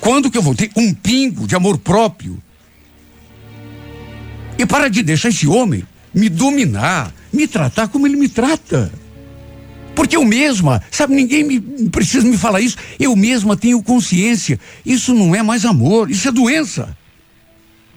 Quando 0.00 0.30
que 0.30 0.38
eu 0.38 0.42
vou 0.42 0.54
ter 0.54 0.70
um 0.76 0.94
pingo 0.94 1.46
de 1.46 1.54
amor 1.54 1.78
próprio? 1.78 2.42
E 4.58 4.64
para 4.64 4.88
de 4.88 5.02
deixar 5.02 5.28
esse 5.28 5.46
homem 5.46 5.84
me 6.14 6.28
dominar, 6.28 7.12
me 7.32 7.46
tratar 7.46 7.88
como 7.88 8.06
ele 8.06 8.16
me 8.16 8.28
trata. 8.28 8.90
Porque 9.94 10.16
eu 10.16 10.24
mesma, 10.24 10.82
sabe, 10.90 11.14
ninguém 11.14 11.42
me, 11.44 11.88
precisa 11.88 12.26
me 12.26 12.36
falar 12.36 12.60
isso, 12.60 12.76
eu 12.98 13.16
mesma 13.16 13.56
tenho 13.56 13.82
consciência. 13.82 14.60
Isso 14.84 15.14
não 15.14 15.34
é 15.34 15.42
mais 15.42 15.64
amor, 15.64 16.10
isso 16.10 16.28
é 16.28 16.32
doença. 16.32 16.96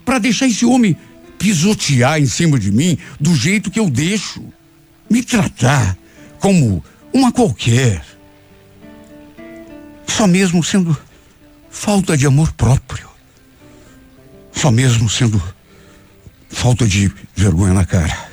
Para 0.06 0.20
deixar 0.20 0.48
esse 0.48 0.66
homem 0.66 0.96
pisotear 1.38 2.20
em 2.20 2.26
cima 2.26 2.60
de 2.60 2.72
mim 2.72 2.98
do 3.20 3.36
jeito 3.36 3.72
que 3.72 3.80
eu 3.80 3.90
deixo, 3.90 4.44
me 5.10 5.24
tratar 5.24 5.98
como 6.40 6.84
uma 7.14 7.32
qualquer. 7.32 8.04
Só 10.08 10.28
mesmo 10.28 10.64
sendo 10.64 10.98
falta 11.70 12.18
de 12.18 12.26
amor 12.26 12.52
próprio. 12.54 13.08
Só 14.52 14.72
mesmo 14.72 15.10
sendo 15.10 15.42
falta 16.50 16.86
de 16.86 17.12
vergonha 17.36 17.74
na 17.74 17.86
cara. 17.86 18.28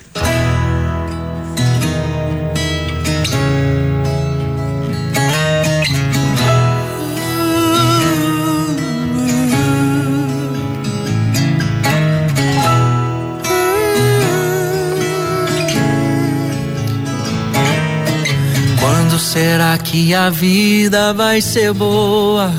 Quando 18.81 19.19
será 19.19 19.79
que 19.79 20.15
a 20.15 20.31
vida 20.31 21.15
vai 21.15 21.41
ser 21.41 21.73
boa? 21.73 22.53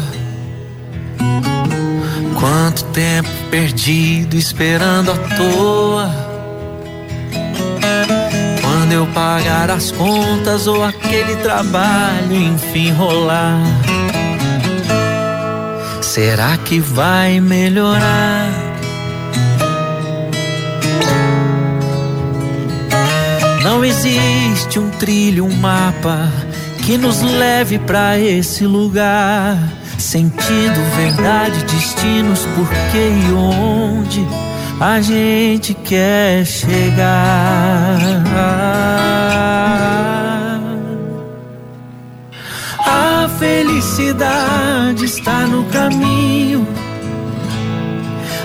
Quanto 2.39 2.83
tempo 2.85 3.36
perdido 3.49 4.35
esperando 4.35 5.11
à 5.11 5.17
toa. 5.35 6.11
Quando 8.61 8.91
eu 8.91 9.05
pagar 9.07 9.69
as 9.69 9.91
contas 9.91 10.67
ou 10.67 10.83
aquele 10.83 11.35
trabalho 11.37 12.33
enfim 12.33 12.91
rolar. 12.91 13.61
Será 16.01 16.57
que 16.57 16.79
vai 16.79 17.39
melhorar? 17.39 18.49
Não 23.63 23.83
existe 23.85 24.79
um 24.79 24.89
trilho, 24.91 25.45
um 25.45 25.53
mapa 25.57 26.31
que 26.85 26.97
nos 26.97 27.21
leve 27.21 27.77
para 27.79 28.17
esse 28.17 28.65
lugar. 28.65 29.57
Sentido, 30.07 30.79
verdade, 30.95 31.65
destinos, 31.65 32.45
porquê 32.55 33.09
e 33.27 33.33
onde 33.33 34.25
a 34.79 35.01
gente 35.01 35.73
quer 35.73 36.45
chegar. 36.45 37.97
A 42.79 43.27
felicidade 43.37 45.03
está 45.03 45.45
no 45.45 45.65
caminho. 45.65 46.65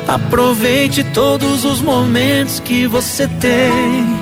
Aproveite 0.08 1.04
todos 1.14 1.64
os 1.64 1.80
momentos 1.80 2.58
que 2.58 2.88
você 2.88 3.28
tem. 3.28 4.21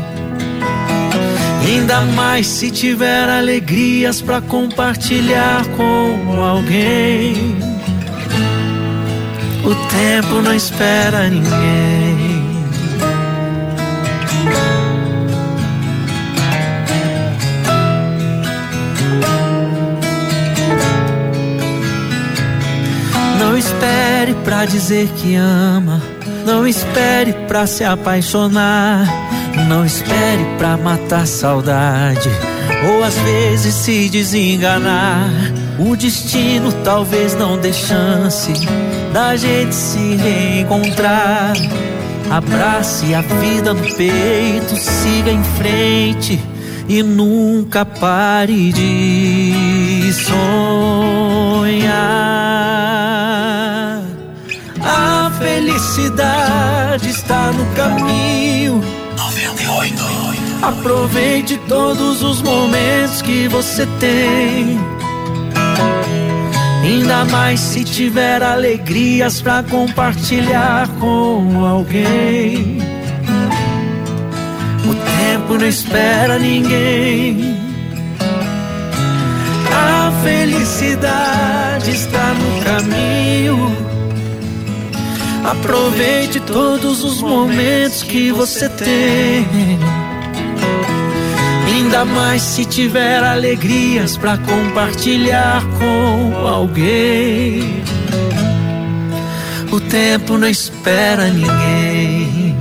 Ainda 1.63 2.01
mais 2.01 2.47
se 2.47 2.71
tiver 2.71 3.29
alegrias 3.29 4.21
para 4.21 4.41
compartilhar 4.41 5.65
com 5.77 6.41
alguém. 6.41 7.55
O 9.63 9.75
tempo 9.89 10.41
não 10.41 10.53
espera 10.55 11.29
ninguém. 11.29 12.41
Não 23.39 23.55
espere 23.55 24.33
pra 24.43 24.65
dizer 24.65 25.07
que 25.15 25.35
ama. 25.35 26.01
Não 26.45 26.67
espere 26.67 27.33
pra 27.47 27.65
se 27.67 27.83
apaixonar. 27.83 29.05
Não 29.67 29.85
espere 29.85 30.45
pra 30.57 30.77
matar 30.77 31.27
saudade 31.27 32.29
ou 32.87 33.03
às 33.03 33.15
vezes 33.19 33.73
se 33.73 34.09
desenganar. 34.09 35.29
O 35.79 35.95
destino 35.95 36.71
talvez 36.83 37.35
não 37.35 37.57
dê 37.57 37.73
chance 37.73 38.51
da 39.13 39.35
gente 39.35 39.73
se 39.75 40.15
reencontrar. 40.15 41.53
Abrace 42.29 43.13
a 43.13 43.21
vida 43.21 43.73
no 43.73 43.83
peito, 43.95 44.75
siga 44.75 45.31
em 45.31 45.43
frente 45.43 46.39
e 46.87 47.03
nunca 47.03 47.83
pare 47.85 48.71
de 48.71 50.13
sonhar. 50.13 51.91
A 55.91 55.93
felicidade 55.93 57.09
está 57.09 57.51
no 57.51 57.65
caminho 57.75 58.81
Aproveite 60.61 61.57
todos 61.67 62.23
os 62.23 62.41
momentos 62.41 63.21
que 63.21 63.49
você 63.49 63.85
tem. 63.99 64.79
Ainda 66.81 67.25
mais 67.25 67.59
se 67.59 67.83
tiver 67.83 68.41
alegrias 68.41 69.41
para 69.41 69.63
compartilhar 69.63 70.87
com 70.97 71.65
alguém. 71.65 72.77
O 74.85 74.93
tempo 74.93 75.57
não 75.57 75.67
espera 75.67 76.39
ninguém. 76.39 77.59
A 79.69 80.09
felicidade 80.23 81.91
está 81.91 82.33
no 82.33 82.63
caminho. 82.63 83.80
Aproveite 85.43 86.39
todos 86.41 87.03
os 87.03 87.21
momentos 87.21 88.03
que 88.03 88.31
você 88.31 88.69
tem. 88.69 89.47
Ainda 91.65 92.05
mais 92.05 92.41
se 92.41 92.63
tiver 92.63 93.23
alegrias 93.23 94.15
para 94.17 94.37
compartilhar 94.37 95.63
com 95.79 96.47
alguém. 96.47 97.83
O 99.71 99.79
tempo 99.79 100.37
não 100.37 100.47
espera 100.47 101.27
ninguém. 101.27 102.55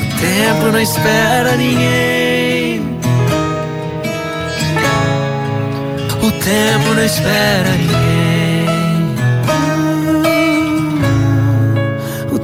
O 0.00 0.20
tempo 0.20 0.72
não 0.72 0.80
espera 0.80 1.56
ninguém. 1.56 2.80
O 6.22 6.30
tempo 6.30 6.94
não 6.94 7.04
espera 7.04 7.70
ninguém. 7.72 8.11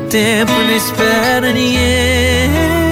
tempo, 0.08 0.52
não 0.52 0.76
espera 0.76 1.52
ninguém. 1.52 2.87